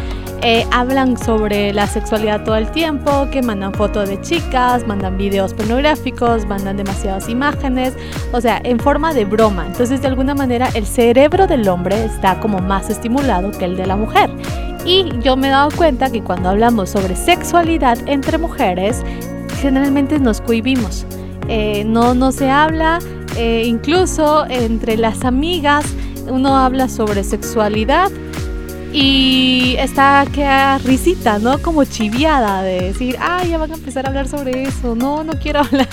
eh, 0.44 0.66
hablan 0.72 1.16
sobre 1.16 1.72
la 1.72 1.86
sexualidad 1.86 2.42
todo 2.42 2.56
el 2.56 2.68
tiempo, 2.72 3.28
que 3.30 3.42
mandan 3.42 3.72
fotos 3.72 4.08
de 4.08 4.20
chicas, 4.20 4.84
mandan 4.88 5.16
videos 5.16 5.54
pornográficos, 5.54 6.46
mandan 6.46 6.76
demasiadas 6.76 7.28
imágenes, 7.28 7.94
o 8.32 8.40
sea, 8.40 8.60
en 8.64 8.80
forma 8.80 9.14
de 9.14 9.24
broma. 9.24 9.66
Entonces, 9.68 10.02
de 10.02 10.08
alguna 10.08 10.34
manera, 10.34 10.68
el 10.74 10.84
cerebro 10.84 11.46
del 11.46 11.68
hombre 11.68 12.04
está 12.04 12.40
como 12.40 12.58
más 12.58 12.90
estimulado 12.90 13.52
que 13.52 13.66
el 13.66 13.76
de 13.76 13.86
la 13.86 13.94
mujer. 13.94 14.30
Y 14.84 15.12
yo 15.20 15.36
me 15.36 15.46
he 15.46 15.50
dado 15.50 15.70
cuenta 15.76 16.10
que 16.10 16.22
cuando 16.22 16.48
hablamos 16.48 16.90
sobre 16.90 17.14
sexualidad 17.14 17.96
entre 18.06 18.36
mujeres, 18.36 19.04
generalmente 19.60 20.18
nos 20.18 20.40
cohibimos. 20.40 21.06
Eh, 21.46 21.84
no, 21.84 22.14
no 22.14 22.32
se 22.32 22.50
habla, 22.50 22.98
eh, 23.36 23.62
incluso 23.64 24.44
entre 24.48 24.96
las 24.96 25.24
amigas, 25.24 25.84
uno 26.28 26.56
habla 26.56 26.88
sobre 26.88 27.22
sexualidad 27.22 28.10
y 28.92 29.76
está 29.78 30.26
que 30.32 30.78
risita, 30.84 31.38
¿no? 31.38 31.58
Como 31.58 31.84
chiviada 31.84 32.62
de 32.62 32.82
decir, 32.82 33.16
ah, 33.20 33.42
ya 33.44 33.56
van 33.56 33.72
a 33.72 33.74
empezar 33.74 34.04
a 34.04 34.08
hablar 34.08 34.28
sobre 34.28 34.64
eso, 34.64 34.94
no, 34.94 35.24
no 35.24 35.32
quiero 35.38 35.60
hablar. 35.64 35.88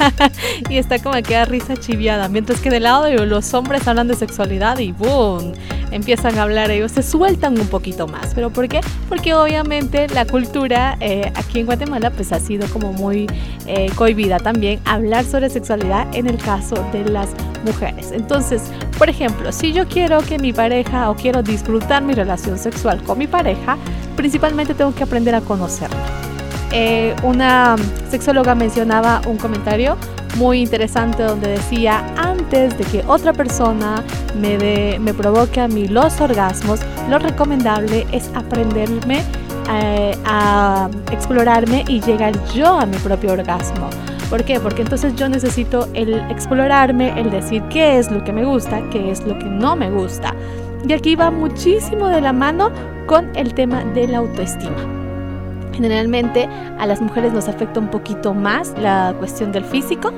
y 0.69 0.77
está 0.77 0.99
como 0.99 1.15
que 1.21 1.45
risa 1.45 1.77
chiviada. 1.77 2.27
Mientras 2.27 2.59
que 2.59 2.69
del 2.69 2.83
lado 2.83 3.03
de 3.03 3.25
los 3.25 3.53
hombres 3.53 3.87
hablan 3.87 4.07
de 4.07 4.15
sexualidad 4.15 4.79
y 4.79 4.91
¡boom! 4.91 5.53
Empiezan 5.91 6.37
a 6.37 6.43
hablar 6.43 6.71
ellos, 6.71 6.91
se 6.91 7.03
sueltan 7.03 7.59
un 7.59 7.67
poquito 7.67 8.07
más. 8.07 8.33
¿Pero 8.35 8.49
por 8.49 8.67
qué? 8.67 8.81
Porque 9.07 9.33
obviamente 9.33 10.07
la 10.09 10.25
cultura 10.25 10.97
eh, 10.99 11.31
aquí 11.35 11.59
en 11.59 11.65
Guatemala 11.65 12.11
pues 12.11 12.31
ha 12.31 12.39
sido 12.39 12.67
como 12.69 12.93
muy 12.93 13.27
eh, 13.65 13.89
cohibida 13.95 14.37
también 14.37 14.79
hablar 14.85 15.25
sobre 15.25 15.49
sexualidad 15.49 16.07
en 16.13 16.27
el 16.27 16.37
caso 16.37 16.75
de 16.91 17.05
las 17.05 17.29
mujeres. 17.65 18.11
Entonces, 18.11 18.63
por 18.97 19.09
ejemplo, 19.09 19.51
si 19.51 19.73
yo 19.73 19.87
quiero 19.87 20.19
que 20.21 20.39
mi 20.39 20.53
pareja 20.53 21.09
o 21.09 21.15
quiero 21.15 21.43
disfrutar 21.43 22.03
mi 22.03 22.13
relación 22.13 22.57
sexual 22.57 23.01
con 23.03 23.17
mi 23.17 23.27
pareja, 23.27 23.77
principalmente 24.15 24.73
tengo 24.73 24.93
que 24.93 25.03
aprender 25.03 25.35
a 25.35 25.41
conocerla. 25.41 25.97
Eh, 26.71 27.15
una 27.23 27.75
sexóloga 28.09 28.53
mencionaba 28.53 29.21
un 29.25 29.37
comentario 29.37 29.97
muy 30.37 30.61
interesante 30.61 31.23
donde 31.23 31.49
decía, 31.49 32.05
antes 32.17 32.77
de 32.77 32.83
que 32.85 33.03
otra 33.07 33.33
persona 33.33 34.03
me, 34.39 34.97
me 34.99 35.13
provoque 35.13 35.59
a 35.61 35.67
mí 35.67 35.87
los 35.87 36.19
orgasmos, 36.21 36.79
lo 37.09 37.19
recomendable 37.19 38.05
es 38.11 38.29
aprenderme 38.35 39.23
eh, 39.71 40.17
a 40.25 40.89
explorarme 41.11 41.83
y 41.87 42.01
llegar 42.01 42.33
yo 42.53 42.79
a 42.79 42.85
mi 42.87 42.97
propio 42.97 43.33
orgasmo. 43.33 43.89
¿Por 44.29 44.43
qué? 44.43 44.59
Porque 44.59 44.81
entonces 44.81 45.15
yo 45.15 45.29
necesito 45.29 45.87
el 45.93 46.15
explorarme, 46.31 47.19
el 47.19 47.29
decir 47.29 47.61
qué 47.69 47.99
es 47.99 48.11
lo 48.11 48.23
que 48.23 48.33
me 48.33 48.45
gusta, 48.45 48.81
qué 48.89 49.11
es 49.11 49.23
lo 49.25 49.37
que 49.37 49.45
no 49.45 49.75
me 49.75 49.91
gusta. 49.91 50.33
Y 50.87 50.93
aquí 50.93 51.15
va 51.15 51.29
muchísimo 51.29 52.07
de 52.07 52.21
la 52.21 52.33
mano 52.33 52.71
con 53.05 53.29
el 53.35 53.53
tema 53.53 53.83
de 53.83 54.07
la 54.07 54.19
autoestima. 54.19 54.98
Generalmente 55.79 56.49
a 56.77 56.85
las 56.85 56.99
mujeres 56.99 57.31
nos 57.31 57.47
afecta 57.47 57.79
un 57.79 57.89
poquito 57.89 58.33
más 58.33 58.77
la 58.77 59.15
cuestión 59.17 59.53
del 59.53 59.63
físico, 59.63 60.11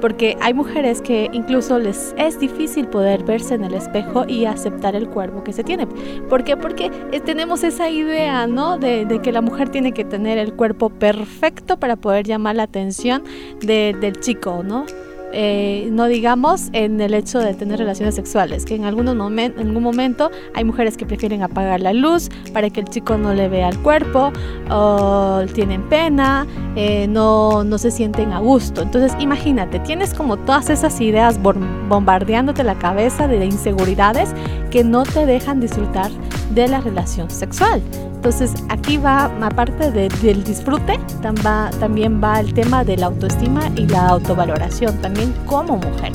porque 0.00 0.36
hay 0.40 0.54
mujeres 0.54 1.02
que 1.02 1.28
incluso 1.32 1.80
les 1.80 2.14
es 2.16 2.38
difícil 2.38 2.86
poder 2.86 3.24
verse 3.24 3.54
en 3.54 3.64
el 3.64 3.74
espejo 3.74 4.24
y 4.28 4.44
aceptar 4.44 4.94
el 4.94 5.08
cuerpo 5.08 5.42
que 5.42 5.52
se 5.52 5.64
tiene. 5.64 5.88
¿Por 6.28 6.44
qué? 6.44 6.56
Porque 6.56 6.92
eh, 7.10 7.18
tenemos 7.18 7.64
esa 7.64 7.90
idea, 7.90 8.46
¿no? 8.46 8.78
De, 8.78 9.20
que 9.20 9.32
la 9.32 9.40
mujer 9.40 9.70
tiene 9.70 9.90
que 9.90 10.04
tener 10.04 10.38
el 10.38 10.54
cuerpo 10.54 10.90
perfecto 10.90 11.76
para 11.76 11.96
poder 11.96 12.24
llamar 12.24 12.54
la 12.54 12.62
atención 12.62 13.24
del 13.62 14.20
chico, 14.20 14.62
¿no? 14.62 14.86
Eh, 15.32 15.88
no 15.92 16.06
digamos 16.06 16.70
en 16.72 17.00
el 17.00 17.14
hecho 17.14 17.38
de 17.38 17.54
tener 17.54 17.78
relaciones 17.78 18.14
sexuales, 18.14 18.64
que 18.64 18.74
en, 18.74 18.84
algunos 18.84 19.14
en 19.14 19.58
algún 19.58 19.82
momento 19.82 20.30
hay 20.54 20.64
mujeres 20.64 20.96
que 20.96 21.06
prefieren 21.06 21.42
apagar 21.42 21.80
la 21.80 21.92
luz 21.92 22.28
para 22.52 22.70
que 22.70 22.80
el 22.80 22.88
chico 22.88 23.16
no 23.16 23.32
le 23.32 23.48
vea 23.48 23.68
el 23.68 23.78
cuerpo, 23.78 24.32
o 24.70 25.42
tienen 25.54 25.88
pena, 25.88 26.46
eh, 26.76 27.06
no, 27.08 27.64
no 27.64 27.78
se 27.78 27.90
sienten 27.90 28.32
a 28.32 28.40
gusto. 28.40 28.82
Entonces 28.82 29.12
imagínate, 29.20 29.78
tienes 29.80 30.14
como 30.14 30.36
todas 30.36 30.70
esas 30.70 31.00
ideas 31.00 31.40
bombardeándote 31.42 32.64
la 32.64 32.78
cabeza 32.78 33.28
de 33.28 33.44
inseguridades 33.44 34.30
que 34.70 34.84
no 34.84 35.04
te 35.04 35.26
dejan 35.26 35.60
disfrutar 35.60 36.10
de 36.54 36.68
la 36.68 36.80
relación 36.80 37.30
sexual. 37.30 37.80
Entonces 38.20 38.52
aquí 38.68 38.98
va, 38.98 39.34
aparte 39.40 39.90
del 39.90 40.44
disfrute, 40.44 41.00
también 41.22 42.22
va 42.22 42.38
el 42.40 42.52
tema 42.52 42.84
de 42.84 42.98
la 42.98 43.06
autoestima 43.06 43.62
y 43.76 43.86
la 43.86 44.08
autovaloración, 44.08 44.94
también 45.00 45.32
como 45.46 45.78
mujer. 45.78 46.12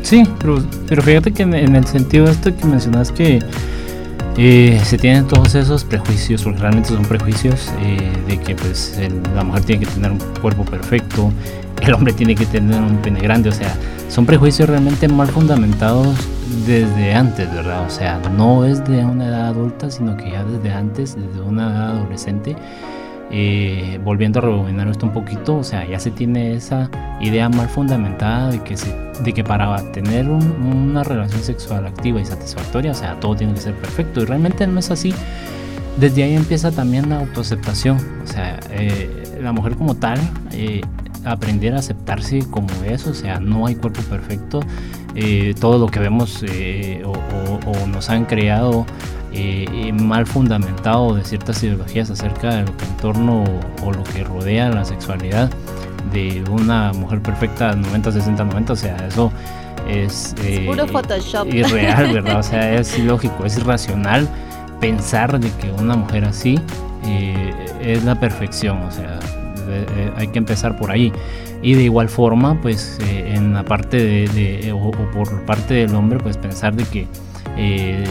Sí, 0.00 0.26
pero, 0.38 1.02
fíjate 1.02 1.30
que 1.30 1.42
en, 1.42 1.76
el 1.76 1.86
sentido 1.86 2.24
de 2.24 2.32
esto 2.32 2.56
que 2.56 2.64
mencionas 2.64 3.12
que 3.12 3.38
eh, 4.36 4.80
se 4.84 4.98
tienen 4.98 5.26
todos 5.26 5.54
esos 5.54 5.84
prejuicios, 5.84 6.42
porque 6.42 6.60
realmente 6.60 6.88
son 6.88 7.04
prejuicios, 7.04 7.70
eh, 7.80 8.10
de 8.26 8.38
que 8.38 8.54
pues 8.54 8.98
la 9.34 9.44
mujer 9.44 9.64
tiene 9.64 9.84
que 9.84 9.92
tener 9.92 10.12
un 10.12 10.18
cuerpo 10.40 10.64
perfecto, 10.64 11.30
el 11.82 11.94
hombre 11.94 12.12
tiene 12.12 12.34
que 12.34 12.46
tener 12.46 12.80
un 12.80 12.96
pene 12.98 13.20
grande, 13.20 13.48
o 13.50 13.52
sea, 13.52 13.74
son 14.08 14.26
prejuicios 14.26 14.68
realmente 14.68 15.08
mal 15.08 15.28
fundamentados 15.28 16.16
desde 16.66 17.14
antes, 17.14 17.52
¿verdad? 17.52 17.86
O 17.86 17.90
sea, 17.90 18.20
no 18.36 18.64
es 18.64 18.84
de 18.84 19.04
una 19.04 19.26
edad 19.26 19.48
adulta, 19.48 19.90
sino 19.90 20.16
que 20.16 20.30
ya 20.30 20.44
desde 20.44 20.70
antes, 20.70 21.16
desde 21.16 21.40
una 21.40 21.70
edad 21.70 21.90
adolescente. 21.96 22.56
Eh, 23.34 23.98
volviendo 24.04 24.40
a 24.40 24.42
rebobinar 24.42 24.88
esto 24.88 25.06
un 25.06 25.12
poquito, 25.12 25.56
o 25.56 25.64
sea, 25.64 25.88
ya 25.88 25.98
se 25.98 26.10
tiene 26.10 26.54
esa 26.54 26.90
idea 27.20 27.48
mal 27.48 27.68
fundamentada 27.68 28.50
de 28.50 28.62
que, 28.62 28.76
se, 28.76 28.94
de 29.24 29.32
que 29.32 29.42
para 29.42 29.90
tener 29.92 30.28
una 30.28 31.02
relación 31.02 31.42
sexual 31.42 31.86
activa 31.86 32.20
y 32.20 32.26
satisfactoria, 32.26 32.90
o 32.90 32.94
sea, 32.94 33.18
todo 33.20 33.34
tiene 33.34 33.54
que 33.54 33.60
ser 33.60 33.74
perfecto. 33.74 34.20
Y 34.20 34.26
realmente 34.26 34.66
no 34.66 34.78
es 34.78 34.90
así. 34.90 35.14
Desde 35.98 36.24
ahí 36.24 36.34
empieza 36.34 36.70
también 36.70 37.08
la 37.08 37.20
autoaceptación. 37.20 37.96
O 38.22 38.26
sea, 38.26 38.60
eh, 38.70 39.38
la 39.40 39.52
mujer 39.52 39.76
como 39.76 39.94
tal, 39.94 40.18
eh, 40.52 40.82
aprender 41.24 41.74
a 41.74 41.78
aceptarse 41.78 42.40
como 42.50 42.68
es, 42.84 43.06
o 43.06 43.14
sea, 43.14 43.40
no 43.40 43.66
hay 43.66 43.76
cuerpo 43.76 44.02
perfecto 44.02 44.60
eh, 45.14 45.54
todo 45.60 45.78
lo 45.78 45.88
que 45.88 46.00
vemos 46.00 46.42
eh, 46.48 47.02
o, 47.04 47.86
nos 47.86 48.08
han 48.08 48.24
creado 48.24 48.86
eh, 49.32 49.92
mal 49.92 50.26
fundamentado 50.26 51.14
de 51.14 51.24
ciertas 51.24 51.62
ideologías 51.62 52.10
acerca 52.10 52.56
de 52.56 52.62
lo 52.64 52.76
que 52.76 52.84
en 52.84 52.96
torno 52.96 53.44
o 53.82 53.92
lo 53.92 54.02
que 54.04 54.24
rodea 54.24 54.68
la 54.70 54.84
sexualidad 54.84 55.50
de 56.12 56.44
una 56.50 56.92
mujer 56.92 57.22
perfecta 57.22 57.74
90, 57.74 58.12
60, 58.12 58.44
90, 58.44 58.72
o 58.72 58.76
sea, 58.76 58.96
eso 59.06 59.32
es, 59.88 60.34
puro 60.66 60.86
Photoshop. 60.86 61.52
irreal, 61.52 62.12
¿verdad? 62.12 62.40
O 62.40 62.42
sea, 62.42 62.74
es 62.74 62.98
ilógico, 62.98 63.44
es 63.44 63.56
irracional 63.56 64.28
pensar 64.80 65.38
de 65.38 65.50
que 65.52 65.70
una 65.70 65.96
mujer 65.96 66.24
así 66.24 66.60
es 67.80 68.04
la 68.04 68.14
perfección, 68.14 68.80
o 68.82 68.90
sea, 68.90 69.18
hay 70.16 70.28
que 70.28 70.38
empezar 70.38 70.76
por 70.76 70.90
ahí. 70.90 71.12
Y 71.62 71.74
de 71.74 71.84
igual 71.84 72.08
forma, 72.08 72.60
pues 72.60 72.98
eh, 73.02 73.34
en 73.34 73.54
la 73.54 73.64
parte 73.64 73.96
de, 73.96 74.72
o, 74.72 74.90
por 74.90 75.42
parte 75.46 75.74
del 75.74 75.94
hombre, 75.94 76.18
pues 76.18 76.36
pensar 76.36 76.74
de 76.74 76.84
que 76.84 77.06
eh, 77.56 78.04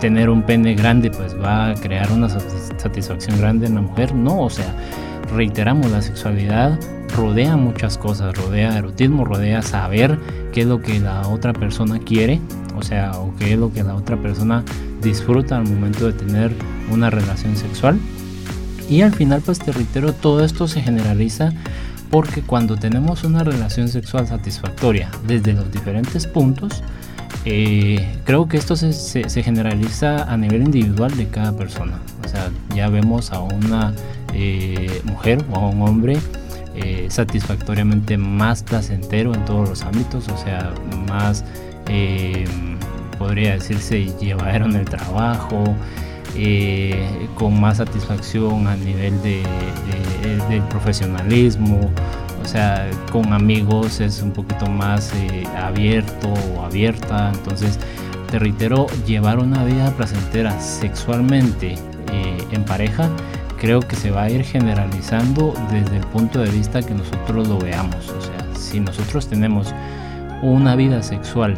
tener 0.00 0.30
un 0.30 0.42
pene 0.42 0.74
grande 0.74 1.10
pues 1.10 1.34
va 1.40 1.70
a 1.70 1.74
crear 1.74 2.10
una 2.12 2.28
satisfacción 2.28 3.38
grande 3.38 3.66
en 3.66 3.74
la 3.74 3.82
mujer, 3.82 4.14
no, 4.14 4.42
o 4.42 4.50
sea, 4.50 4.74
reiteramos, 5.34 5.90
la 5.90 6.02
sexualidad 6.02 6.78
rodea 7.16 7.56
muchas 7.56 7.98
cosas, 7.98 8.36
rodea 8.36 8.76
erotismo, 8.78 9.24
rodea 9.24 9.62
saber 9.62 10.18
qué 10.52 10.62
es 10.62 10.66
lo 10.66 10.80
que 10.80 11.00
la 11.00 11.26
otra 11.28 11.52
persona 11.52 11.98
quiere, 11.98 12.40
o 12.76 12.82
sea, 12.82 13.12
o 13.12 13.34
qué 13.36 13.54
es 13.54 13.58
lo 13.58 13.72
que 13.72 13.82
la 13.82 13.94
otra 13.94 14.16
persona 14.16 14.64
disfruta 15.02 15.56
al 15.56 15.64
momento 15.64 16.06
de 16.06 16.12
tener 16.12 16.52
una 16.90 17.10
relación 17.10 17.56
sexual. 17.56 17.98
Y 18.88 19.02
al 19.02 19.12
final, 19.12 19.42
pues 19.44 19.58
te 19.58 19.72
reitero, 19.72 20.12
todo 20.12 20.44
esto 20.44 20.66
se 20.66 20.80
generaliza 20.80 21.52
porque 22.10 22.42
cuando 22.42 22.76
tenemos 22.76 23.24
una 23.24 23.44
relación 23.44 23.88
sexual 23.88 24.26
satisfactoria 24.26 25.10
desde 25.26 25.52
los 25.52 25.70
diferentes 25.70 26.26
puntos, 26.26 26.82
eh, 27.44 28.20
creo 28.24 28.48
que 28.48 28.56
esto 28.56 28.76
se, 28.76 29.42
generaliza 29.42 30.24
a 30.24 30.36
nivel 30.36 30.62
individual 30.62 31.16
de 31.16 31.28
cada 31.28 31.52
persona. 31.52 32.00
O 32.24 32.28
sea, 32.28 32.50
ya 32.74 32.88
vemos 32.88 33.32
a 33.32 33.40
una 33.40 33.94
eh, 34.34 35.00
mujer 35.04 35.44
o 35.52 35.56
a 35.56 35.68
un 35.68 35.82
hombre 35.82 36.18
eh, 36.74 37.06
satisfactoriamente 37.10 38.18
más 38.18 38.62
placentero 38.62 39.34
en 39.34 39.44
todos 39.44 39.68
los 39.68 39.82
ámbitos, 39.82 40.28
o 40.28 40.36
sea, 40.36 40.72
más, 41.08 41.44
podría 43.18 43.54
decirse, 43.54 44.12
llevadero 44.20 44.66
en 44.66 44.76
el 44.76 44.84
trabajo, 44.84 45.64
con 47.34 47.60
más 47.60 47.78
satisfacción 47.78 48.68
a 48.68 48.76
nivel 48.76 49.20
de, 49.22 49.42
del 50.48 50.62
profesionalismo, 50.64 51.90
sea, 52.48 52.90
con 53.12 53.32
amigos 53.32 54.00
es 54.00 54.22
un 54.22 54.32
poquito 54.32 54.66
más 54.66 55.12
eh, 55.14 55.44
abierto 55.56 56.32
o 56.56 56.62
abierta, 56.62 57.30
entonces 57.34 57.78
te 58.30 58.38
reitero, 58.38 58.86
llevar 59.06 59.38
una 59.38 59.64
vida 59.64 59.90
placentera 59.92 60.58
sexualmente 60.58 61.74
eh, 62.12 62.38
en 62.50 62.64
pareja, 62.64 63.10
creo 63.58 63.80
que 63.80 63.96
se 63.96 64.10
va 64.10 64.24
a 64.24 64.30
ir 64.30 64.44
generalizando 64.44 65.52
desde 65.70 65.98
el 65.98 66.06
punto 66.06 66.40
de 66.40 66.50
vista 66.50 66.82
que 66.82 66.94
nosotros 66.94 67.46
lo 67.48 67.58
veamos, 67.58 68.08
o 68.08 68.20
sea, 68.20 68.54
si 68.54 68.80
nosotros 68.80 69.28
tenemos 69.28 69.74
una 70.42 70.74
vida 70.74 71.02
sexual 71.02 71.54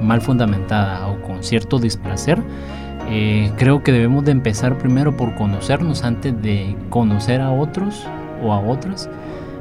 mal 0.00 0.20
fundamentada 0.20 1.08
o 1.08 1.20
con 1.22 1.42
cierto 1.42 1.78
displacer, 1.78 2.40
eh, 3.08 3.50
creo 3.56 3.82
que 3.82 3.90
debemos 3.90 4.24
de 4.24 4.32
empezar 4.32 4.78
primero 4.78 5.16
por 5.16 5.34
conocernos 5.34 6.04
antes 6.04 6.40
de 6.40 6.76
conocer 6.88 7.40
a 7.40 7.50
otros 7.50 8.06
o 8.42 8.52
a 8.52 8.60
otras 8.60 9.08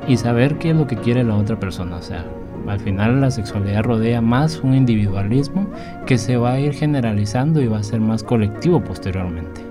y 0.07 0.17
saber 0.17 0.57
qué 0.57 0.71
es 0.71 0.75
lo 0.75 0.87
que 0.87 0.97
quiere 0.97 1.23
la 1.23 1.35
otra 1.35 1.59
persona. 1.59 1.97
O 1.97 2.01
sea, 2.01 2.25
al 2.67 2.79
final 2.79 3.21
la 3.21 3.31
sexualidad 3.31 3.83
rodea 3.83 4.21
más 4.21 4.61
un 4.61 4.73
individualismo 4.73 5.69
que 6.05 6.17
se 6.17 6.37
va 6.37 6.53
a 6.53 6.59
ir 6.59 6.73
generalizando 6.73 7.61
y 7.61 7.67
va 7.67 7.79
a 7.79 7.83
ser 7.83 7.99
más 7.99 8.23
colectivo 8.23 8.83
posteriormente. 8.83 9.70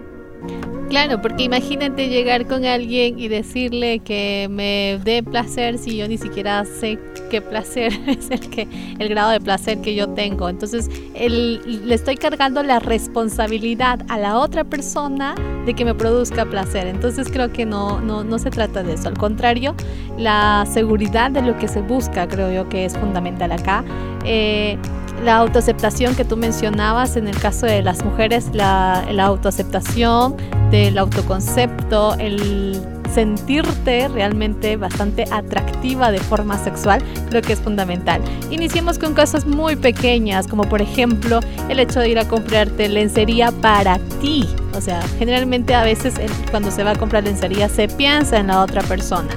Claro, 0.90 1.22
porque 1.22 1.44
imagínate 1.44 2.08
llegar 2.08 2.48
con 2.48 2.64
alguien 2.64 3.16
y 3.16 3.28
decirle 3.28 4.00
que 4.00 4.48
me 4.50 4.98
dé 5.04 5.22
placer 5.22 5.78
si 5.78 5.96
yo 5.96 6.08
ni 6.08 6.18
siquiera 6.18 6.64
sé 6.64 6.98
qué 7.30 7.40
placer 7.40 7.92
es 8.08 8.28
el 8.28 8.50
que 8.50 8.66
el 8.98 9.08
grado 9.08 9.30
de 9.30 9.40
placer 9.40 9.80
que 9.82 9.94
yo 9.94 10.08
tengo. 10.08 10.48
Entonces, 10.48 10.90
le 11.14 11.94
estoy 11.94 12.16
cargando 12.16 12.64
la 12.64 12.80
responsabilidad 12.80 14.00
a 14.08 14.18
la 14.18 14.36
otra 14.36 14.64
persona 14.64 15.36
de 15.64 15.74
que 15.74 15.84
me 15.84 15.94
produzca 15.94 16.44
placer. 16.44 16.88
Entonces, 16.88 17.28
creo 17.30 17.52
que 17.52 17.64
no, 17.64 18.00
no, 18.00 18.24
no 18.24 18.40
se 18.40 18.50
trata 18.50 18.82
de 18.82 18.94
eso. 18.94 19.06
Al 19.06 19.16
contrario, 19.16 19.76
la 20.18 20.66
seguridad 20.68 21.30
de 21.30 21.42
lo 21.42 21.56
que 21.56 21.68
se 21.68 21.82
busca 21.82 22.26
creo 22.26 22.50
yo 22.50 22.68
que 22.68 22.84
es 22.84 22.98
fundamental 22.98 23.52
acá. 23.52 23.84
Eh, 24.24 24.76
la 25.24 25.36
autoaceptación 25.36 26.16
que 26.16 26.24
tú 26.24 26.36
mencionabas 26.36 27.16
en 27.16 27.28
el 27.28 27.38
caso 27.38 27.66
de 27.66 27.80
las 27.80 28.04
mujeres, 28.04 28.50
la, 28.54 29.04
la 29.12 29.26
autoaceptación 29.26 30.34
del 30.70 30.98
autoconcepto, 30.98 32.14
el 32.18 32.80
sentirte 33.12 34.08
realmente 34.08 34.76
bastante 34.76 35.24
atractiva 35.30 36.10
de 36.12 36.20
forma 36.20 36.56
sexual, 36.62 37.02
creo 37.28 37.42
que 37.42 37.54
es 37.54 37.60
fundamental. 37.60 38.22
Iniciemos 38.50 38.98
con 38.98 39.14
cosas 39.14 39.46
muy 39.46 39.76
pequeñas, 39.76 40.46
como 40.46 40.64
por 40.64 40.80
ejemplo 40.80 41.40
el 41.68 41.80
hecho 41.80 42.00
de 42.00 42.10
ir 42.10 42.18
a 42.18 42.28
comprarte 42.28 42.88
lencería 42.88 43.50
para 43.50 43.98
ti. 44.20 44.46
O 44.76 44.80
sea, 44.80 45.02
generalmente 45.18 45.74
a 45.74 45.82
veces 45.82 46.14
cuando 46.50 46.70
se 46.70 46.84
va 46.84 46.92
a 46.92 46.96
comprar 46.96 47.24
lencería 47.24 47.68
se 47.68 47.88
piensa 47.88 48.38
en 48.38 48.46
la 48.46 48.62
otra 48.62 48.82
persona. 48.82 49.28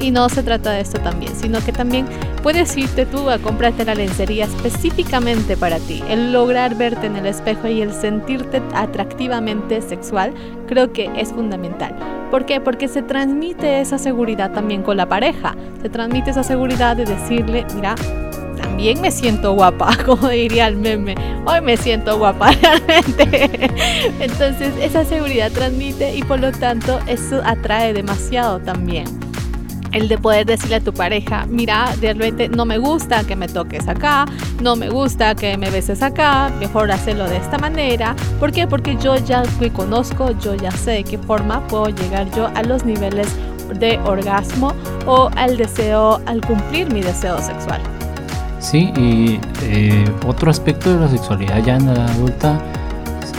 Y 0.00 0.10
no 0.10 0.28
se 0.28 0.42
trata 0.42 0.72
de 0.72 0.80
esto 0.80 0.98
también, 1.00 1.34
sino 1.36 1.60
que 1.64 1.72
también 1.72 2.06
puedes 2.42 2.76
irte 2.76 3.06
tú 3.06 3.30
a 3.30 3.38
comprarte 3.38 3.84
la 3.84 3.94
lencería 3.94 4.46
específicamente 4.46 5.56
para 5.56 5.78
ti. 5.78 6.02
El 6.08 6.32
lograr 6.32 6.74
verte 6.74 7.06
en 7.06 7.16
el 7.16 7.26
espejo 7.26 7.68
y 7.68 7.82
el 7.82 7.92
sentirte 7.92 8.60
atractivamente 8.74 9.80
sexual 9.80 10.34
creo 10.66 10.92
que 10.92 11.10
es 11.16 11.30
fundamental. 11.30 11.94
¿Por 12.30 12.46
qué? 12.46 12.60
Porque 12.60 12.88
se 12.88 13.02
transmite 13.02 13.80
esa 13.80 13.98
seguridad 13.98 14.52
también 14.52 14.82
con 14.82 14.96
la 14.96 15.06
pareja. 15.06 15.54
Se 15.82 15.88
transmite 15.88 16.30
esa 16.30 16.42
seguridad 16.42 16.96
de 16.96 17.04
decirle, 17.04 17.66
mira, 17.74 17.94
también 18.60 19.00
me 19.00 19.10
siento 19.10 19.52
guapa, 19.52 19.96
como 20.06 20.28
diría 20.28 20.66
el 20.66 20.76
meme. 20.76 21.14
Hoy 21.44 21.60
me 21.60 21.76
siento 21.76 22.18
guapa 22.18 22.50
realmente. 22.62 23.70
Entonces 24.18 24.72
esa 24.80 25.04
seguridad 25.04 25.52
transmite 25.52 26.16
y 26.16 26.22
por 26.22 26.40
lo 26.40 26.50
tanto 26.52 26.98
eso 27.06 27.40
atrae 27.44 27.92
demasiado 27.92 28.60
también 28.60 29.31
el 29.92 30.08
de 30.08 30.18
poder 30.18 30.46
decirle 30.46 30.76
a 30.76 30.80
tu 30.80 30.92
pareja, 30.92 31.46
mira, 31.48 31.92
realmente 32.00 32.48
no 32.48 32.64
me 32.64 32.78
gusta 32.78 33.24
que 33.24 33.36
me 33.36 33.48
toques 33.48 33.88
acá, 33.88 34.26
no 34.62 34.76
me 34.76 34.88
gusta 34.88 35.34
que 35.34 35.56
me 35.56 35.70
beses 35.70 36.02
acá, 36.02 36.50
mejor 36.58 36.90
hacerlo 36.90 37.28
de 37.28 37.36
esta 37.36 37.58
manera. 37.58 38.16
¿Por 38.40 38.52
qué? 38.52 38.66
Porque 38.66 38.96
yo 38.96 39.16
ya 39.16 39.42
me 39.60 39.70
conozco, 39.70 40.30
yo 40.40 40.54
ya 40.54 40.70
sé 40.70 40.92
de 40.92 41.04
qué 41.04 41.18
forma 41.18 41.66
puedo 41.68 41.88
llegar 41.88 42.30
yo 42.34 42.48
a 42.54 42.62
los 42.62 42.84
niveles 42.84 43.28
de 43.78 43.98
orgasmo 44.00 44.74
o 45.06 45.30
al 45.36 45.56
deseo, 45.56 46.20
al 46.26 46.40
cumplir 46.40 46.92
mi 46.92 47.00
deseo 47.00 47.40
sexual. 47.40 47.80
Sí, 48.60 48.92
y 48.96 49.40
eh, 49.62 50.04
otro 50.26 50.50
aspecto 50.50 50.92
de 50.94 51.00
la 51.00 51.08
sexualidad 51.08 51.62
ya 51.64 51.76
en 51.76 51.92
la 51.92 52.06
adulta, 52.06 52.60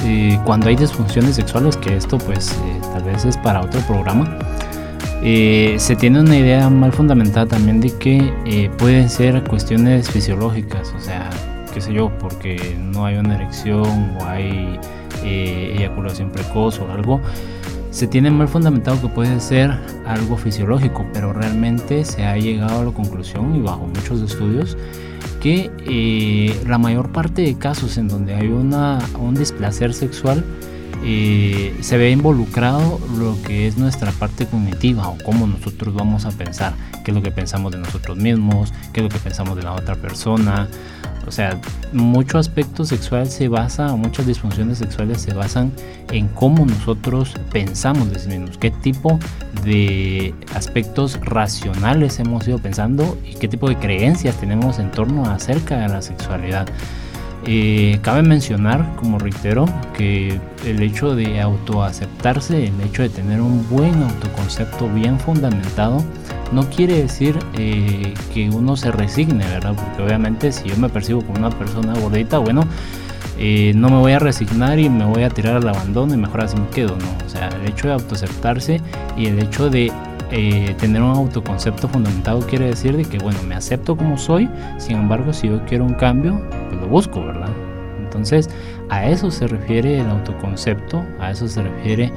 eh, 0.06 0.38
cuando 0.44 0.68
hay 0.68 0.76
disfunciones 0.76 1.36
sexuales, 1.36 1.78
que 1.78 1.96
esto 1.96 2.18
pues 2.18 2.52
eh, 2.52 2.82
tal 2.94 3.04
vez 3.04 3.24
es 3.24 3.38
para 3.38 3.62
otro 3.62 3.80
programa, 3.82 4.38
se 5.24 5.96
tiene 5.98 6.20
una 6.20 6.38
idea 6.38 6.70
mal 6.70 6.92
fundamentada 6.92 7.46
también 7.46 7.80
de 7.80 7.92
que 7.98 8.70
pueden 8.78 9.10
ser 9.10 9.44
cuestiones 9.46 10.10
fisiológicas, 10.10 10.94
o 10.96 11.00
sea, 11.00 11.30
qué 11.74 11.80
sé 11.80 11.94
yo, 11.94 12.12
porque 12.20 12.76
no 12.78 13.06
hay 13.06 13.16
una 13.16 13.36
erección 13.36 14.18
o 14.20 14.26
hay 14.26 14.80
eyaculación 15.24 16.30
precoz 16.30 16.80
o 16.80 16.92
algo. 16.92 17.22
Se 17.92 18.08
tiene 18.08 18.32
mal 18.32 18.48
fundamentado 18.48 19.00
que 19.00 19.08
puede 19.08 19.40
ser 19.40 19.72
algo 20.06 20.36
fisiológico, 20.36 21.06
pero 21.14 21.32
realmente 21.32 22.04
se 22.06 22.26
ha 22.26 22.36
llegado 22.38 22.82
a 22.82 22.86
la 22.86 22.92
conclusión 22.92 23.56
y 23.56 23.62
bajo 23.62 23.86
muchos 23.86 24.22
estudios 24.22 24.78
que 25.40 25.70
eh, 25.86 26.58
la 26.68 26.78
mayor 26.78 27.12
parte 27.12 27.44
de 27.44 27.58
casos 27.58 27.98
en 27.98 28.08
donde 28.08 28.34
hay 28.34 28.48
una, 28.48 29.00
un 29.20 29.36
displacer 29.36 29.94
sexual 29.94 30.44
eh, 31.04 31.76
se 31.82 31.98
ve 31.98 32.12
involucrado 32.12 33.00
lo 33.18 33.42
que 33.44 33.68
es 33.68 33.78
nuestra 33.78 34.12
parte 34.12 34.46
cognitiva 34.46 35.08
o 35.08 35.18
cómo 35.24 35.48
nosotros 35.48 35.94
vamos 35.94 36.26
a 36.26 36.32
pensar, 36.32 36.74
qué 37.04 37.12
es 37.12 37.16
lo 37.16 37.22
que 37.22 37.32
pensamos 37.32 37.72
de 37.72 37.80
nosotros 37.80 38.18
mismos, 38.18 38.74
qué 38.94 39.02
es 39.02 39.04
lo 39.04 39.10
que 39.10 39.20
pensamos 39.20 39.56
de 39.56 39.64
la 39.64 39.74
otra 39.74 39.96
persona, 39.96 40.68
o 41.26 41.32
sea, 41.32 41.60
mucho 41.94 42.38
aspecto 42.38 42.84
sexual 42.84 43.28
se 43.28 43.48
basa, 43.48 43.96
muchas 43.96 44.28
disfunciones 44.28 44.78
sexuales 44.78 45.22
se 45.22 45.34
basan 45.34 45.72
en 46.12 46.28
cómo 46.28 46.66
nosotros 46.66 47.34
pensamos 47.52 48.12
de 48.12 48.20
sí 48.20 48.28
mismos, 48.30 48.58
qué 48.58 48.72
tipo 48.72 49.20
de 49.64 50.34
aspectos 50.54 51.20
racionales 51.22 52.20
hemos 52.20 52.48
ido 52.48 52.60
pensando 52.60 53.18
y 53.26 53.36
qué 53.36 53.48
tipo 53.48 53.70
de 53.70 53.78
creencias 53.78 54.36
tenemos 54.36 54.80
en 54.80 54.92
torno 54.92 55.26
acerca 55.30 55.78
de 55.78 55.88
la 55.88 56.02
sexualidad. 56.02 56.68
Eh, 57.46 58.00
cabe 58.02 58.22
mencionar, 58.22 58.96
como 58.96 59.20
reitero, 59.20 59.66
que 59.98 60.40
el 60.66 60.82
hecho 60.82 61.14
de 61.14 61.42
autoaceptarse, 61.42 62.68
el 62.68 62.82
hecho 62.82 63.02
de 63.02 63.10
tener 63.10 63.42
un 63.42 63.68
buen 63.70 64.02
autoconcepto 64.02 64.88
bien 64.88 65.20
fundamentado, 65.20 66.04
no 66.54 66.70
quiere 66.70 67.02
decir 67.02 67.38
eh, 67.58 68.14
que 68.34 68.50
uno 68.50 68.78
se 68.78 68.92
resigne, 68.92 69.46
¿verdad? 69.46 69.76
Porque 69.76 70.04
obviamente 70.04 70.52
si 70.54 70.70
yo 70.70 70.78
me 70.78 70.88
percibo 70.88 71.22
como 71.22 71.40
una 71.40 71.50
persona 71.50 71.94
gordita, 72.00 72.38
bueno, 72.38 72.64
eh, 73.38 73.74
no 73.76 73.90
me 73.90 73.98
voy 73.98 74.14
a 74.14 74.20
resignar 74.20 74.80
y 74.80 74.90
me 74.90 75.06
voy 75.06 75.24
a 75.24 75.30
tirar 75.30 75.58
al 75.58 75.68
abandono 75.68 76.14
y 76.14 76.18
mejor 76.18 76.42
así 76.42 76.56
me 76.56 76.70
quedo, 76.70 76.96
¿no? 76.96 77.26
O 77.26 77.30
sea, 77.30 77.50
el 77.50 77.68
hecho 77.68 77.88
de 77.88 77.94
autoaceptarse 77.96 78.80
y 79.18 79.26
el 79.26 79.40
hecho 79.40 79.70
de 79.70 79.92
eh, 80.32 80.76
tener 80.80 81.02
un 81.02 81.12
autoconcepto 81.12 81.88
fundamentado 81.88 82.40
quiere 82.42 82.68
decir 82.68 82.98
de 82.98 83.06
que, 83.06 83.18
bueno, 83.20 83.40
me 83.44 83.56
acepto 83.56 83.96
como 83.96 84.18
soy, 84.18 84.50
sin 84.78 84.98
embargo, 84.98 85.34
si 85.34 85.48
yo 85.48 85.64
quiero 85.66 85.86
un 85.86 85.94
cambio, 85.94 86.42
pues 86.70 86.82
lo 86.82 86.88
busco, 86.88 87.24
¿verdad? 87.24 87.50
Entonces, 88.00 88.50
a 88.90 89.08
eso 89.08 89.32
se 89.32 89.48
refiere 89.48 90.00
el 90.00 90.08
autoconcepto, 90.08 91.04
a 91.20 91.32
eso 91.32 91.48
se 91.48 91.64
refiere 91.64 92.12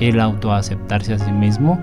el 0.00 0.20
autoaceptarse 0.20 1.14
a 1.14 1.18
sí 1.18 1.32
mismo 1.32 1.80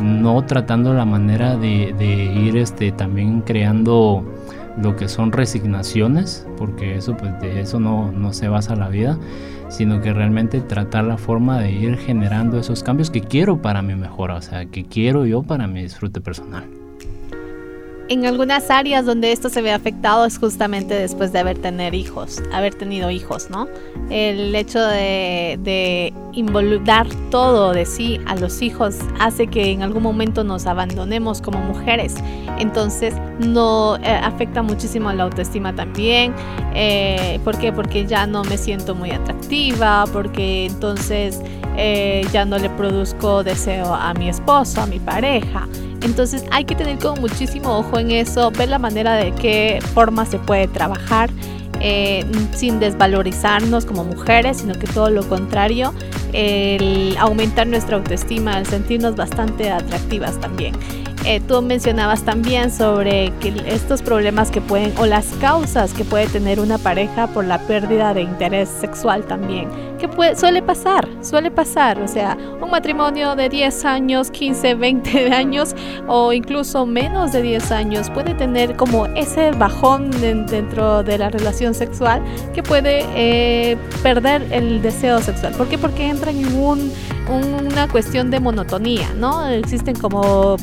no 0.00 0.42
tratando 0.44 0.94
la 0.94 1.04
manera 1.04 1.56
de, 1.56 2.32
ir 2.34 2.56
este, 2.56 2.92
también 2.92 3.42
creando 3.42 4.24
lo 4.80 4.96
que 4.96 5.08
son 5.08 5.32
resignaciones, 5.32 6.46
porque 6.56 6.96
eso 6.96 7.16
pues 7.16 7.38
de 7.40 7.60
eso 7.60 7.80
no, 7.80 8.12
no 8.12 8.32
se 8.32 8.48
basa 8.48 8.76
la 8.76 8.88
vida, 8.88 9.18
sino 9.68 10.00
que 10.00 10.12
realmente 10.12 10.60
tratar 10.60 11.04
la 11.04 11.18
forma 11.18 11.60
de 11.60 11.72
ir 11.72 11.96
generando 11.98 12.58
esos 12.58 12.82
cambios 12.82 13.10
que 13.10 13.20
quiero 13.20 13.62
para 13.62 13.82
mi 13.82 13.94
mejora, 13.94 14.36
o 14.36 14.42
sea, 14.42 14.66
que 14.66 14.84
quiero 14.84 15.26
yo 15.26 15.42
para 15.42 15.66
mi 15.66 15.82
disfrute 15.82 16.20
personal 16.20 16.81
en 18.08 18.26
algunas 18.26 18.70
áreas 18.70 19.06
donde 19.06 19.32
esto 19.32 19.48
se 19.48 19.62
ve 19.62 19.72
afectado 19.72 20.24
es 20.24 20.38
justamente 20.38 20.94
después 20.94 21.32
de 21.32 21.38
haber 21.38 21.58
tener 21.58 21.94
hijos, 21.94 22.42
haber 22.52 22.74
tenido 22.74 23.10
hijos, 23.10 23.48
¿no? 23.50 23.68
El 24.10 24.54
hecho 24.54 24.80
de, 24.80 26.12
involucrar 26.34 27.06
todo 27.30 27.72
de 27.72 27.84
sí 27.84 28.18
a 28.24 28.34
los 28.36 28.62
hijos 28.62 28.96
hace 29.20 29.48
que 29.48 29.70
en 29.70 29.82
algún 29.82 30.02
momento 30.02 30.44
nos 30.44 30.66
abandonemos 30.66 31.42
como 31.42 31.58
mujeres. 31.58 32.14
Entonces 32.58 33.14
no 33.38 33.96
eh, 33.96 34.08
afecta 34.08 34.62
muchísimo 34.62 35.12
la 35.12 35.24
autoestima 35.24 35.74
también. 35.74 36.34
Eh, 36.74 37.38
¿Por 37.44 37.58
qué? 37.58 37.72
Porque 37.72 38.06
ya 38.06 38.26
no 38.26 38.44
me 38.44 38.56
siento 38.56 38.94
muy 38.94 39.10
atractiva, 39.10 40.04
porque 40.12 40.66
entonces 40.66 41.40
eh, 41.76 42.26
ya 42.32 42.44
no 42.44 42.58
le 42.58 42.70
produzco 42.70 43.42
deseo 43.42 43.94
a 43.94 44.12
mi 44.14 44.28
esposo, 44.28 44.82
a 44.82 44.86
mi 44.86 44.98
pareja. 44.98 45.68
Entonces 46.02 46.44
hay 46.50 46.64
que 46.64 46.74
tener 46.74 46.98
como 46.98 47.16
muchísimo 47.22 47.78
ojo 47.78 47.98
en 47.98 48.10
eso, 48.10 48.50
ver 48.50 48.68
la 48.68 48.78
manera 48.78 49.14
de 49.14 49.32
qué 49.32 49.78
forma 49.94 50.26
se 50.26 50.38
puede 50.38 50.68
trabajar. 50.68 51.30
Eh, 51.84 52.24
sin 52.54 52.78
desvalorizarnos 52.78 53.86
como 53.86 54.04
mujeres, 54.04 54.58
sino 54.58 54.72
que 54.74 54.86
todo 54.86 55.10
lo 55.10 55.28
contrario, 55.28 55.92
el 56.32 57.16
aumentar 57.18 57.66
nuestra 57.66 57.96
autoestima, 57.96 58.56
el 58.56 58.66
sentirnos 58.66 59.16
bastante 59.16 59.68
atractivas 59.68 60.38
también. 60.38 60.76
Eh, 61.24 61.40
tú 61.46 61.62
mencionabas 61.62 62.24
también 62.24 62.70
sobre 62.70 63.32
estos 63.66 64.02
problemas 64.02 64.50
que 64.50 64.60
pueden 64.60 64.92
o 64.98 65.06
las 65.06 65.26
causas 65.40 65.92
que 65.92 66.04
puede 66.04 66.26
tener 66.26 66.58
una 66.58 66.78
pareja 66.78 67.28
por 67.28 67.44
la 67.44 67.58
pérdida 67.58 68.12
de 68.12 68.22
interés 68.22 68.68
sexual 68.68 69.24
también, 69.24 69.68
que 70.00 70.08
suele 70.34 70.62
pasar, 70.62 71.08
suele 71.22 71.52
pasar, 71.52 72.00
o 72.00 72.08
sea, 72.08 72.36
un 72.60 72.70
matrimonio 72.70 73.36
de 73.36 73.48
10 73.48 73.84
años, 73.84 74.32
15, 74.32 74.74
20 74.74 75.32
años 75.32 75.76
o 76.08 76.32
incluso 76.32 76.86
menos 76.86 77.30
de 77.30 77.42
10 77.42 77.70
años 77.70 78.10
puede 78.10 78.34
tener 78.34 78.74
como 78.74 79.06
ese 79.06 79.52
bajón 79.52 80.10
dentro 80.10 81.04
de 81.04 81.18
la 81.18 81.30
relación 81.30 81.72
sexual 81.72 82.20
que 82.52 82.64
puede 82.64 83.04
eh, 83.14 83.76
perder 84.02 84.44
el 84.50 84.82
deseo 84.82 85.20
sexual. 85.20 85.52
¿Por 85.54 85.68
qué? 85.68 85.78
Porque 85.78 86.08
entran 86.08 86.36
en 86.36 86.52
un 86.56 86.92
una 87.32 87.88
cuestión 87.88 88.30
de 88.30 88.40
monotonía, 88.40 89.08
¿no? 89.16 89.46
Existen 89.46 89.96
como 89.96 90.56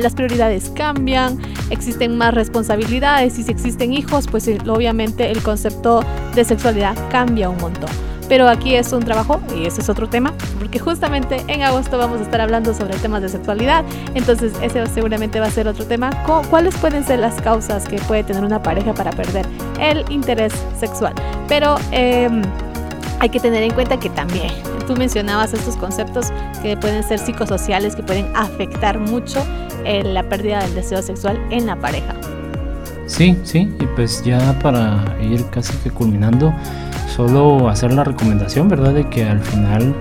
las 0.00 0.14
prioridades 0.14 0.70
cambian, 0.70 1.38
existen 1.70 2.16
más 2.16 2.34
responsabilidades 2.34 3.38
y 3.38 3.42
si 3.42 3.50
existen 3.50 3.92
hijos, 3.92 4.26
pues 4.30 4.46
eh, 4.48 4.58
obviamente 4.66 5.30
el 5.30 5.42
concepto 5.42 6.04
de 6.34 6.44
sexualidad 6.44 6.96
cambia 7.10 7.48
un 7.48 7.58
montón. 7.58 7.90
Pero 8.28 8.48
aquí 8.48 8.76
es 8.76 8.92
un 8.92 9.00
trabajo 9.00 9.40
y 9.54 9.66
ese 9.66 9.82
es 9.82 9.88
otro 9.88 10.08
tema, 10.08 10.32
porque 10.58 10.78
justamente 10.78 11.44
en 11.48 11.62
agosto 11.62 11.98
vamos 11.98 12.20
a 12.20 12.22
estar 12.22 12.40
hablando 12.40 12.72
sobre 12.72 12.96
temas 12.96 13.20
de 13.20 13.28
sexualidad, 13.28 13.84
entonces 14.14 14.52
ese 14.62 14.86
seguramente 14.86 15.38
va 15.40 15.46
a 15.46 15.50
ser 15.50 15.68
otro 15.68 15.84
tema. 15.84 16.10
¿Cuáles 16.48 16.74
pueden 16.76 17.04
ser 17.04 17.18
las 17.18 17.40
causas 17.42 17.86
que 17.86 17.96
puede 17.96 18.24
tener 18.24 18.44
una 18.44 18.62
pareja 18.62 18.94
para 18.94 19.10
perder 19.10 19.44
el 19.80 20.04
interés 20.10 20.52
sexual? 20.78 21.12
Pero 21.48 21.76
em, 21.90 22.42
hay 23.22 23.28
que 23.28 23.38
tener 23.38 23.62
en 23.62 23.72
cuenta 23.72 24.00
que 24.00 24.10
también 24.10 24.50
tú 24.88 24.96
mencionabas 24.96 25.54
estos 25.54 25.76
conceptos 25.76 26.32
que 26.60 26.76
pueden 26.76 27.04
ser 27.04 27.20
psicosociales, 27.20 27.94
que 27.94 28.02
pueden 28.02 28.26
afectar 28.34 28.98
mucho 28.98 29.38
eh, 29.84 30.02
la 30.02 30.24
pérdida 30.24 30.60
del 30.60 30.74
deseo 30.74 31.00
sexual 31.02 31.40
en 31.50 31.66
la 31.66 31.76
pareja. 31.76 32.16
Sí, 33.06 33.38
sí, 33.44 33.72
y 33.78 33.86
pues 33.94 34.24
ya 34.24 34.58
para 34.58 35.16
ir 35.22 35.48
casi 35.50 35.72
que 35.78 35.90
culminando, 35.90 36.52
solo 37.14 37.68
hacer 37.68 37.92
la 37.92 38.02
recomendación, 38.02 38.68
¿verdad? 38.68 38.92
De 38.92 39.08
que 39.08 39.22
al 39.22 39.38
final 39.40 39.94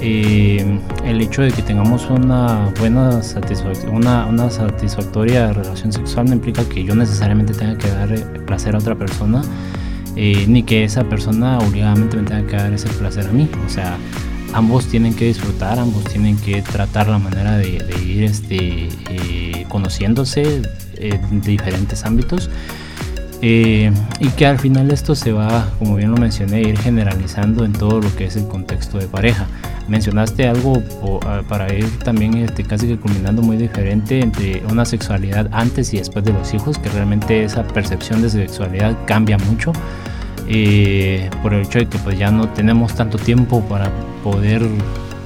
eh, 0.00 0.80
el 1.04 1.20
hecho 1.20 1.42
de 1.42 1.52
que 1.52 1.62
tengamos 1.62 2.10
una 2.10 2.72
buena 2.80 3.22
satisfacción, 3.22 3.94
una, 3.94 4.26
una, 4.26 4.50
satisfactoria 4.50 5.52
relación 5.52 5.92
sexual 5.92 6.26
no 6.26 6.32
implica 6.32 6.64
que 6.64 6.82
yo 6.82 6.96
necesariamente 6.96 7.54
tenga 7.54 7.78
que 7.78 7.88
dar 7.88 8.08
placer 8.46 8.74
a 8.74 8.78
otra 8.78 8.96
persona 8.96 9.42
eh, 10.16 10.44
ni 10.48 10.62
que 10.62 10.84
esa 10.84 11.04
persona 11.04 11.58
obligadamente 11.58 12.16
me 12.16 12.22
tenga 12.22 12.46
que 12.46 12.56
dar 12.56 12.72
ese 12.72 12.88
placer 12.90 13.26
a 13.26 13.32
mí. 13.32 13.48
O 13.66 13.68
sea, 13.68 13.96
ambos 14.52 14.86
tienen 14.86 15.14
que 15.14 15.26
disfrutar, 15.26 15.78
ambos 15.78 16.04
tienen 16.04 16.36
que 16.38 16.62
tratar 16.62 17.08
la 17.08 17.18
manera 17.18 17.58
de, 17.58 17.78
ir 18.06 18.24
este, 18.24 18.88
eh, 19.10 19.66
conociéndose 19.68 20.62
en 20.96 21.40
diferentes 21.40 22.04
ámbitos. 22.04 22.50
Eh, 23.46 23.92
y 24.20 24.28
que 24.28 24.46
al 24.46 24.58
final 24.58 24.90
esto 24.90 25.14
se 25.14 25.30
va, 25.30 25.68
como 25.78 25.96
bien 25.96 26.10
lo 26.10 26.16
mencioné, 26.16 26.62
ir 26.62 26.78
generalizando 26.78 27.66
en 27.66 27.74
todo 27.74 28.00
lo 28.00 28.16
que 28.16 28.24
es 28.24 28.36
el 28.36 28.48
contexto 28.48 28.96
de 28.96 29.06
pareja. 29.06 29.46
Mencionaste 29.86 30.48
algo 30.48 30.82
para 31.46 31.70
ir 31.74 31.86
también 31.98 32.38
este, 32.38 32.64
casi 32.64 32.86
que 32.86 32.96
culminando 32.96 33.42
muy 33.42 33.58
diferente 33.58 34.20
entre 34.20 34.62
una 34.70 34.86
sexualidad 34.86 35.50
antes 35.52 35.92
y 35.92 35.98
después 35.98 36.24
de 36.24 36.32
los 36.32 36.54
hijos, 36.54 36.78
que 36.78 36.88
realmente 36.88 37.44
esa 37.44 37.64
percepción 37.64 38.22
de 38.22 38.30
sexualidad 38.30 38.96
cambia 39.04 39.36
mucho. 39.36 39.72
Eh, 40.48 41.28
por 41.42 41.52
el 41.52 41.66
hecho 41.66 41.80
de 41.80 41.86
que 41.86 41.98
pues 41.98 42.18
ya 42.18 42.30
no 42.30 42.48
tenemos 42.48 42.94
tanto 42.94 43.18
tiempo 43.18 43.60
para 43.68 43.90
poder 44.22 44.62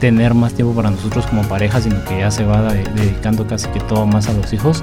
tener 0.01 0.35
más 0.35 0.55
tiempo 0.55 0.75
para 0.75 0.91
nosotros 0.91 1.25
como 1.27 1.43
pareja, 1.43 1.81
sino 1.81 2.05
que 2.05 2.19
ya 2.19 2.33
se 2.33 2.45
va 2.45 2.73
dedicando 2.73 3.47
casi 3.47 3.69
que 3.69 3.79
todo 3.79 4.07
más 4.07 4.29
a 4.29 4.33
los 4.33 4.53
hijos. 4.53 4.83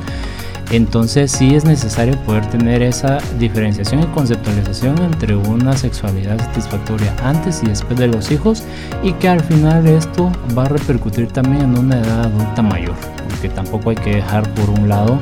Entonces 0.71 1.31
sí 1.31 1.55
es 1.55 1.63
necesario 1.63 2.17
poder 2.23 2.45
tener 2.47 2.81
esa 2.81 3.19
diferenciación 3.37 4.01
y 4.01 4.05
conceptualización 4.07 4.97
entre 5.03 5.35
una 5.35 5.77
sexualidad 5.77 6.39
satisfactoria 6.39 7.15
antes 7.23 7.61
y 7.63 7.67
después 7.67 7.99
de 7.99 8.07
los 8.07 8.31
hijos 8.31 8.63
y 9.03 9.13
que 9.13 9.29
al 9.29 9.41
final 9.41 9.85
esto 9.87 10.31
va 10.57 10.63
a 10.63 10.69
repercutir 10.69 11.27
también 11.27 11.63
en 11.63 11.77
una 11.77 11.99
edad 11.99 12.25
adulta 12.25 12.61
mayor, 12.61 12.95
porque 13.29 13.49
tampoco 13.49 13.91
hay 13.91 13.95
que 13.95 14.15
dejar 14.15 14.49
por 14.55 14.69
un 14.71 14.89
lado 14.89 15.19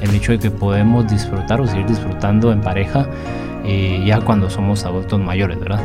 el 0.00 0.14
hecho 0.14 0.32
de 0.32 0.38
que 0.38 0.50
podemos 0.50 1.06
disfrutar 1.08 1.60
o 1.60 1.66
seguir 1.66 1.86
disfrutando 1.86 2.50
en 2.52 2.60
pareja 2.60 3.06
eh, 3.64 4.02
ya 4.06 4.20
cuando 4.20 4.48
somos 4.48 4.84
adultos 4.84 5.20
mayores, 5.20 5.60
¿verdad? 5.60 5.80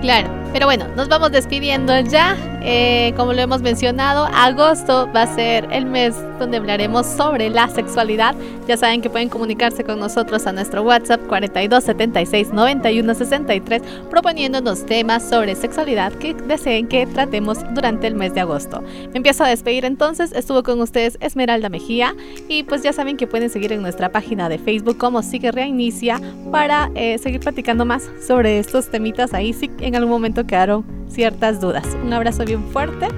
Claro, 0.00 0.28
pero 0.52 0.66
bueno, 0.66 0.86
nos 0.96 1.08
vamos 1.08 1.32
despidiendo 1.32 1.98
ya. 2.00 2.36
Eh, 2.64 3.12
como 3.16 3.32
lo 3.32 3.40
hemos 3.40 3.60
mencionado, 3.60 4.26
agosto 4.32 5.08
va 5.14 5.22
a 5.22 5.34
ser 5.34 5.66
el 5.72 5.86
mes 5.86 6.14
donde 6.38 6.58
hablaremos 6.58 7.06
sobre 7.06 7.50
la 7.50 7.68
sexualidad. 7.68 8.34
Ya 8.68 8.76
saben 8.76 9.00
que 9.02 9.10
pueden 9.10 9.28
comunicarse 9.28 9.82
con 9.82 9.98
nosotros 9.98 10.46
a 10.46 10.52
nuestro 10.52 10.82
WhatsApp 10.82 11.20
42 11.26 11.82
76 11.82 12.52
91 12.52 13.14
63 13.14 13.82
proponiéndonos 14.10 14.86
temas 14.86 15.28
sobre 15.28 15.54
sexualidad 15.54 16.12
que 16.12 16.34
deseen 16.34 16.86
que 16.86 17.06
tratemos 17.06 17.58
durante 17.74 18.06
el 18.06 18.14
mes 18.14 18.34
de 18.34 18.40
agosto. 18.40 18.80
Me 18.80 19.16
empiezo 19.16 19.44
a 19.44 19.48
despedir 19.48 19.84
entonces. 19.84 20.32
Estuvo 20.32 20.62
con 20.62 20.80
ustedes 20.80 21.18
Esmeralda 21.20 21.68
Mejía 21.68 22.14
y 22.48 22.62
pues 22.62 22.82
ya 22.82 22.92
saben 22.92 23.16
que 23.16 23.26
pueden 23.26 23.50
seguir 23.50 23.72
en 23.72 23.82
nuestra 23.82 24.10
página 24.10 24.48
de 24.48 24.58
Facebook 24.58 24.98
como 24.98 25.22
Sigue 25.22 25.50
Reinicia 25.50 26.20
para 26.50 26.90
eh, 26.94 27.18
seguir 27.18 27.40
platicando 27.40 27.84
más 27.84 28.08
sobre 28.26 28.58
estos 28.58 28.88
temitas 28.88 29.34
ahí 29.34 29.52
si 29.52 29.70
en 29.80 29.96
algún 29.96 30.10
momento 30.10 30.46
quedaron 30.46 30.84
ciertas 31.08 31.60
dudas. 31.60 31.86
Un 32.04 32.12
abrazo 32.12 32.44
bien 32.44 32.51
fuerte. 32.60 33.08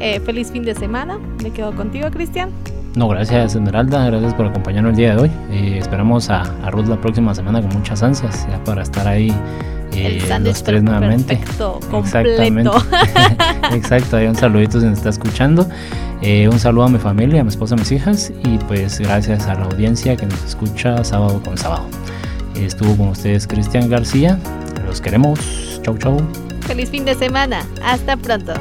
Eh, 0.00 0.20
feliz 0.20 0.50
fin 0.50 0.64
de 0.64 0.74
semana. 0.74 1.18
Me 1.42 1.50
quedo 1.50 1.74
contigo, 1.74 2.10
Cristian. 2.10 2.50
No, 2.94 3.08
gracias 3.08 3.54
Esmeralda, 3.54 4.04
gracias 4.04 4.34
por 4.34 4.46
acompañarnos 4.46 4.90
el 4.90 4.96
día 4.96 5.14
de 5.14 5.22
hoy. 5.22 5.30
Eh, 5.50 5.78
esperamos 5.78 6.28
a, 6.28 6.42
Ruth 6.70 6.88
la 6.88 7.00
próxima 7.00 7.34
semana 7.34 7.62
con 7.62 7.72
muchas 7.72 8.02
ansias 8.02 8.46
ya 8.50 8.62
para 8.64 8.82
estar 8.82 9.08
ahí 9.08 9.32
eh, 9.94 10.22
los 10.40 10.62
tres 10.62 10.82
nuevamente. 10.82 11.36
Perfecto, 11.36 11.80
Exactamente. 11.98 12.70
Exacto, 13.72 14.16
hay 14.18 14.26
un 14.26 14.34
saludito 14.34 14.78
si 14.78 14.86
nos 14.86 14.98
está 14.98 15.08
escuchando. 15.08 15.66
Eh, 16.20 16.48
un 16.48 16.58
saludo 16.58 16.84
a 16.84 16.88
mi 16.88 16.98
familia, 16.98 17.40
a 17.40 17.44
mi 17.44 17.48
esposa, 17.48 17.74
a 17.74 17.78
mis 17.78 17.90
hijas 17.92 18.30
y 18.44 18.58
pues 18.68 19.00
gracias 19.00 19.46
a 19.46 19.54
la 19.54 19.64
audiencia 19.64 20.14
que 20.16 20.26
nos 20.26 20.44
escucha 20.44 21.02
sábado 21.02 21.42
con 21.42 21.56
sábado. 21.56 21.86
estuvo 22.56 22.94
con 22.96 23.08
ustedes 23.08 23.46
Cristian 23.46 23.88
García. 23.88 24.38
Los 24.86 25.00
queremos. 25.00 25.80
Chau, 25.82 25.96
chau. 25.96 26.18
Feliz 26.60 26.90
fin 26.90 27.06
de 27.06 27.14
semana. 27.14 27.64
Hasta 27.82 28.16
pronto. 28.18 28.52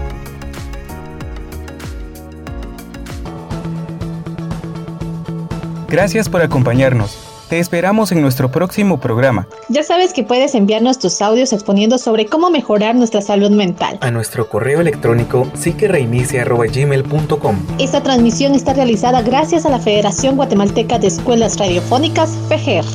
Gracias 5.92 6.30
por 6.30 6.42
acompañarnos. 6.42 7.18
Te 7.50 7.60
esperamos 7.60 8.14
en 8.14 8.22
nuestro 8.22 8.50
próximo 8.50 9.02
programa. 9.02 9.46
Ya 9.68 9.84
sabes 9.84 10.14
que 10.14 10.24
puedes 10.24 10.56
enviarnos 10.56 11.00
tus 11.00 11.22
audios 11.22 11.52
exponiendo 11.52 11.98
sobre 11.98 12.28
cómo 12.28 12.50
mejorar 12.50 12.96
nuestra 12.96 13.22
salud 13.22 13.52
mental. 13.52 13.98
A 14.00 14.10
nuestro 14.10 14.48
correo 14.48 14.80
electrónico 14.80 15.52
psiquereinicia.gmail.com 15.54 17.58
Esta 17.78 18.02
transmisión 18.02 18.56
está 18.56 18.74
realizada 18.74 19.22
gracias 19.22 19.66
a 19.66 19.70
la 19.70 19.80
Federación 19.80 20.38
Guatemalteca 20.38 20.98
de 20.98 21.08
Escuelas 21.08 21.60
Radiofónicas, 21.60 22.38
FEGER. 22.48 22.86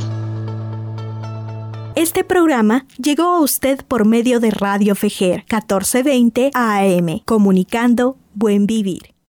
Este 1.97 2.25
programa 2.25 2.87
llegó 2.97 3.25
a 3.25 3.41
usted 3.41 3.85
por 3.87 4.07
medio 4.07 4.41
de 4.41 4.53
Radio 4.53 4.95
FEGER 4.95 5.45
1420 5.51 6.51
AM, 6.55 7.21
comunicando 7.27 8.17
Buen 8.33 8.67
Vivir. 8.67 9.16